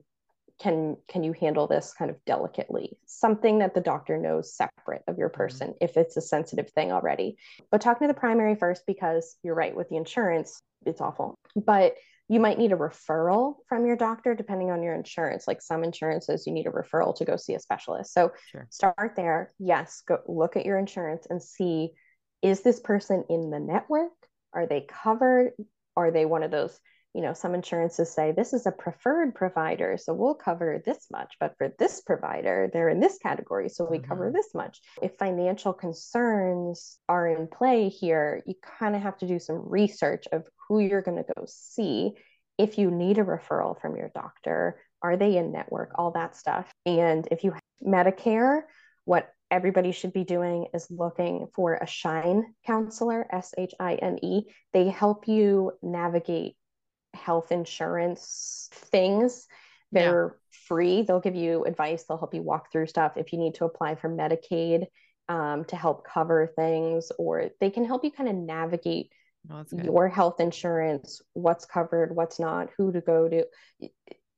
Can 0.59 0.97
can 1.09 1.23
you 1.23 1.33
handle 1.33 1.67
this 1.67 1.95
kind 1.97 2.11
of 2.11 2.17
delicately? 2.25 2.97
Something 3.07 3.59
that 3.59 3.75
the 3.75 3.81
doctor 3.81 4.17
knows 4.17 4.55
separate 4.55 5.03
of 5.07 5.19
your 5.19 5.29
mm-hmm. 5.29 5.37
person 5.37 5.69
mm-hmm. 5.69 5.85
if 5.85 5.97
it's 5.97 6.17
a 6.17 6.23
sensitive 6.23 6.71
thing 6.71 6.93
already. 6.93 7.37
But 7.71 7.81
talking 7.81 8.07
to 8.07 8.13
the 8.13 8.19
primary 8.19 8.55
first 8.55 8.85
because 8.87 9.37
you're 9.43 9.55
right 9.55 9.77
with 9.77 9.89
the 9.89 9.97
insurance, 9.97 10.61
it's 10.85 11.01
awful. 11.01 11.35
But 11.55 11.97
you 12.29 12.41
might 12.41 12.59
need 12.59 12.73
a 12.73 12.77
referral 12.77 13.57
from 13.69 13.87
your 13.87 13.97
doctor 13.97 14.35
depending 14.35 14.71
on 14.71 14.83
your 14.83 14.95
insurance 14.95 15.47
like 15.47 15.63
some 15.63 15.85
insurances 15.85 16.47
you 16.47 16.53
need 16.53 16.67
a 16.67 16.71
referral 16.71 17.15
to 17.17 17.25
go 17.25 17.37
see 17.37 17.55
a 17.55 17.61
specialist 17.61 18.13
so 18.13 18.33
sure. 18.51 18.67
start 18.71 19.13
there 19.17 19.53
yes 19.59 20.03
go 20.07 20.19
look 20.27 20.57
at 20.57 20.67
your 20.67 20.79
insurance 20.79 21.27
and 21.31 21.43
see 21.43 21.91
is 22.43 22.63
this 22.63 22.81
person 22.81 23.25
in 23.31 23.51
the 23.51 23.61
network 23.61 24.13
are 24.53 24.67
they 24.67 24.81
covered 24.81 25.53
are 25.97 26.11
they 26.11 26.25
one 26.25 26.43
of 26.43 26.51
those 26.51 26.79
you 27.17 27.23
know 27.23 27.33
some 27.33 27.55
insurances 27.55 28.13
say 28.13 28.31
this 28.31 28.53
is 28.53 28.67
a 28.67 28.71
preferred 28.71 29.35
provider 29.35 29.97
so 29.97 30.13
we'll 30.13 30.35
cover 30.35 30.83
this 30.85 31.07
much 31.11 31.35
but 31.41 31.55
for 31.57 31.73
this 31.79 32.03
provider 32.03 32.69
they're 32.75 32.91
in 32.91 33.01
this 33.01 33.17
category 33.17 33.71
so 33.71 33.89
we 33.91 33.97
mm-hmm. 33.97 34.07
cover 34.07 34.31
this 34.31 34.51
much. 34.55 34.81
If 35.01 35.17
financial 35.19 35.73
concerns 35.73 36.99
are 37.09 37.27
in 37.27 37.49
play 37.49 37.89
here 37.89 38.43
you 38.47 38.55
kind 38.79 38.95
of 38.95 39.01
have 39.01 39.17
to 39.19 39.27
do 39.27 39.39
some 39.39 39.67
research 39.67 40.27
of 40.31 40.45
who 40.69 40.79
you're 40.79 41.01
going 41.01 41.17
to 41.17 41.33
go 41.35 41.45
see 41.47 42.13
if 42.59 42.77
you 42.77 42.91
need 42.91 43.17
a 43.17 43.25
referral 43.25 43.81
from 43.81 43.97
your 43.97 44.11
doctor 44.15 44.79
are 45.01 45.17
they 45.17 45.39
in 45.39 45.53
network 45.53 45.93
all 45.95 46.11
that 46.13 46.37
stuff. 46.37 46.71
And 46.85 47.27
if 47.31 47.45
you 47.45 47.53
have 47.53 47.61
medicare 47.83 48.63
what 49.07 49.31
everybody 49.51 49.93
should 49.93 50.13
be 50.13 50.25
doing 50.25 50.67
is 50.75 50.87
looking 50.91 51.47
for 51.55 51.75
a 51.75 51.87
SHINE 51.87 52.55
counselor 52.67 53.27
s-h-i-n-e 53.31 54.43
they 54.73 54.89
help 54.89 55.29
you 55.29 55.73
navigate 55.83 56.57
health 57.17 57.53
insurance 57.53 58.69
things 58.73 59.47
they're 59.93 60.35
yeah. 60.35 60.59
free 60.69 61.03
they'll 61.03 61.21
give 61.21 61.35
you 61.35 61.65
advice 61.65 62.05
they'll 62.05 62.19
help 62.19 62.35
you 62.35 62.43
walk 62.43 62.71
through 62.71 62.87
stuff 62.87 63.17
if 63.17 63.33
you 63.33 63.39
need 63.39 63.55
to 63.55 63.65
apply 63.65 63.95
for 63.95 64.09
medicaid 64.09 64.87
um, 65.29 65.65
to 65.65 65.77
help 65.77 66.07
cover 66.07 66.53
things 66.55 67.11
or 67.19 67.51
they 67.61 67.71
can 67.71 67.85
help 67.85 68.05
you 68.05 68.13
kind 68.13 68.29
of 68.29 68.37
navigate 68.37 69.11
Oh, 69.51 69.65
your 69.71 70.09
health 70.09 70.41
insurance, 70.41 71.23
what's 71.35 71.67
covered, 71.67 72.15
what's 72.15 72.41
not, 72.41 72.71
who 72.77 72.93
to 72.93 73.01
go 73.01 73.29
to. 73.29 73.45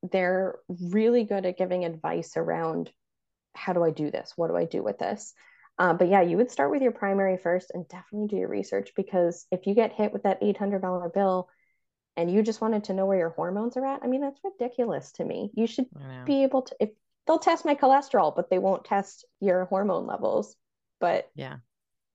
They're 0.03 0.59
really 0.69 1.23
good 1.23 1.45
at 1.45 1.57
giving 1.57 1.83
advice 1.83 2.37
around 2.37 2.91
how 3.55 3.73
do 3.73 3.83
I 3.83 3.91
do 3.91 4.11
this? 4.11 4.33
What 4.35 4.49
do 4.49 4.55
I 4.55 4.65
do 4.65 4.83
with 4.83 4.99
this? 4.99 5.33
Uh, 5.77 5.93
but 5.93 6.09
yeah, 6.09 6.21
you 6.21 6.37
would 6.37 6.51
start 6.51 6.71
with 6.71 6.81
your 6.81 6.91
primary 6.91 7.37
first 7.37 7.71
and 7.73 7.87
definitely 7.87 8.27
do 8.27 8.35
your 8.35 8.49
research 8.49 8.91
because 8.95 9.47
if 9.51 9.65
you 9.65 9.73
get 9.73 9.93
hit 9.93 10.13
with 10.13 10.23
that 10.23 10.41
$800 10.41 11.13
bill 11.13 11.49
and 12.19 12.29
you 12.29 12.43
just 12.43 12.59
wanted 12.59 12.83
to 12.83 12.93
know 12.93 13.05
where 13.05 13.17
your 13.17 13.29
hormones 13.29 13.77
are 13.77 13.85
at, 13.85 14.01
I 14.03 14.07
mean, 14.07 14.19
that's 14.19 14.41
ridiculous 14.43 15.13
to 15.13 15.23
me. 15.23 15.51
You 15.53 15.67
should 15.67 15.85
be 16.25 16.43
able 16.43 16.63
to, 16.63 16.75
if 16.81 16.89
they'll 17.25 17.39
test 17.39 17.63
my 17.63 17.75
cholesterol, 17.75 18.35
but 18.35 18.49
they 18.49 18.59
won't 18.59 18.83
test 18.83 19.23
your 19.39 19.63
hormone 19.65 20.05
levels. 20.05 20.57
But 20.99 21.29
yeah, 21.33 21.57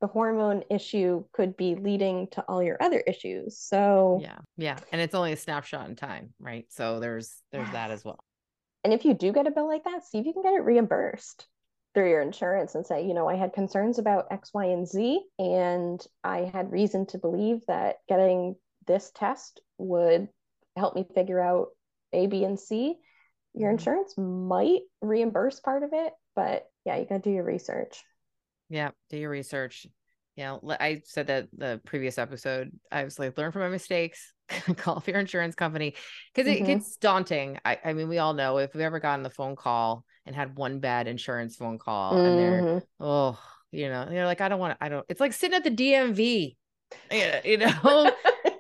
the 0.03 0.07
hormone 0.07 0.63
issue 0.69 1.25
could 1.33 1.57
be 1.57 1.75
leading 1.75 2.29
to 2.33 2.43
all 2.43 2.63
your 2.63 2.77
other 2.83 3.01
issues. 3.01 3.59
So 3.59 4.21
yeah, 4.21 4.37
yeah, 4.59 4.77
and 4.93 5.01
it's 5.01 5.15
only 5.15 5.33
a 5.33 5.39
snapshot 5.39 5.89
in 5.89 5.97
time, 5.97 6.35
right? 6.39 6.67
So 6.69 7.01
there's 7.01 7.35
there's 7.51 7.71
that 7.71 7.91
as 7.91 8.05
well. 8.05 8.23
And 8.85 8.93
if 8.93 9.07
you 9.07 9.15
do 9.15 9.33
get 9.33 9.47
a 9.47 9.51
bill 9.51 9.67
like 9.67 9.85
that, 9.85 10.05
see 10.05 10.19
if 10.19 10.27
you 10.27 10.35
can 10.35 10.43
get 10.43 10.53
it 10.53 10.65
reimbursed 10.65 11.47
through 11.95 12.11
your 12.11 12.21
insurance 12.21 12.75
and 12.75 12.87
say, 12.87 13.07
you 13.07 13.15
know, 13.15 13.27
I 13.27 13.37
had 13.37 13.55
concerns 13.55 13.99
about 13.99 14.27
X, 14.31 14.51
Y, 14.53 14.67
and 14.67 14.87
Z, 14.87 15.23
and 15.39 16.07
I 16.23 16.51
had 16.53 16.71
reason 16.71 17.07
to 17.07 17.19
believe 17.19 17.65
that 17.69 18.01
getting 18.07 18.57
this 18.87 19.11
test 19.15 19.63
would 19.79 20.29
help 20.77 20.95
me 20.95 21.07
figure 21.15 21.41
out 21.41 21.69
A, 22.13 22.27
B, 22.27 22.45
and 22.45 22.59
C. 22.59 22.97
Your 23.55 23.69
mm-hmm. 23.69 23.79
insurance 23.79 24.15
might 24.17 24.83
reimburse 25.01 25.61
part 25.61 25.83
of 25.83 25.91
it, 25.93 26.13
but 26.35 26.67
yeah, 26.85 26.97
you 26.97 27.05
got 27.05 27.23
to 27.23 27.31
do 27.31 27.35
your 27.35 27.45
research. 27.45 28.03
Yeah, 28.69 28.91
do 29.11 29.17
your 29.17 29.31
research. 29.31 29.87
Yeah, 30.37 30.57
I 30.69 31.03
said 31.05 31.29
that 31.29 31.49
the 31.57 31.81
previous 31.85 32.19
episode. 32.19 32.73
I 32.91 33.05
was 33.05 33.19
like, 33.19 33.39
learn 33.39 33.53
from 33.53 33.63
my 33.63 33.69
mistakes. 33.69 34.33
call 34.77 34.97
up 34.97 35.07
your 35.07 35.19
insurance 35.19 35.55
company 35.55 35.95
because 36.35 36.51
it 36.51 36.57
mm-hmm. 36.59 36.67
gets 36.67 36.97
daunting. 36.97 37.59
I, 37.65 37.79
I 37.85 37.93
mean, 37.93 38.09
we 38.09 38.19
all 38.19 38.35
know 38.35 38.59
if 38.59 38.75
we've 38.75 38.83
ever 38.83 39.01
gotten 39.01 39.23
the 39.23 39.31
phone 39.31 39.57
call 39.57 40.05
and 40.27 40.35
had 40.35 40.57
one 40.57 40.81
bad 40.81 41.07
insurance 41.07 41.57
phone 41.57 41.79
call, 41.79 42.15
mm-hmm. 42.15 42.27
and 42.27 42.39
they're 42.39 42.63
mm-hmm. 42.63 43.05
oh, 43.05 43.39
you 43.71 43.89
know, 43.89 44.09
you're 44.11 44.27
like, 44.27 44.41
I 44.41 44.49
don't 44.49 44.59
want, 44.59 44.79
to, 44.79 44.85
I 44.85 44.89
don't. 44.89 45.07
It's 45.09 45.21
like 45.21 45.33
sitting 45.33 45.57
at 45.57 45.65
the 45.65 45.71
DMV. 45.71 46.57
Yeah, 47.11 47.41
you 47.45 47.59
know. 47.59 48.11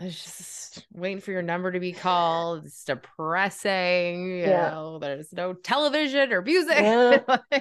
I 0.00 0.04
was 0.04 0.14
just 0.14 0.86
waiting 0.94 1.20
for 1.20 1.30
your 1.30 1.42
number 1.42 1.70
to 1.70 1.78
be 1.78 1.92
called. 1.92 2.64
It's 2.64 2.84
depressing. 2.84 4.30
You 4.30 4.46
yeah. 4.46 4.70
know, 4.70 4.98
there's 4.98 5.30
no 5.32 5.52
television 5.52 6.32
or 6.32 6.40
music. 6.40 6.78
Yeah. 6.78 7.20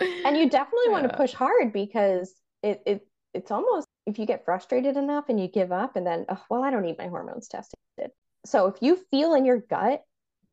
and 0.00 0.36
you 0.36 0.48
definitely 0.48 0.86
yeah. 0.86 0.92
want 0.92 1.10
to 1.10 1.16
push 1.16 1.32
hard 1.32 1.72
because 1.72 2.34
it, 2.62 2.82
it 2.86 3.06
it's 3.34 3.50
almost 3.50 3.86
if 4.06 4.18
you 4.18 4.26
get 4.26 4.44
frustrated 4.44 4.96
enough 4.96 5.26
and 5.28 5.40
you 5.40 5.48
give 5.48 5.72
up 5.72 5.96
and 5.96 6.06
then 6.06 6.26
oh, 6.28 6.42
well 6.50 6.62
i 6.62 6.70
don't 6.70 6.82
need 6.82 6.98
my 6.98 7.08
hormones 7.08 7.48
tested 7.48 7.76
so 8.44 8.66
if 8.66 8.76
you 8.80 8.98
feel 9.10 9.34
in 9.34 9.44
your 9.44 9.58
gut 9.58 10.02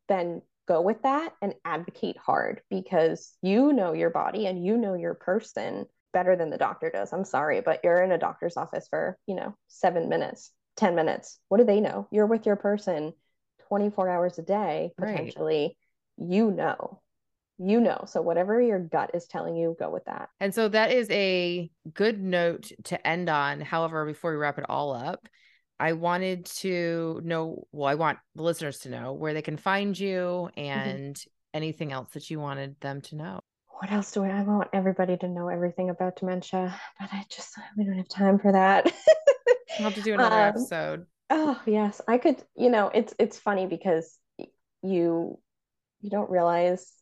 then 0.10 0.42
go 0.68 0.82
with 0.82 1.02
that 1.04 1.34
and 1.42 1.54
advocate 1.66 2.18
hard 2.18 2.62
because 2.70 3.34
you 3.42 3.74
know 3.74 3.94
your 3.94 4.10
body 4.10 4.46
and 4.46 4.64
you 4.64 4.78
know 4.78 4.94
your 4.94 5.14
person 5.14 5.86
better 6.14 6.36
than 6.36 6.50
the 6.50 6.58
doctor 6.58 6.90
does 6.90 7.12
i'm 7.12 7.26
sorry 7.26 7.62
but 7.62 7.80
you're 7.84 8.04
in 8.04 8.12
a 8.12 8.18
doctor's 8.18 8.58
office 8.58 8.88
for 8.90 9.18
you 9.28 9.36
know 9.36 9.56
seven 9.68 10.10
minutes 10.10 10.52
10 10.78 10.96
minutes 10.96 11.40
what 11.50 11.58
do 11.58 11.66
they 11.66 11.82
know 11.82 12.08
you're 12.12 12.26
with 12.26 12.46
your 12.46 12.56
person 12.56 13.14
24 13.68 14.10
hours 14.10 14.38
a 14.40 14.44
day 14.44 14.92
potentially 14.98 15.76
right. 16.18 16.30
you 16.30 16.52
know 16.52 17.02
you 17.58 17.80
know. 17.80 18.04
So 18.08 18.22
whatever 18.22 18.62
your 18.62 18.80
gut 18.80 19.12
is 19.14 19.26
telling 19.26 19.56
you, 19.56 19.76
go 19.80 19.90
with 19.90 20.06
that. 20.06 20.30
And 20.40 20.54
so 20.54 20.68
that 20.70 20.92
is 20.92 21.10
a 21.10 21.70
good 21.94 22.22
note 22.22 22.72
to 22.86 23.08
end 23.08 23.30
on. 23.30 23.62
However, 23.62 24.06
before 24.06 24.32
we 24.32 24.38
wrap 24.38 24.58
it 24.58 24.66
all 24.68 24.94
up, 24.94 25.28
I 25.80 25.94
wanted 25.94 26.46
to 26.46 27.22
know, 27.24 27.68
well, 27.72 27.88
I 27.88 27.96
want 27.96 28.20
the 28.36 28.44
listeners 28.44 28.80
to 28.80 28.90
know 28.90 29.14
where 29.14 29.34
they 29.34 29.42
can 29.42 29.58
find 29.58 29.98
you 29.98 30.50
mm-hmm. 30.58 30.60
and 30.60 31.16
mm-hmm. 31.16 31.58
anything 31.58 31.92
else 31.92 32.10
that 32.14 32.30
you 32.30 32.40
wanted 32.40 32.80
them 32.80 33.02
to 33.02 33.16
know. 33.16 33.42
What 33.84 33.92
else 33.92 34.12
do 34.12 34.24
I, 34.24 34.30
I 34.30 34.44
want 34.44 34.70
everybody 34.72 35.18
to 35.18 35.28
know 35.28 35.50
everything 35.50 35.90
about 35.90 36.16
dementia, 36.16 36.74
but 36.98 37.10
I 37.12 37.26
just 37.30 37.54
we 37.76 37.84
don't 37.84 37.98
have 37.98 38.08
time 38.08 38.40
for 38.40 38.54
that. 38.54 38.86
I'll 39.78 39.84
have 39.84 39.96
to 39.96 40.02
do 40.02 40.14
another 40.14 40.38
um, 40.38 40.48
episode. 40.48 41.06
Oh 41.30 41.60
yes, 41.66 42.00
I 42.08 42.18
could. 42.18 42.42
You 42.56 42.70
know, 42.70 42.90
it's 42.94 43.14
it's 43.20 43.38
funny 43.38 43.68
because 43.68 44.18
you 44.38 45.38
you 46.00 46.10
don't 46.10 46.30
realize 46.30 46.94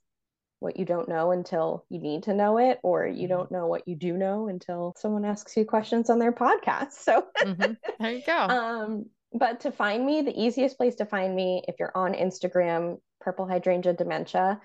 what 0.60 0.78
you 0.78 0.86
don't 0.86 1.08
know 1.08 1.30
until 1.30 1.86
you 1.92 2.00
need 2.00 2.24
to 2.24 2.34
know 2.34 2.58
it, 2.58 2.80
or 2.82 3.06
you 3.06 3.28
mm-hmm. 3.28 3.28
don't 3.28 3.52
know 3.52 3.68
what 3.68 3.88
you 3.88 3.96
do 3.96 4.18
know 4.18 4.48
until 4.48 4.96
someone 4.98 5.24
asks 5.24 5.56
you 5.56 5.66
questions 5.66 6.10
on 6.10 6.18
their 6.18 6.34
podcast. 6.34 6.94
So 6.94 7.28
mm-hmm. 7.44 7.74
there 8.00 8.12
you 8.12 8.24
go. 8.26 8.34
Um, 8.50 9.06
but 9.32 9.60
to 9.60 9.72
find 9.72 10.04
me, 10.04 10.24
the 10.24 10.36
easiest 10.36 10.78
place 10.78 10.96
to 10.96 11.06
find 11.06 11.36
me, 11.36 11.64
if 11.68 11.76
you're 11.78 11.96
on 11.96 12.16
Instagram, 12.16 12.98
Purple 13.20 13.48
Hydrangea 13.48 13.94
Dementia, 13.94 14.60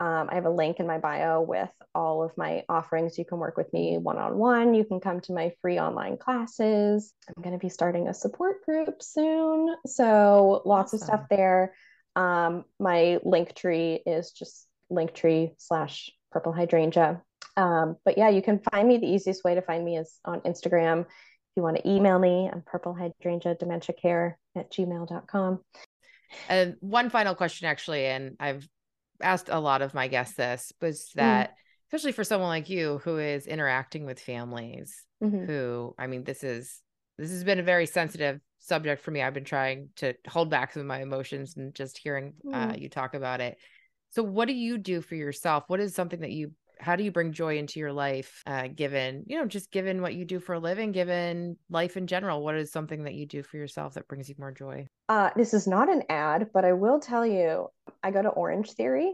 um, 0.00 0.28
I 0.30 0.36
have 0.36 0.44
a 0.44 0.50
link 0.50 0.78
in 0.78 0.86
my 0.86 0.98
bio 0.98 1.40
with 1.40 1.70
all 1.92 2.22
of 2.22 2.30
my 2.36 2.64
offerings. 2.68 3.18
You 3.18 3.24
can 3.24 3.38
work 3.38 3.56
with 3.56 3.72
me 3.72 3.98
one 3.98 4.16
on 4.16 4.38
one. 4.38 4.74
You 4.74 4.84
can 4.84 5.00
come 5.00 5.20
to 5.22 5.32
my 5.32 5.52
free 5.60 5.80
online 5.80 6.18
classes. 6.18 7.12
I'm 7.28 7.42
going 7.42 7.58
to 7.58 7.58
be 7.58 7.68
starting 7.68 8.06
a 8.06 8.14
support 8.14 8.64
group 8.64 9.02
soon. 9.02 9.74
So 9.86 10.62
lots 10.64 10.94
awesome. 10.94 10.98
of 10.98 11.04
stuff 11.04 11.28
there. 11.28 11.74
Um, 12.14 12.64
my 12.78 13.18
link 13.24 13.56
tree 13.56 14.00
is 14.06 14.30
just 14.30 14.68
linktree 14.90 15.54
slash 15.58 16.10
purple 16.30 16.52
hydrangea. 16.52 17.20
Um, 17.56 17.96
but 18.04 18.16
yeah, 18.16 18.28
you 18.28 18.40
can 18.40 18.60
find 18.70 18.86
me. 18.86 18.98
The 18.98 19.08
easiest 19.08 19.42
way 19.42 19.56
to 19.56 19.62
find 19.62 19.84
me 19.84 19.96
is 19.96 20.20
on 20.24 20.40
Instagram. 20.42 21.00
If 21.00 21.56
you 21.56 21.62
want 21.64 21.76
to 21.76 21.88
email 21.88 22.20
me, 22.20 22.48
I'm 22.52 22.62
purple 22.62 22.94
hydrangea 22.94 23.56
dementia 23.56 23.96
care 24.00 24.38
at 24.56 24.70
gmail.com. 24.70 25.60
And 26.48 26.76
one 26.78 27.10
final 27.10 27.34
question, 27.34 27.66
actually, 27.66 28.06
and 28.06 28.36
I've 28.38 28.68
asked 29.20 29.48
a 29.50 29.60
lot 29.60 29.82
of 29.82 29.94
my 29.94 30.08
guests 30.08 30.36
this 30.36 30.72
was 30.80 31.10
mm. 31.10 31.14
that, 31.14 31.50
mm. 31.50 31.54
especially 31.88 32.12
for 32.12 32.24
someone 32.24 32.48
like 32.48 32.68
you 32.68 33.00
who 33.04 33.18
is 33.18 33.46
interacting 33.46 34.06
with 34.06 34.20
families 34.20 35.04
mm-hmm. 35.22 35.44
who, 35.44 35.94
I 35.98 36.06
mean, 36.06 36.24
this 36.24 36.44
is, 36.44 36.80
this 37.18 37.30
has 37.30 37.44
been 37.44 37.58
a 37.58 37.64
very 37.64 37.86
sensitive 37.86 38.40
subject 38.58 39.02
for 39.02 39.10
me. 39.10 39.22
I've 39.22 39.34
been 39.34 39.44
trying 39.44 39.88
to 39.96 40.14
hold 40.28 40.50
back 40.50 40.72
some 40.72 40.80
of 40.80 40.86
my 40.86 41.02
emotions 41.02 41.56
and 41.56 41.74
just 41.74 41.98
hearing 41.98 42.34
uh, 42.52 42.56
mm. 42.56 42.72
uh, 42.72 42.76
you 42.76 42.88
talk 42.88 43.14
about 43.14 43.40
it. 43.40 43.58
So, 44.10 44.22
what 44.22 44.48
do 44.48 44.54
you 44.54 44.78
do 44.78 45.00
for 45.00 45.16
yourself? 45.16 45.64
What 45.66 45.80
is 45.80 45.94
something 45.94 46.20
that 46.20 46.30
you 46.30 46.52
how 46.80 46.96
do 46.96 47.04
you 47.04 47.10
bring 47.10 47.32
joy 47.32 47.58
into 47.58 47.80
your 47.80 47.92
life 47.92 48.42
uh, 48.46 48.68
given 48.68 49.24
you 49.26 49.38
know 49.38 49.46
just 49.46 49.70
given 49.70 50.02
what 50.02 50.14
you 50.14 50.24
do 50.24 50.40
for 50.40 50.54
a 50.54 50.58
living 50.58 50.92
given 50.92 51.56
life 51.70 51.96
in 51.96 52.06
general 52.06 52.42
what 52.42 52.54
is 52.54 52.70
something 52.70 53.04
that 53.04 53.14
you 53.14 53.26
do 53.26 53.42
for 53.42 53.56
yourself 53.56 53.94
that 53.94 54.08
brings 54.08 54.28
you 54.28 54.34
more 54.38 54.52
joy 54.52 54.86
uh, 55.08 55.30
this 55.36 55.54
is 55.54 55.66
not 55.66 55.90
an 55.90 56.02
ad 56.08 56.48
but 56.52 56.64
i 56.64 56.72
will 56.72 57.00
tell 57.00 57.26
you 57.26 57.68
i 58.02 58.10
go 58.10 58.22
to 58.22 58.30
Orangetheory 58.30 59.12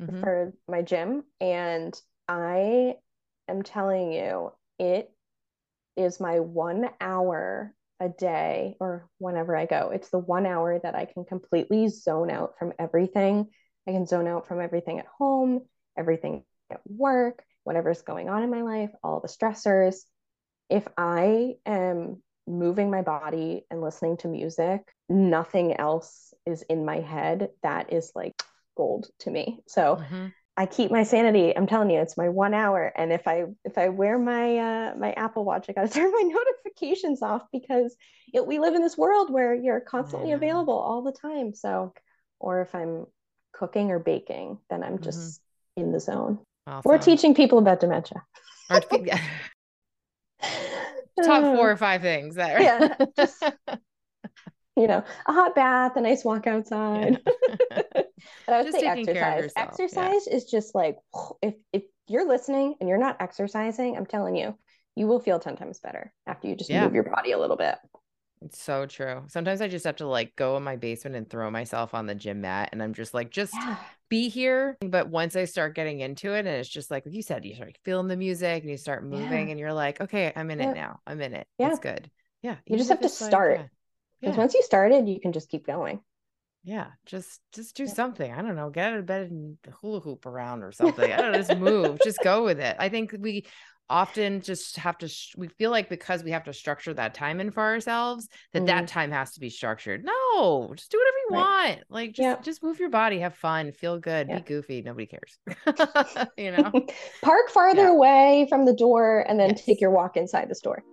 mm-hmm. 0.00 0.20
for 0.20 0.52
my 0.68 0.82
gym 0.82 1.24
and 1.40 2.00
i 2.28 2.94
am 3.48 3.62
telling 3.62 4.12
you 4.12 4.52
it 4.78 5.10
is 5.96 6.20
my 6.20 6.40
one 6.40 6.88
hour 7.00 7.74
a 8.00 8.08
day 8.08 8.76
or 8.80 9.08
whenever 9.18 9.54
i 9.56 9.66
go 9.66 9.90
it's 9.92 10.08
the 10.10 10.18
one 10.18 10.46
hour 10.46 10.78
that 10.82 10.94
i 10.94 11.04
can 11.04 11.24
completely 11.24 11.88
zone 11.88 12.30
out 12.30 12.54
from 12.58 12.72
everything 12.78 13.46
i 13.86 13.92
can 13.92 14.06
zone 14.06 14.26
out 14.26 14.48
from 14.48 14.60
everything 14.60 14.98
at 14.98 15.06
home 15.18 15.60
everything 15.98 16.42
at 16.70 16.80
work, 16.86 17.42
whatever's 17.64 18.02
going 18.02 18.28
on 18.28 18.42
in 18.42 18.50
my 18.50 18.62
life, 18.62 18.90
all 19.02 19.20
the 19.20 19.28
stressors. 19.28 19.96
If 20.68 20.86
I 20.96 21.54
am 21.66 22.22
moving 22.46 22.90
my 22.90 23.02
body 23.02 23.64
and 23.70 23.80
listening 23.80 24.16
to 24.18 24.28
music, 24.28 24.82
nothing 25.08 25.76
else 25.76 26.34
is 26.46 26.62
in 26.62 26.84
my 26.84 27.00
head 27.00 27.50
that 27.62 27.92
is 27.92 28.12
like 28.14 28.42
gold 28.76 29.08
to 29.20 29.30
me. 29.30 29.60
So 29.66 29.96
mm-hmm. 29.96 30.26
I 30.56 30.66
keep 30.66 30.90
my 30.90 31.04
sanity. 31.04 31.56
I'm 31.56 31.66
telling 31.66 31.90
you, 31.90 32.00
it's 32.00 32.16
my 32.16 32.28
one 32.28 32.54
hour. 32.54 32.92
And 32.96 33.12
if 33.12 33.26
I 33.26 33.44
if 33.64 33.78
I 33.78 33.88
wear 33.88 34.18
my 34.18 34.58
uh, 34.58 34.94
my 34.96 35.12
Apple 35.12 35.44
Watch, 35.44 35.66
I 35.68 35.72
got 35.72 35.86
to 35.86 35.88
turn 35.98 36.10
my 36.10 36.22
notifications 36.22 37.22
off 37.22 37.42
because 37.52 37.96
it, 38.32 38.46
we 38.46 38.58
live 38.58 38.74
in 38.74 38.82
this 38.82 38.98
world 38.98 39.32
where 39.32 39.54
you're 39.54 39.80
constantly 39.80 40.32
available 40.32 40.78
all 40.78 41.02
the 41.02 41.12
time. 41.12 41.54
So, 41.54 41.94
or 42.38 42.60
if 42.62 42.74
I'm 42.74 43.06
cooking 43.52 43.90
or 43.90 43.98
baking, 43.98 44.58
then 44.68 44.82
I'm 44.82 45.00
just 45.00 45.40
mm-hmm. 45.40 45.82
in 45.84 45.92
the 45.92 46.00
zone. 46.00 46.40
Awesome. 46.70 46.88
We're 46.88 46.98
teaching 46.98 47.34
people 47.34 47.58
about 47.58 47.80
dementia. 47.80 48.22
Top 48.70 48.84
four 51.42 51.68
uh, 51.68 51.72
or 51.72 51.76
five 51.76 52.00
things 52.00 52.36
that 52.36 52.62
yeah, 52.62 52.94
just, 53.16 53.42
you 54.76 54.86
know, 54.86 55.02
a 55.26 55.32
hot 55.32 55.56
bath, 55.56 55.96
a 55.96 56.00
nice 56.00 56.24
walk 56.24 56.46
outside. 56.46 57.20
Yeah. 57.26 57.32
but 58.46 58.48
I 58.48 58.62
would 58.62 58.66
just 58.66 58.80
say 58.80 58.86
exercise. 58.86 59.52
Exercise 59.56 60.28
yeah. 60.28 60.36
is 60.36 60.44
just 60.44 60.74
like 60.74 60.96
if 61.42 61.54
if 61.72 61.82
you're 62.06 62.26
listening 62.26 62.76
and 62.80 62.88
you're 62.88 62.98
not 62.98 63.16
exercising, 63.18 63.96
I'm 63.96 64.06
telling 64.06 64.36
you, 64.36 64.56
you 64.94 65.08
will 65.08 65.20
feel 65.20 65.40
10 65.40 65.56
times 65.56 65.80
better 65.80 66.12
after 66.26 66.46
you 66.46 66.54
just 66.54 66.70
yeah. 66.70 66.84
move 66.84 66.94
your 66.94 67.04
body 67.04 67.32
a 67.32 67.38
little 67.38 67.56
bit. 67.56 67.76
It's 68.42 68.60
so 68.60 68.86
true. 68.86 69.24
Sometimes 69.28 69.60
I 69.60 69.68
just 69.68 69.84
have 69.84 69.96
to 69.96 70.06
like 70.06 70.34
go 70.34 70.56
in 70.56 70.62
my 70.62 70.76
basement 70.76 71.16
and 71.16 71.28
throw 71.28 71.50
myself 71.50 71.92
on 71.92 72.06
the 72.06 72.14
gym 72.14 72.40
mat 72.40 72.70
and 72.72 72.82
I'm 72.82 72.94
just 72.94 73.12
like, 73.12 73.30
just 73.30 73.52
yeah. 73.54 73.76
be 74.08 74.28
here. 74.28 74.78
But 74.80 75.08
once 75.08 75.36
I 75.36 75.44
start 75.44 75.74
getting 75.74 76.00
into 76.00 76.32
it, 76.32 76.40
and 76.40 76.48
it's 76.48 76.68
just 76.68 76.90
like, 76.90 77.04
like 77.04 77.14
you 77.14 77.22
said, 77.22 77.44
you 77.44 77.54
start 77.54 77.76
feeling 77.84 78.08
the 78.08 78.16
music 78.16 78.62
and 78.62 78.70
you 78.70 78.78
start 78.78 79.04
moving 79.04 79.46
yeah. 79.46 79.50
and 79.50 79.60
you're 79.60 79.74
like, 79.74 80.00
okay, 80.00 80.32
I'm 80.34 80.50
in 80.50 80.60
yeah. 80.60 80.70
it 80.70 80.74
now. 80.74 81.00
I'm 81.06 81.20
in 81.20 81.34
it. 81.34 81.46
Yeah. 81.58 81.68
It's 81.70 81.80
good. 81.80 82.10
Yeah. 82.42 82.56
You 82.64 82.78
just 82.78 82.88
have 82.88 83.00
to 83.00 83.08
start. 83.10 83.58
Like, 83.58 83.70
because 84.20 84.36
once 84.36 84.54
you 84.54 84.62
started, 84.62 85.08
you 85.08 85.20
can 85.20 85.32
just 85.32 85.50
keep 85.50 85.66
going. 85.66 86.00
Yeah, 86.62 86.88
just 87.06 87.40
just 87.52 87.74
do 87.74 87.86
something. 87.86 88.30
I 88.30 88.42
don't 88.42 88.54
know, 88.54 88.68
get 88.68 88.92
out 88.92 88.98
of 88.98 89.06
bed 89.06 89.30
and 89.30 89.56
hula 89.80 90.00
hoop 90.00 90.26
around 90.26 90.62
or 90.62 90.72
something. 90.72 91.10
I 91.10 91.16
don't 91.16 91.32
know, 91.32 91.38
just 91.38 91.56
move, 91.56 91.98
just 92.04 92.18
go 92.22 92.44
with 92.44 92.60
it. 92.60 92.76
I 92.78 92.90
think 92.90 93.14
we 93.18 93.46
often 93.90 94.40
just 94.40 94.76
have 94.76 94.96
to 94.96 95.08
sh- 95.08 95.34
we 95.36 95.48
feel 95.48 95.70
like 95.70 95.88
because 95.88 96.22
we 96.22 96.30
have 96.30 96.44
to 96.44 96.52
structure 96.52 96.94
that 96.94 97.12
time 97.12 97.40
in 97.40 97.50
for 97.50 97.60
ourselves 97.60 98.28
that 98.52 98.62
mm 98.62 98.70
that 98.70 98.86
time 98.86 99.10
has 99.10 99.32
to 99.32 99.40
be 99.40 99.50
structured 99.50 100.04
no 100.04 100.72
just 100.76 100.92
do 100.92 100.98
whatever 100.98 101.16
you 101.16 101.28
right. 101.30 101.68
want 101.68 101.80
like 101.88 102.10
just 102.10 102.20
yep. 102.20 102.42
just 102.44 102.62
move 102.62 102.78
your 102.78 102.88
body 102.88 103.18
have 103.18 103.34
fun 103.34 103.72
feel 103.72 103.98
good 103.98 104.28
yep. 104.28 104.44
be 104.44 104.54
goofy 104.54 104.80
nobody 104.80 105.06
cares 105.06 105.38
you 106.36 106.52
know 106.52 106.70
park 107.22 107.50
farther 107.50 107.82
yeah. 107.82 107.90
away 107.90 108.46
from 108.48 108.64
the 108.64 108.72
door 108.72 109.24
and 109.28 109.40
then 109.40 109.50
yes. 109.50 109.64
take 109.64 109.80
your 109.80 109.90
walk 109.90 110.16
inside 110.16 110.48
the 110.48 110.54
store 110.54 110.84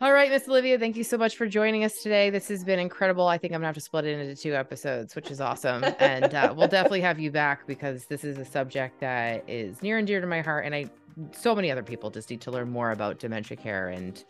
all 0.00 0.12
right, 0.12 0.30
Miss 0.30 0.48
Olivia, 0.48 0.78
thank 0.78 0.96
you 0.96 1.02
so 1.02 1.18
much 1.18 1.36
for 1.36 1.46
joining 1.48 1.84
us 1.84 2.02
today. 2.02 2.30
This 2.30 2.46
has 2.48 2.62
been 2.62 2.78
incredible. 2.78 3.26
I 3.26 3.36
think 3.36 3.52
I'm 3.52 3.58
gonna 3.58 3.66
have 3.66 3.74
to 3.74 3.80
split 3.80 4.04
it 4.04 4.18
into 4.18 4.40
two 4.40 4.54
episodes, 4.54 5.16
which 5.16 5.30
is 5.30 5.40
awesome. 5.40 5.84
and 5.98 6.32
uh, 6.34 6.54
we'll 6.56 6.68
definitely 6.68 7.00
have 7.00 7.18
you 7.18 7.32
back 7.32 7.66
because 7.66 8.04
this 8.04 8.22
is 8.22 8.38
a 8.38 8.44
subject 8.44 9.00
that 9.00 9.42
is 9.48 9.82
near 9.82 9.98
and 9.98 10.06
dear 10.06 10.20
to 10.20 10.26
my 10.26 10.40
heart. 10.40 10.66
And 10.66 10.74
I 10.74 10.88
so 11.32 11.52
many 11.52 11.68
other 11.70 11.82
people 11.82 12.10
just 12.10 12.30
need 12.30 12.40
to 12.42 12.52
learn 12.52 12.70
more 12.70 12.92
about 12.92 13.18
dementia 13.18 13.56
care 13.56 13.88
and 13.88 14.24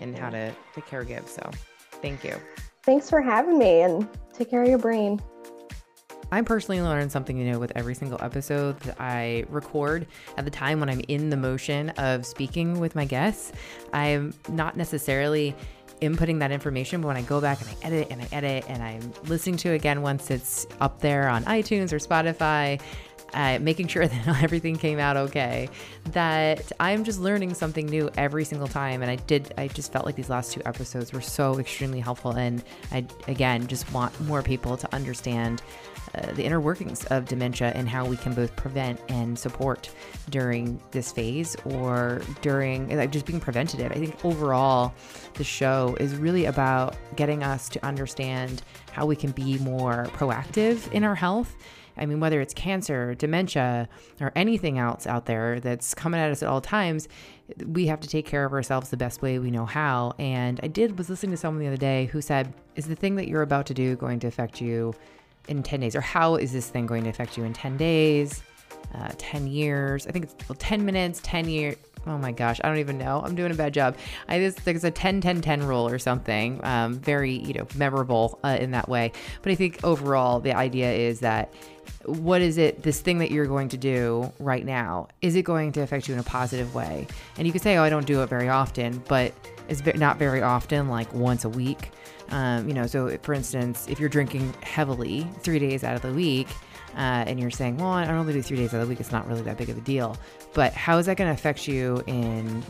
and 0.00 0.18
how 0.18 0.30
to 0.30 0.54
to 0.74 0.80
care 0.80 1.04
give. 1.04 1.28
So 1.28 1.50
thank 2.00 2.24
you. 2.24 2.36
Thanks 2.82 3.10
for 3.10 3.20
having 3.20 3.58
me 3.58 3.82
and 3.82 4.08
take 4.32 4.48
care 4.48 4.62
of 4.62 4.68
your 4.68 4.78
brain. 4.78 5.20
I 6.32 6.42
personally 6.42 6.80
learn 6.80 7.10
something 7.10 7.36
new 7.36 7.58
with 7.58 7.72
every 7.74 7.94
single 7.94 8.18
episode 8.22 8.78
that 8.80 9.00
I 9.00 9.44
record 9.48 10.06
at 10.36 10.44
the 10.44 10.50
time 10.50 10.78
when 10.78 10.88
I'm 10.88 11.00
in 11.08 11.30
the 11.30 11.36
motion 11.36 11.90
of 11.90 12.24
speaking 12.24 12.78
with 12.78 12.94
my 12.94 13.04
guests. 13.04 13.52
I'm 13.92 14.32
not 14.48 14.76
necessarily 14.76 15.56
inputting 16.00 16.38
that 16.38 16.52
information, 16.52 17.00
but 17.00 17.08
when 17.08 17.16
I 17.16 17.22
go 17.22 17.40
back 17.40 17.60
and 17.60 17.70
I 17.70 17.86
edit 17.86 18.08
and 18.10 18.22
I 18.22 18.28
edit 18.32 18.64
and 18.68 18.82
I'm 18.82 19.12
listening 19.24 19.56
to 19.58 19.72
it 19.72 19.74
again 19.74 20.02
once 20.02 20.30
it's 20.30 20.66
up 20.80 21.00
there 21.00 21.28
on 21.28 21.44
iTunes 21.44 21.92
or 21.92 21.98
Spotify, 21.98 22.80
uh, 23.34 23.58
making 23.60 23.88
sure 23.88 24.06
that 24.08 24.42
everything 24.42 24.76
came 24.76 24.98
out 24.98 25.16
okay, 25.16 25.68
that 26.12 26.72
I'm 26.80 27.04
just 27.04 27.20
learning 27.20 27.54
something 27.54 27.86
new 27.86 28.10
every 28.16 28.44
single 28.44 28.68
time. 28.68 29.02
And 29.02 29.10
I 29.10 29.16
did, 29.16 29.52
I 29.58 29.68
just 29.68 29.92
felt 29.92 30.06
like 30.06 30.16
these 30.16 30.30
last 30.30 30.52
two 30.52 30.62
episodes 30.64 31.12
were 31.12 31.20
so 31.20 31.58
extremely 31.58 32.00
helpful. 32.00 32.32
And 32.32 32.62
I, 32.92 33.04
again, 33.28 33.66
just 33.66 33.92
want 33.92 34.18
more 34.22 34.42
people 34.42 34.76
to 34.76 34.94
understand 34.94 35.62
uh, 36.14 36.32
the 36.32 36.44
inner 36.44 36.60
workings 36.60 37.04
of 37.06 37.26
dementia 37.26 37.72
and 37.74 37.88
how 37.88 38.04
we 38.04 38.16
can 38.16 38.34
both 38.34 38.54
prevent 38.56 39.00
and 39.08 39.38
support 39.38 39.90
during 40.30 40.80
this 40.90 41.12
phase 41.12 41.56
or 41.64 42.20
during 42.42 42.96
like 42.96 43.12
just 43.12 43.26
being 43.26 43.38
preventative. 43.38 43.92
I 43.92 43.94
think 43.94 44.24
overall, 44.24 44.92
the 45.34 45.44
show 45.44 45.96
is 46.00 46.16
really 46.16 46.46
about 46.46 46.96
getting 47.14 47.44
us 47.44 47.68
to 47.70 47.86
understand 47.86 48.62
how 48.90 49.06
we 49.06 49.14
can 49.14 49.30
be 49.30 49.58
more 49.58 50.06
proactive 50.12 50.90
in 50.92 51.04
our 51.04 51.14
health 51.14 51.54
I 52.00 52.06
mean, 52.06 52.20
whether 52.20 52.40
it's 52.40 52.54
cancer, 52.54 53.14
dementia, 53.14 53.88
or 54.20 54.32
anything 54.34 54.78
else 54.78 55.06
out 55.06 55.26
there 55.26 55.60
that's 55.60 55.94
coming 55.94 56.20
at 56.20 56.30
us 56.30 56.42
at 56.42 56.48
all 56.48 56.60
times, 56.60 57.08
we 57.66 57.86
have 57.86 58.00
to 58.00 58.08
take 58.08 58.26
care 58.26 58.44
of 58.44 58.52
ourselves 58.52 58.90
the 58.90 58.96
best 58.96 59.22
way 59.22 59.38
we 59.38 59.50
know 59.50 59.66
how. 59.66 60.14
And 60.18 60.60
I 60.62 60.68
did 60.68 60.98
was 60.98 61.10
listening 61.10 61.32
to 61.32 61.36
someone 61.36 61.60
the 61.60 61.68
other 61.68 61.76
day 61.76 62.06
who 62.06 62.20
said, 62.20 62.52
"Is 62.76 62.86
the 62.86 62.96
thing 62.96 63.16
that 63.16 63.28
you're 63.28 63.42
about 63.42 63.66
to 63.66 63.74
do 63.74 63.96
going 63.96 64.20
to 64.20 64.26
affect 64.26 64.60
you 64.60 64.94
in 65.48 65.62
10 65.62 65.80
days, 65.80 65.96
or 65.96 66.00
how 66.00 66.36
is 66.36 66.52
this 66.52 66.68
thing 66.68 66.86
going 66.86 67.04
to 67.04 67.10
affect 67.10 67.36
you 67.36 67.44
in 67.44 67.52
10 67.52 67.76
days?" 67.76 68.42
Uh, 68.94 69.08
10 69.18 69.46
years. 69.46 70.06
I 70.08 70.10
think 70.10 70.24
it's 70.24 70.48
well, 70.48 70.56
10 70.58 70.84
minutes, 70.84 71.20
10 71.22 71.48
years. 71.48 71.76
Oh 72.06 72.16
my 72.16 72.32
gosh, 72.32 72.60
I 72.64 72.68
don't 72.68 72.78
even 72.78 72.98
know. 72.98 73.22
I'm 73.24 73.34
doing 73.34 73.52
a 73.52 73.54
bad 73.54 73.74
job. 73.74 73.96
I 74.26 74.38
just 74.38 74.64
there's 74.64 74.84
a 74.84 74.90
10 74.90 75.20
10 75.20 75.42
10 75.42 75.66
rule 75.66 75.86
or 75.86 75.98
something. 75.98 76.60
Um, 76.64 76.94
very, 76.94 77.32
you 77.32 77.54
know, 77.54 77.66
memorable 77.76 78.38
uh, 78.42 78.56
in 78.58 78.70
that 78.70 78.88
way. 78.88 79.12
But 79.42 79.52
I 79.52 79.54
think 79.54 79.78
overall 79.84 80.40
the 80.40 80.54
idea 80.54 80.90
is 80.92 81.20
that 81.20 81.52
what 82.04 82.40
is 82.40 82.58
it 82.58 82.82
this 82.82 83.00
thing 83.00 83.18
that 83.18 83.30
you're 83.30 83.46
going 83.46 83.68
to 83.68 83.76
do 83.76 84.32
right 84.38 84.64
now 84.64 85.08
is 85.20 85.36
it 85.36 85.42
going 85.42 85.72
to 85.72 85.80
affect 85.80 86.08
you 86.08 86.14
in 86.14 86.20
a 86.20 86.24
positive 86.24 86.74
way? 86.74 87.06
And 87.36 87.46
you 87.46 87.52
could 87.52 87.62
say 87.62 87.76
oh 87.76 87.82
i 87.82 87.90
don't 87.90 88.06
do 88.06 88.22
it 88.22 88.28
very 88.28 88.48
often 88.48 89.02
but 89.08 89.32
it's 89.68 89.82
not 89.96 90.18
very 90.18 90.42
often 90.42 90.88
like 90.88 91.12
once 91.14 91.44
a 91.44 91.48
week. 91.48 91.90
Um, 92.30 92.68
you 92.68 92.74
know 92.74 92.86
so 92.86 93.16
for 93.22 93.34
instance 93.34 93.86
if 93.88 93.98
you're 93.98 94.08
drinking 94.08 94.54
heavily 94.62 95.26
three 95.40 95.58
days 95.58 95.82
out 95.82 95.96
of 95.96 96.02
the 96.02 96.12
week 96.12 96.48
uh, 96.96 97.24
and 97.26 97.40
you're 97.40 97.50
saying 97.50 97.76
well 97.76 97.88
i 97.88 98.06
only 98.06 98.32
do 98.32 98.40
three 98.40 98.56
days 98.56 98.72
out 98.72 98.80
of 98.80 98.86
the 98.86 98.88
week 98.88 99.00
it's 99.00 99.10
not 99.10 99.26
really 99.26 99.42
that 99.42 99.58
big 99.58 99.68
of 99.68 99.76
a 99.76 99.80
deal 99.80 100.16
but 100.54 100.72
how 100.72 100.98
is 100.98 101.06
that 101.06 101.16
going 101.16 101.28
to 101.28 101.34
affect 101.34 101.66
you 101.66 102.02
in 102.06 102.46
you 102.46 102.52
know, 102.52 102.64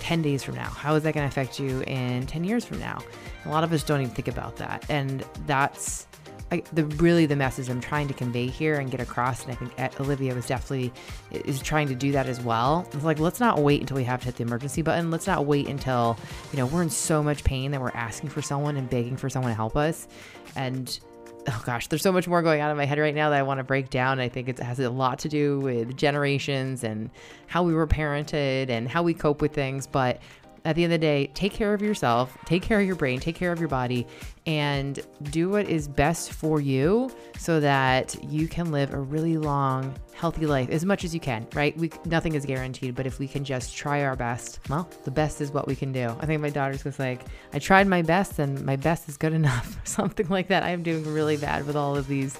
10 0.00 0.22
days 0.22 0.42
from 0.44 0.54
now? 0.54 0.68
How 0.68 0.94
is 0.94 1.02
that 1.02 1.14
going 1.14 1.24
to 1.24 1.28
affect 1.28 1.58
you 1.58 1.82
in 1.82 2.26
10 2.26 2.44
years 2.44 2.64
from 2.64 2.78
now? 2.78 3.02
A 3.44 3.48
lot 3.48 3.64
of 3.64 3.72
us 3.72 3.82
don't 3.82 4.00
even 4.00 4.14
think 4.14 4.28
about 4.28 4.56
that 4.56 4.84
and 4.88 5.24
that's 5.46 6.06
I, 6.52 6.62
the 6.72 6.84
really 6.84 7.26
the 7.26 7.34
message 7.34 7.68
I'm 7.68 7.80
trying 7.80 8.06
to 8.06 8.14
convey 8.14 8.46
here 8.46 8.76
and 8.76 8.88
get 8.90 9.00
across, 9.00 9.42
and 9.42 9.52
I 9.52 9.56
think 9.56 9.72
eh, 9.78 9.88
Olivia 9.98 10.32
was 10.32 10.46
definitely 10.46 10.92
is 11.32 11.60
trying 11.60 11.88
to 11.88 11.94
do 11.94 12.12
that 12.12 12.26
as 12.26 12.40
well. 12.40 12.88
It's 12.92 13.02
like 13.02 13.18
let's 13.18 13.40
not 13.40 13.58
wait 13.58 13.80
until 13.80 13.96
we 13.96 14.04
have 14.04 14.20
to 14.20 14.26
hit 14.26 14.36
the 14.36 14.44
emergency 14.44 14.82
button. 14.82 15.10
Let's 15.10 15.26
not 15.26 15.44
wait 15.44 15.66
until 15.68 16.16
you 16.52 16.58
know 16.58 16.66
we're 16.66 16.82
in 16.82 16.90
so 16.90 17.22
much 17.22 17.42
pain 17.42 17.72
that 17.72 17.80
we're 17.80 17.90
asking 17.90 18.30
for 18.30 18.42
someone 18.42 18.76
and 18.76 18.88
begging 18.88 19.16
for 19.16 19.28
someone 19.28 19.50
to 19.50 19.56
help 19.56 19.76
us. 19.76 20.06
And 20.54 20.98
oh 21.48 21.62
gosh, 21.66 21.88
there's 21.88 22.02
so 22.02 22.12
much 22.12 22.28
more 22.28 22.42
going 22.42 22.60
on 22.60 22.70
in 22.70 22.76
my 22.76 22.84
head 22.84 22.98
right 22.98 23.14
now 23.14 23.30
that 23.30 23.38
I 23.38 23.42
want 23.42 23.58
to 23.58 23.64
break 23.64 23.90
down. 23.90 24.20
I 24.20 24.28
think 24.28 24.48
it 24.48 24.58
has 24.60 24.78
a 24.78 24.88
lot 24.88 25.18
to 25.20 25.28
do 25.28 25.58
with 25.60 25.96
generations 25.96 26.84
and 26.84 27.10
how 27.48 27.64
we 27.64 27.74
were 27.74 27.88
parented 27.88 28.70
and 28.70 28.88
how 28.88 29.02
we 29.02 29.14
cope 29.14 29.42
with 29.42 29.52
things. 29.52 29.86
But 29.88 30.20
at 30.64 30.74
the 30.76 30.84
end 30.84 30.92
of 30.92 31.00
the 31.00 31.06
day, 31.06 31.30
take 31.34 31.52
care 31.52 31.74
of 31.74 31.82
yourself, 31.82 32.36
take 32.44 32.62
care 32.62 32.80
of 32.80 32.86
your 32.86 32.96
brain, 32.96 33.20
take 33.20 33.36
care 33.36 33.52
of 33.52 33.60
your 33.60 33.68
body, 33.68 34.06
and 34.46 35.00
do 35.30 35.48
what 35.48 35.68
is 35.68 35.88
best 35.88 36.32
for 36.32 36.60
you 36.60 37.10
so 37.38 37.58
that 37.60 38.16
you 38.24 38.46
can 38.46 38.70
live 38.70 38.94
a 38.94 38.98
really 38.98 39.36
long, 39.36 39.94
healthy 40.14 40.46
life 40.46 40.70
as 40.70 40.84
much 40.84 41.04
as 41.04 41.12
you 41.12 41.20
can, 41.20 41.46
right? 41.52 41.76
We 41.76 41.90
nothing 42.04 42.34
is 42.34 42.46
guaranteed, 42.46 42.94
but 42.94 43.06
if 43.06 43.18
we 43.18 43.26
can 43.26 43.44
just 43.44 43.76
try 43.76 44.04
our 44.04 44.16
best, 44.16 44.60
well, 44.68 44.88
the 45.04 45.10
best 45.10 45.40
is 45.40 45.50
what 45.50 45.66
we 45.66 45.74
can 45.74 45.92
do. 45.92 46.14
I 46.20 46.26
think 46.26 46.40
my 46.40 46.50
daughter's 46.50 46.84
just 46.84 46.98
like, 46.98 47.22
I 47.52 47.58
tried 47.58 47.88
my 47.88 48.02
best 48.02 48.38
and 48.38 48.64
my 48.64 48.76
best 48.76 49.08
is 49.08 49.16
good 49.16 49.32
enough, 49.32 49.76
or 49.82 49.86
something 49.86 50.28
like 50.28 50.48
that. 50.48 50.62
I 50.62 50.70
am 50.70 50.82
doing 50.82 51.04
really 51.12 51.36
bad 51.36 51.66
with 51.66 51.76
all 51.76 51.96
of 51.96 52.06
these 52.06 52.38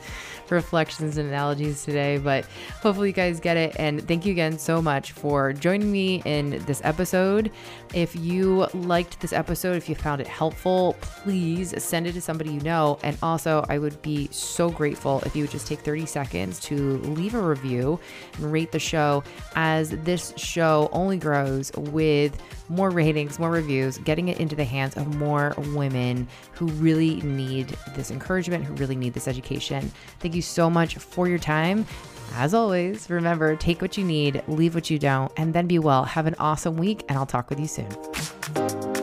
reflections 0.50 1.18
and 1.18 1.28
analogies 1.28 1.84
today, 1.84 2.18
but 2.18 2.44
hopefully 2.80 3.08
you 3.08 3.14
guys 3.14 3.40
get 3.40 3.56
it. 3.56 3.76
And 3.78 4.06
thank 4.06 4.24
you 4.24 4.32
again 4.32 4.58
so 4.58 4.80
much 4.80 5.12
for 5.12 5.52
joining 5.52 5.90
me 5.90 6.22
in 6.24 6.64
this 6.66 6.80
episode. 6.84 7.50
If 7.94 8.14
you 8.16 8.66
liked 8.74 9.20
this 9.20 9.32
episode, 9.32 9.76
if 9.76 9.88
you 9.88 9.94
found 9.94 10.20
it 10.20 10.26
helpful, 10.26 10.96
please 11.00 11.74
send 11.96 12.06
it 12.06 12.12
to 12.12 12.20
somebody 12.20 12.50
you 12.50 12.60
know. 12.60 12.98
And 13.02 13.16
also, 13.22 13.64
I 13.70 13.78
would 13.78 14.02
be 14.02 14.28
so 14.30 14.68
grateful 14.68 15.22
if 15.24 15.34
you 15.34 15.44
would 15.44 15.50
just 15.50 15.66
take 15.66 15.80
30 15.80 16.04
seconds 16.04 16.60
to 16.60 16.98
leave 16.98 17.34
a 17.34 17.40
review 17.40 17.98
and 18.34 18.52
rate 18.52 18.70
the 18.70 18.78
show, 18.78 19.24
as 19.54 19.88
this 19.88 20.34
show 20.36 20.90
only 20.92 21.16
grows 21.16 21.72
with 21.74 22.38
more 22.68 22.90
ratings, 22.90 23.38
more 23.38 23.50
reviews, 23.50 23.96
getting 23.96 24.28
it 24.28 24.38
into 24.38 24.54
the 24.54 24.64
hands 24.64 24.94
of 24.98 25.16
more 25.16 25.54
women 25.74 26.28
who 26.52 26.66
really 26.66 27.22
need 27.22 27.68
this 27.94 28.10
encouragement, 28.10 28.62
who 28.62 28.74
really 28.74 28.96
need 28.96 29.14
this 29.14 29.26
education. 29.26 29.90
Thank 30.20 30.34
you 30.34 30.42
so 30.42 30.68
much 30.68 30.96
for 30.96 31.28
your 31.28 31.38
time. 31.38 31.86
As 32.34 32.52
always, 32.52 33.08
remember 33.08 33.56
take 33.56 33.80
what 33.80 33.96
you 33.96 34.04
need, 34.04 34.42
leave 34.48 34.74
what 34.74 34.90
you 34.90 34.98
don't, 34.98 35.32
and 35.38 35.54
then 35.54 35.66
be 35.66 35.78
well. 35.78 36.04
Have 36.04 36.26
an 36.26 36.34
awesome 36.38 36.76
week, 36.76 37.04
and 37.08 37.16
I'll 37.16 37.24
talk 37.24 37.48
with 37.48 37.58
you 37.58 37.66
soon. 37.66 38.95